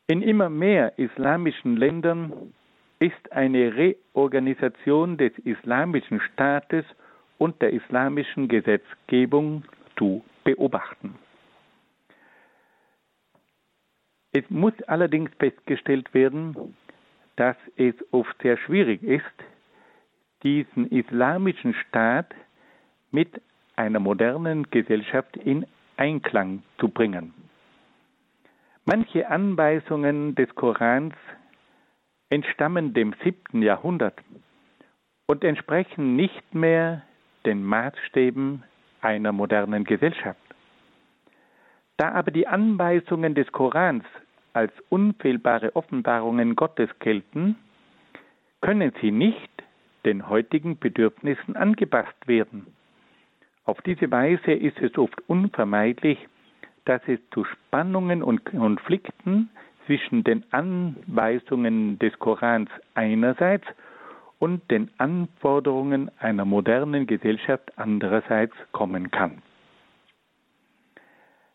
In 0.07 0.21
immer 0.21 0.49
mehr 0.49 0.99
islamischen 0.99 1.77
Ländern 1.77 2.53
ist 2.99 3.31
eine 3.31 3.73
Reorganisation 3.73 5.15
des 5.15 5.31
islamischen 5.45 6.19
Staates 6.19 6.83
und 7.37 7.61
der 7.61 7.71
islamischen 7.71 8.49
Gesetzgebung 8.49 9.63
zu 9.97 10.25
beobachten. 10.43 11.15
Es 14.33 14.49
muss 14.49 14.73
allerdings 14.83 15.29
festgestellt 15.39 16.13
werden, 16.13 16.75
dass 17.35 17.57
es 17.75 17.93
oft 18.11 18.35
sehr 18.41 18.57
schwierig 18.57 19.03
ist, 19.03 19.25
diesen 20.43 20.89
islamischen 20.89 21.73
Staat 21.73 22.33
mit 23.11 23.41
einer 23.75 23.99
modernen 23.99 24.69
Gesellschaft 24.69 25.35
in 25.37 25.65
Einklang 25.97 26.63
zu 26.79 26.87
bringen. 26.89 27.33
Manche 28.85 29.29
Anweisungen 29.29 30.35
des 30.35 30.53
Korans 30.55 31.13
entstammen 32.29 32.93
dem 32.93 33.13
siebten 33.23 33.61
Jahrhundert 33.61 34.19
und 35.27 35.43
entsprechen 35.43 36.15
nicht 36.15 36.55
mehr 36.55 37.03
den 37.45 37.63
Maßstäben 37.63 38.63
einer 39.01 39.31
modernen 39.31 39.83
Gesellschaft. 39.83 40.40
Da 42.01 42.13
aber 42.13 42.31
die 42.31 42.47
Anweisungen 42.47 43.35
des 43.35 43.51
Korans 43.51 44.03
als 44.53 44.73
unfehlbare 44.89 45.75
Offenbarungen 45.75 46.55
Gottes 46.55 46.89
gelten, 46.97 47.57
können 48.59 48.91
sie 49.01 49.11
nicht 49.11 49.51
den 50.03 50.27
heutigen 50.27 50.79
Bedürfnissen 50.79 51.55
angepasst 51.55 52.17
werden. 52.27 52.65
Auf 53.65 53.79
diese 53.83 54.09
Weise 54.09 54.51
ist 54.51 54.79
es 54.81 54.97
oft 54.97 55.21
unvermeidlich, 55.27 56.17
dass 56.85 57.03
es 57.05 57.19
zu 57.35 57.43
Spannungen 57.43 58.23
und 58.23 58.45
Konflikten 58.45 59.51
zwischen 59.85 60.23
den 60.23 60.43
Anweisungen 60.51 61.99
des 61.99 62.17
Korans 62.17 62.71
einerseits 62.95 63.67
und 64.39 64.71
den 64.71 64.89
Anforderungen 64.97 66.09
einer 66.17 66.45
modernen 66.45 67.05
Gesellschaft 67.05 67.77
andererseits 67.77 68.55
kommen 68.71 69.11
kann. 69.11 69.43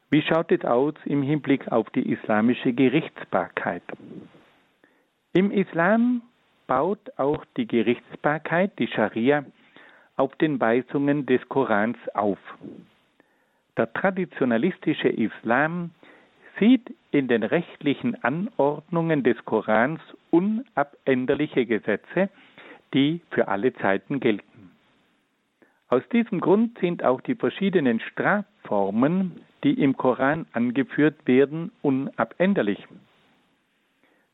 Wie 0.08 0.22
schaut 0.22 0.52
es 0.52 0.64
aus 0.64 0.94
im 1.04 1.22
Hinblick 1.22 1.70
auf 1.72 1.90
die 1.90 2.12
islamische 2.12 2.72
Gerichtsbarkeit? 2.72 3.82
Im 5.32 5.50
Islam 5.50 6.22
baut 6.68 7.00
auch 7.16 7.44
die 7.56 7.66
Gerichtsbarkeit, 7.66 8.78
die 8.78 8.86
Scharia, 8.86 9.44
auf 10.16 10.34
den 10.36 10.60
Weisungen 10.60 11.26
des 11.26 11.46
Korans 11.48 11.98
auf. 12.14 12.38
Der 13.76 13.92
traditionalistische 13.92 15.08
Islam 15.08 15.90
sieht 16.58 16.94
in 17.10 17.28
den 17.28 17.42
rechtlichen 17.42 18.22
Anordnungen 18.22 19.22
des 19.22 19.44
Korans 19.44 20.00
unabänderliche 20.30 21.66
Gesetze, 21.66 22.30
die 22.94 23.20
für 23.30 23.48
alle 23.48 23.74
Zeiten 23.74 24.20
gelten. 24.20 24.70
Aus 25.88 26.02
diesem 26.12 26.40
Grund 26.40 26.78
sind 26.78 27.04
auch 27.04 27.20
die 27.20 27.34
verschiedenen 27.34 28.00
Strafformen, 28.00 29.40
die 29.64 29.82
im 29.82 29.96
Koran 29.96 30.46
angeführt 30.52 31.26
werden, 31.26 31.72
unabänderlich. 31.82 32.78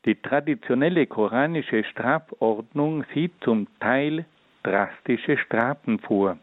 Die 0.05 0.15
traditionelle 0.15 1.07
koranische 1.07 1.83
Strafordnung 1.85 3.05
sieht 3.13 3.31
zum 3.41 3.67
Teil 3.79 4.25
drastische 4.63 5.37
Strafen 5.37 5.99
vor. 5.99 6.37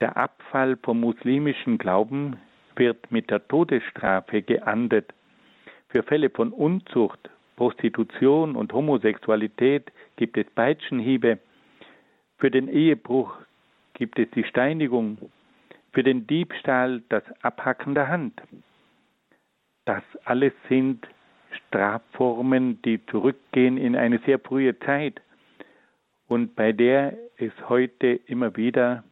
Der 0.00 0.16
Abfall 0.16 0.76
vom 0.82 1.00
muslimischen 1.00 1.76
Glauben 1.76 2.36
wird 2.76 3.10
mit 3.10 3.30
der 3.30 3.46
Todesstrafe 3.48 4.42
geahndet. 4.42 5.12
Für 5.88 6.02
Fälle 6.02 6.30
von 6.30 6.52
Unzucht, 6.52 7.28
Prostitution 7.56 8.54
und 8.56 8.72
Homosexualität 8.72 9.90
gibt 10.16 10.36
es 10.38 10.46
Peitschenhiebe. 10.54 11.38
Für 12.38 12.50
den 12.50 12.68
Ehebruch 12.68 13.36
gibt 13.94 14.18
es 14.18 14.30
die 14.30 14.44
Steinigung. 14.44 15.18
Für 15.92 16.02
den 16.02 16.26
Diebstahl 16.26 17.02
das 17.08 17.22
Abhacken 17.42 17.94
der 17.94 18.08
Hand. 18.08 18.40
Das 19.84 20.02
alles 20.24 20.52
sind 20.68 21.06
Strafformen, 21.50 22.80
die 22.82 23.04
zurückgehen 23.06 23.78
in 23.78 23.96
eine 23.96 24.18
sehr 24.26 24.38
frühe 24.38 24.78
Zeit 24.80 25.20
und 26.28 26.54
bei 26.56 26.72
der 26.72 27.16
es 27.38 27.52
heute 27.68 28.20
immer 28.26 28.56
wieder 28.56 29.02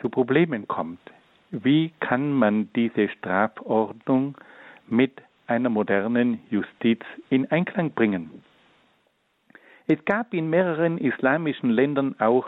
zu 0.00 0.08
Problemen 0.08 0.66
kommt. 0.66 1.00
Wie 1.50 1.92
kann 2.00 2.32
man 2.32 2.72
diese 2.74 3.08
Strafordnung 3.08 4.36
mit 4.86 5.22
einer 5.46 5.70
modernen 5.70 6.40
Justiz 6.50 7.00
in 7.30 7.50
Einklang 7.50 7.92
bringen? 7.92 8.42
Es 9.86 10.04
gab 10.04 10.34
in 10.34 10.50
mehreren 10.50 10.98
islamischen 10.98 11.70
Ländern 11.70 12.14
auch 12.18 12.46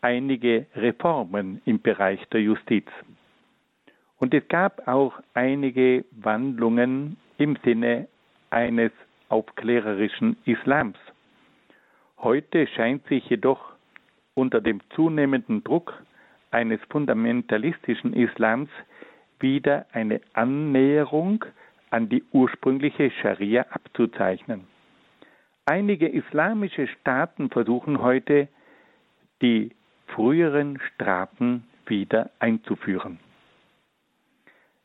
einige 0.00 0.66
Reformen 0.74 1.60
im 1.64 1.80
Bereich 1.80 2.24
der 2.28 2.42
Justiz. 2.42 2.86
Und 4.18 4.34
es 4.34 4.46
gab 4.48 4.86
auch 4.88 5.14
einige 5.34 6.04
Wandlungen 6.10 7.16
im 7.38 7.56
Sinne 7.64 8.08
eines 8.50 8.92
aufklärerischen 9.28 10.36
Islams. 10.44 10.98
Heute 12.18 12.66
scheint 12.66 13.06
sich 13.06 13.28
jedoch 13.28 13.72
unter 14.34 14.60
dem 14.60 14.80
zunehmenden 14.90 15.62
Druck 15.62 16.02
eines 16.50 16.80
fundamentalistischen 16.90 18.14
Islams 18.14 18.70
wieder 19.40 19.86
eine 19.92 20.20
Annäherung 20.32 21.44
an 21.90 22.08
die 22.08 22.24
ursprüngliche 22.32 23.10
Scharia 23.10 23.66
abzuzeichnen. 23.70 24.66
Einige 25.64 26.08
islamische 26.08 26.86
Staaten 26.88 27.50
versuchen 27.50 28.02
heute, 28.02 28.48
die 29.42 29.72
früheren 30.08 30.78
Strafen 30.94 31.64
wieder 31.86 32.30
einzuführen. 32.38 33.18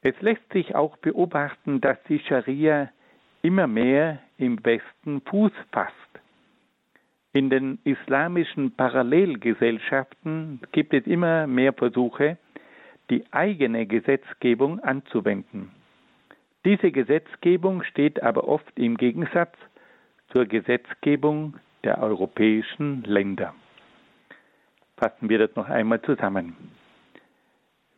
Es 0.01 0.19
lässt 0.21 0.51
sich 0.51 0.76
auch 0.76 0.97
beobachten, 0.97 1.80
dass 1.80 1.97
die 2.09 2.19
Scharia 2.19 2.89
immer 3.41 3.67
mehr 3.67 4.19
im 4.38 4.63
Westen 4.63 5.21
Fuß 5.21 5.51
fasst. 5.71 5.93
In 7.32 7.49
den 7.49 7.80
islamischen 7.84 8.71
Parallelgesellschaften 8.76 10.59
gibt 10.71 10.93
es 10.93 11.07
immer 11.07 11.47
mehr 11.47 11.74
Versuche, 11.74 12.38
die 13.09 13.24
eigene 13.32 13.86
Gesetzgebung 13.86 14.80
anzuwenden. 14.82 15.71
Diese 16.65 16.91
Gesetzgebung 16.91 17.84
steht 17.84 18.21
aber 18.21 18.47
oft 18.47 18.78
im 18.78 18.97
Gegensatz 18.97 19.55
zur 20.32 20.45
Gesetzgebung 20.45 21.55
der 21.84 22.01
europäischen 22.01 23.03
Länder. 23.03 23.53
Fassen 25.04 25.28
wir 25.28 25.38
das 25.38 25.54
noch 25.58 25.68
einmal 25.68 26.01
zusammen. 26.04 26.56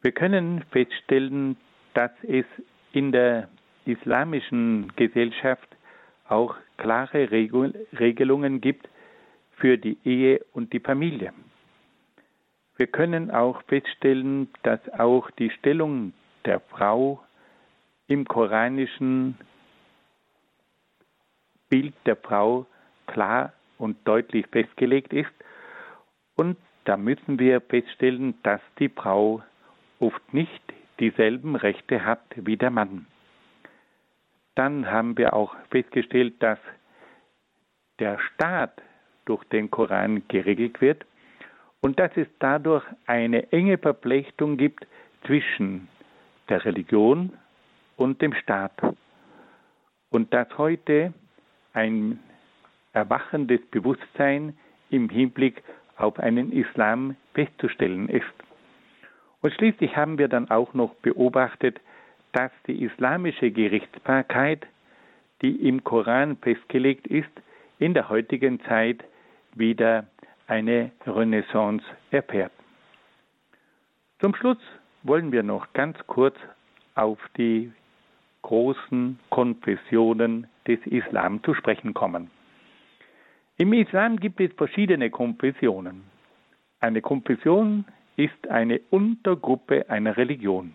Wir 0.01 0.11
können 0.11 0.63
feststellen, 0.71 1.55
dass 1.93 2.09
es 2.23 2.45
in 2.93 3.11
der 3.11 3.47
islamischen 3.85 4.91
Gesellschaft 4.95 5.67
auch 6.27 6.55
klare 6.77 7.29
Regelungen 7.29 8.59
gibt 8.59 8.89
für 9.57 9.77
die 9.77 9.99
Ehe 10.03 10.43
und 10.53 10.73
die 10.73 10.79
Familie. 10.79 11.31
Wir 12.75 12.87
können 12.87 13.29
auch 13.29 13.61
feststellen, 13.67 14.49
dass 14.63 14.79
auch 14.97 15.29
die 15.29 15.51
Stellung 15.51 16.11
der 16.43 16.59
Frau 16.59 17.23
im 18.07 18.25
koranischen 18.25 19.37
Bild 21.69 21.93
der 22.07 22.15
Frau 22.15 22.65
klar 23.05 23.53
und 23.77 23.95
deutlich 24.07 24.47
festgelegt 24.47 25.13
ist. 25.13 25.29
Und 26.35 26.57
da 26.85 26.97
müssen 26.97 27.39
wir 27.39 27.61
feststellen, 27.61 28.35
dass 28.43 28.61
die 28.79 28.89
Frau 28.89 29.43
oft 29.99 30.33
nicht 30.33 30.61
dieselben 30.99 31.55
Rechte 31.55 32.05
hat 32.05 32.21
wie 32.35 32.57
der 32.57 32.69
Mann. 32.69 33.07
Dann 34.55 34.89
haben 34.89 35.17
wir 35.17 35.33
auch 35.33 35.55
festgestellt, 35.69 36.35
dass 36.39 36.59
der 37.99 38.19
Staat 38.19 38.81
durch 39.25 39.43
den 39.45 39.69
Koran 39.69 40.23
geregelt 40.27 40.79
wird 40.79 41.05
und 41.81 41.99
dass 41.99 42.11
es 42.15 42.27
dadurch 42.39 42.85
eine 43.05 43.51
enge 43.51 43.77
Verflechtung 43.77 44.57
gibt 44.57 44.87
zwischen 45.25 45.87
der 46.49 46.63
Religion 46.63 47.33
und 47.97 48.21
dem 48.21 48.33
Staat. 48.33 48.73
Und 50.09 50.33
dass 50.33 50.47
heute 50.57 51.13
ein 51.73 52.19
erwachendes 52.93 53.61
Bewusstsein 53.71 54.57
im 54.89 55.09
Hinblick 55.09 55.61
auf 55.97 56.19
einen 56.19 56.51
Islam 56.51 57.15
festzustellen 57.33 58.09
ist. 58.09 58.25
Und 59.41 59.53
schließlich 59.53 59.95
haben 59.95 60.17
wir 60.17 60.27
dann 60.27 60.49
auch 60.49 60.73
noch 60.73 60.95
beobachtet, 60.95 61.79
dass 62.31 62.51
die 62.67 62.83
islamische 62.83 63.51
Gerichtsbarkeit, 63.51 64.65
die 65.41 65.67
im 65.67 65.83
Koran 65.83 66.37
festgelegt 66.37 67.07
ist, 67.07 67.29
in 67.79 67.93
der 67.93 68.09
heutigen 68.09 68.59
Zeit 68.61 69.03
wieder 69.53 70.07
eine 70.47 70.91
Renaissance 71.05 71.85
erfährt. 72.11 72.51
Zum 74.19 74.35
Schluss 74.35 74.57
wollen 75.03 75.31
wir 75.31 75.43
noch 75.43 75.71
ganz 75.73 75.97
kurz 76.07 76.35
auf 76.95 77.19
die 77.37 77.71
großen 78.41 79.19
Konfessionen 79.29 80.47
des 80.67 80.79
Islam 80.85 81.43
zu 81.43 81.53
sprechen 81.53 81.93
kommen. 81.93 82.29
Im 83.57 83.71
Islam 83.71 84.17
gibt 84.17 84.41
es 84.41 84.51
verschiedene 84.53 85.09
Konfessionen. 85.09 86.03
Eine 86.81 87.01
Konfession 87.01 87.85
ist 88.17 88.49
eine 88.49 88.81
Untergruppe 88.89 89.89
einer 89.89 90.17
Religion. 90.17 90.73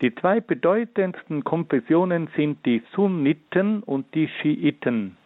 Die 0.00 0.12
zwei 0.16 0.40
bedeutendsten 0.40 1.44
Konfessionen 1.44 2.28
sind 2.36 2.66
die 2.66 2.82
Sunniten 2.92 3.84
und 3.84 4.12
die 4.16 4.28
Schiiten. 4.28 5.16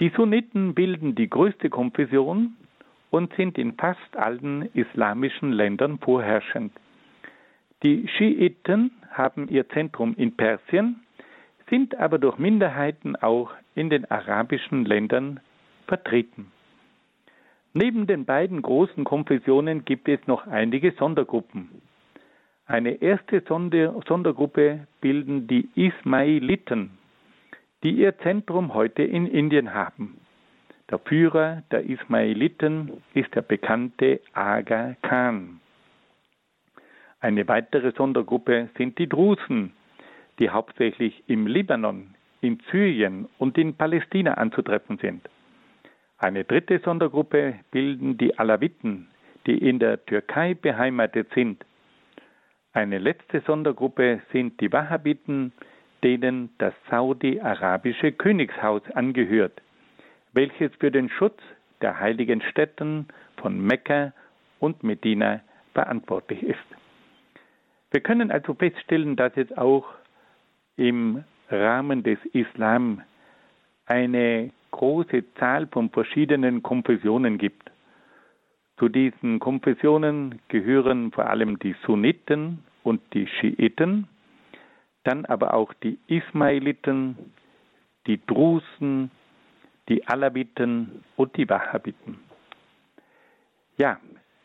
Die 0.00 0.08
Sunniten 0.16 0.74
bilden 0.74 1.14
die 1.14 1.28
größte 1.28 1.68
Konfession 1.68 2.56
und 3.10 3.34
sind 3.34 3.58
in 3.58 3.74
fast 3.74 4.16
allen 4.16 4.70
islamischen 4.72 5.52
Ländern 5.52 5.98
vorherrschend. 5.98 6.72
Die 7.82 8.08
Schiiten 8.08 8.90
haben 9.10 9.48
ihr 9.48 9.68
Zentrum 9.68 10.14
in 10.16 10.34
Persien, 10.34 11.02
sind 11.70 11.96
aber 11.98 12.18
durch 12.18 12.38
Minderheiten 12.38 13.16
auch 13.16 13.52
in 13.74 13.88
den 13.88 14.10
arabischen 14.10 14.84
Ländern 14.84 15.40
vertreten. 15.86 16.52
Neben 17.72 18.06
den 18.06 18.24
beiden 18.24 18.62
großen 18.62 19.04
Konfessionen 19.04 19.84
gibt 19.84 20.08
es 20.08 20.26
noch 20.26 20.46
einige 20.46 20.92
Sondergruppen. 20.92 21.70
Eine 22.66 23.00
erste 23.00 23.42
Sondergruppe 23.48 24.86
bilden 25.00 25.46
die 25.46 25.68
Ismailiten, 25.76 26.90
die 27.82 27.92
ihr 27.92 28.18
Zentrum 28.18 28.74
heute 28.74 29.02
in 29.02 29.26
Indien 29.26 29.72
haben. 29.72 30.20
Der 30.90 30.98
Führer 30.98 31.62
der 31.70 31.88
Ismailiten 31.88 33.02
ist 33.14 33.32
der 33.34 33.42
bekannte 33.42 34.20
Aga 34.32 34.96
Khan. 35.02 35.60
Eine 37.20 37.46
weitere 37.46 37.92
Sondergruppe 37.92 38.70
sind 38.76 38.98
die 38.98 39.08
Drusen, 39.08 39.72
die 40.40 40.50
hauptsächlich 40.50 41.22
im 41.28 41.46
Libanon, 41.46 42.14
in 42.40 42.58
Syrien 42.72 43.28
und 43.38 43.58
in 43.58 43.74
Palästina 43.76 44.34
anzutreffen 44.34 44.98
sind. 44.98 45.28
Eine 46.18 46.44
dritte 46.44 46.80
Sondergruppe 46.80 47.60
bilden 47.70 48.18
die 48.18 48.38
Alawiten, 48.38 49.08
die 49.46 49.58
in 49.58 49.78
der 49.78 50.04
Türkei 50.06 50.54
beheimatet 50.54 51.28
sind. 51.34 51.64
Eine 52.72 52.98
letzte 52.98 53.40
Sondergruppe 53.46 54.22
sind 54.32 54.60
die 54.60 54.72
Wahhabiten, 54.72 55.52
denen 56.02 56.50
das 56.58 56.72
saudi-arabische 56.90 58.12
Königshaus 58.12 58.82
angehört, 58.94 59.60
welches 60.32 60.70
für 60.78 60.90
den 60.90 61.10
Schutz 61.10 61.40
der 61.82 62.00
heiligen 62.00 62.40
Städten 62.42 63.08
von 63.36 63.60
Mekka 63.60 64.12
und 64.58 64.82
Medina 64.82 65.40
verantwortlich 65.74 66.42
ist. 66.42 66.58
Wir 67.90 68.00
können 68.00 68.30
also 68.30 68.54
feststellen, 68.54 69.16
dass 69.16 69.36
es 69.36 69.56
auch 69.58 69.86
im 70.80 71.24
Rahmen 71.50 72.02
des 72.02 72.18
Islam 72.32 73.02
eine 73.84 74.50
große 74.70 75.34
Zahl 75.34 75.66
von 75.66 75.90
verschiedenen 75.90 76.62
Konfessionen 76.62 77.36
gibt. 77.36 77.70
Zu 78.78 78.88
diesen 78.88 79.40
Konfessionen 79.40 80.40
gehören 80.48 81.12
vor 81.12 81.28
allem 81.28 81.58
die 81.58 81.74
Sunniten 81.84 82.64
und 82.82 83.02
die 83.12 83.26
Schiiten, 83.26 84.08
dann 85.04 85.26
aber 85.26 85.52
auch 85.52 85.74
die 85.74 85.98
Ismailiten, 86.06 87.18
die 88.06 88.24
Drusen, 88.26 89.10
die 89.90 90.06
Alawiten 90.08 91.04
und 91.16 91.36
die 91.36 91.48
Wahhabiten. 91.48 92.18
Ja, 93.76 94.00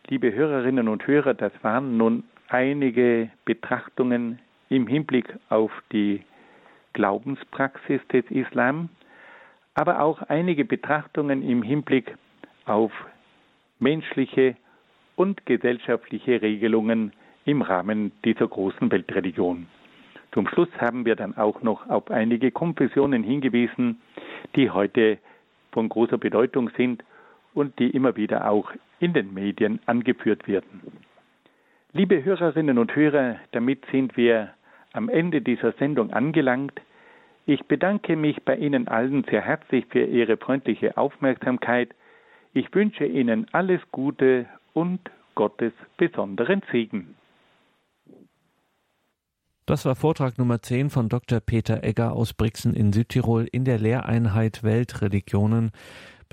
liebe 0.09 0.33
Hörerinnen 0.33 0.89
und 0.89 1.07
Hörer, 1.07 1.33
das 1.33 1.53
waren 1.61 1.95
nun 1.95 2.25
einige 2.49 3.29
Betrachtungen 3.45 4.39
im 4.69 4.87
Hinblick 4.87 5.33
auf 5.49 5.71
die 5.91 6.23
Glaubenspraxis 6.93 8.01
des 8.11 8.25
Islam, 8.31 8.89
aber 9.73 10.01
auch 10.01 10.21
einige 10.23 10.65
Betrachtungen 10.65 11.47
im 11.47 11.61
Hinblick 11.61 12.15
auf 12.65 12.91
menschliche 13.79 14.55
und 15.15 15.45
gesellschaftliche 15.45 16.41
Regelungen 16.41 17.11
im 17.45 17.61
Rahmen 17.61 18.11
dieser 18.23 18.47
großen 18.47 18.91
Weltreligion. 18.91 19.67
Zum 20.33 20.47
Schluss 20.47 20.69
haben 20.79 21.05
wir 21.05 21.15
dann 21.15 21.37
auch 21.37 21.61
noch 21.61 21.87
auf 21.89 22.09
einige 22.11 22.51
Konfessionen 22.51 23.23
hingewiesen, 23.23 24.01
die 24.55 24.69
heute 24.69 25.17
von 25.71 25.87
großer 25.87 26.17
Bedeutung 26.17 26.71
sind 26.75 27.03
und 27.53 27.77
die 27.79 27.89
immer 27.91 28.15
wieder 28.15 28.49
auch 28.49 28.71
in 28.99 29.13
den 29.13 29.33
Medien 29.33 29.79
angeführt 29.85 30.47
werden. 30.47 30.81
Liebe 31.93 32.23
Hörerinnen 32.25 32.77
und 32.77 32.93
Hörer, 32.93 33.37
damit 33.51 33.85
sind 33.91 34.17
wir 34.17 34.54
am 34.95 35.09
Ende 35.09 35.41
dieser 35.41 35.73
Sendung 35.73 36.11
angelangt. 36.11 36.81
Ich 37.45 37.63
bedanke 37.65 38.15
mich 38.15 38.43
bei 38.43 38.55
Ihnen 38.55 38.87
allen 38.87 39.23
sehr 39.29 39.41
herzlich 39.41 39.85
für 39.89 40.03
Ihre 40.03 40.37
freundliche 40.37 40.97
Aufmerksamkeit. 40.97 41.93
Ich 42.53 42.73
wünsche 42.73 43.05
Ihnen 43.05 43.47
alles 43.51 43.81
Gute 43.91 44.47
und 44.73 44.99
Gottes 45.35 45.73
besonderen 45.97 46.61
Segen. 46.71 47.15
Das 49.67 49.83
war 49.83 49.95
Vortrag 49.95 50.37
Nummer 50.37 50.61
10 50.61 50.91
von 50.91 51.09
Dr. 51.09 51.39
Peter 51.39 51.83
Egger 51.83 52.13
aus 52.13 52.33
Brixen 52.33 52.75
in 52.75 52.93
Südtirol 52.93 53.47
in 53.51 53.65
der 53.65 53.79
Lehreinheit 53.79 54.63
Weltreligionen. 54.63 55.71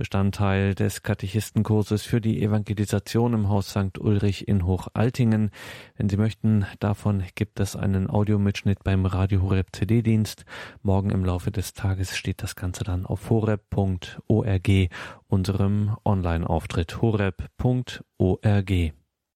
Bestandteil 0.02 0.74
des 0.74 1.04
Katechistenkurses 1.04 2.02
für 2.02 2.20
die 2.20 2.42
Evangelisation 2.42 3.34
im 3.34 3.48
Haus 3.48 3.70
St. 3.70 4.00
Ulrich 4.00 4.48
in 4.48 4.66
Hochaltingen. 4.66 5.52
Wenn 5.96 6.08
Sie 6.08 6.16
möchten, 6.16 6.66
davon 6.80 7.22
gibt 7.36 7.60
es 7.60 7.76
einen 7.76 8.10
Audiomitschnitt 8.10 8.82
beim 8.82 9.06
Radio 9.06 9.42
Horeb 9.42 9.68
CD-Dienst. 9.70 10.44
Morgen 10.82 11.10
im 11.10 11.24
Laufe 11.24 11.52
des 11.52 11.74
Tages 11.74 12.16
steht 12.16 12.42
das 12.42 12.56
Ganze 12.56 12.82
dann 12.82 13.06
auf 13.06 13.30
horeb.org, 13.30 14.70
unserem 15.28 15.96
Online-Auftritt 16.04 17.00
horeb.org. 17.00 18.72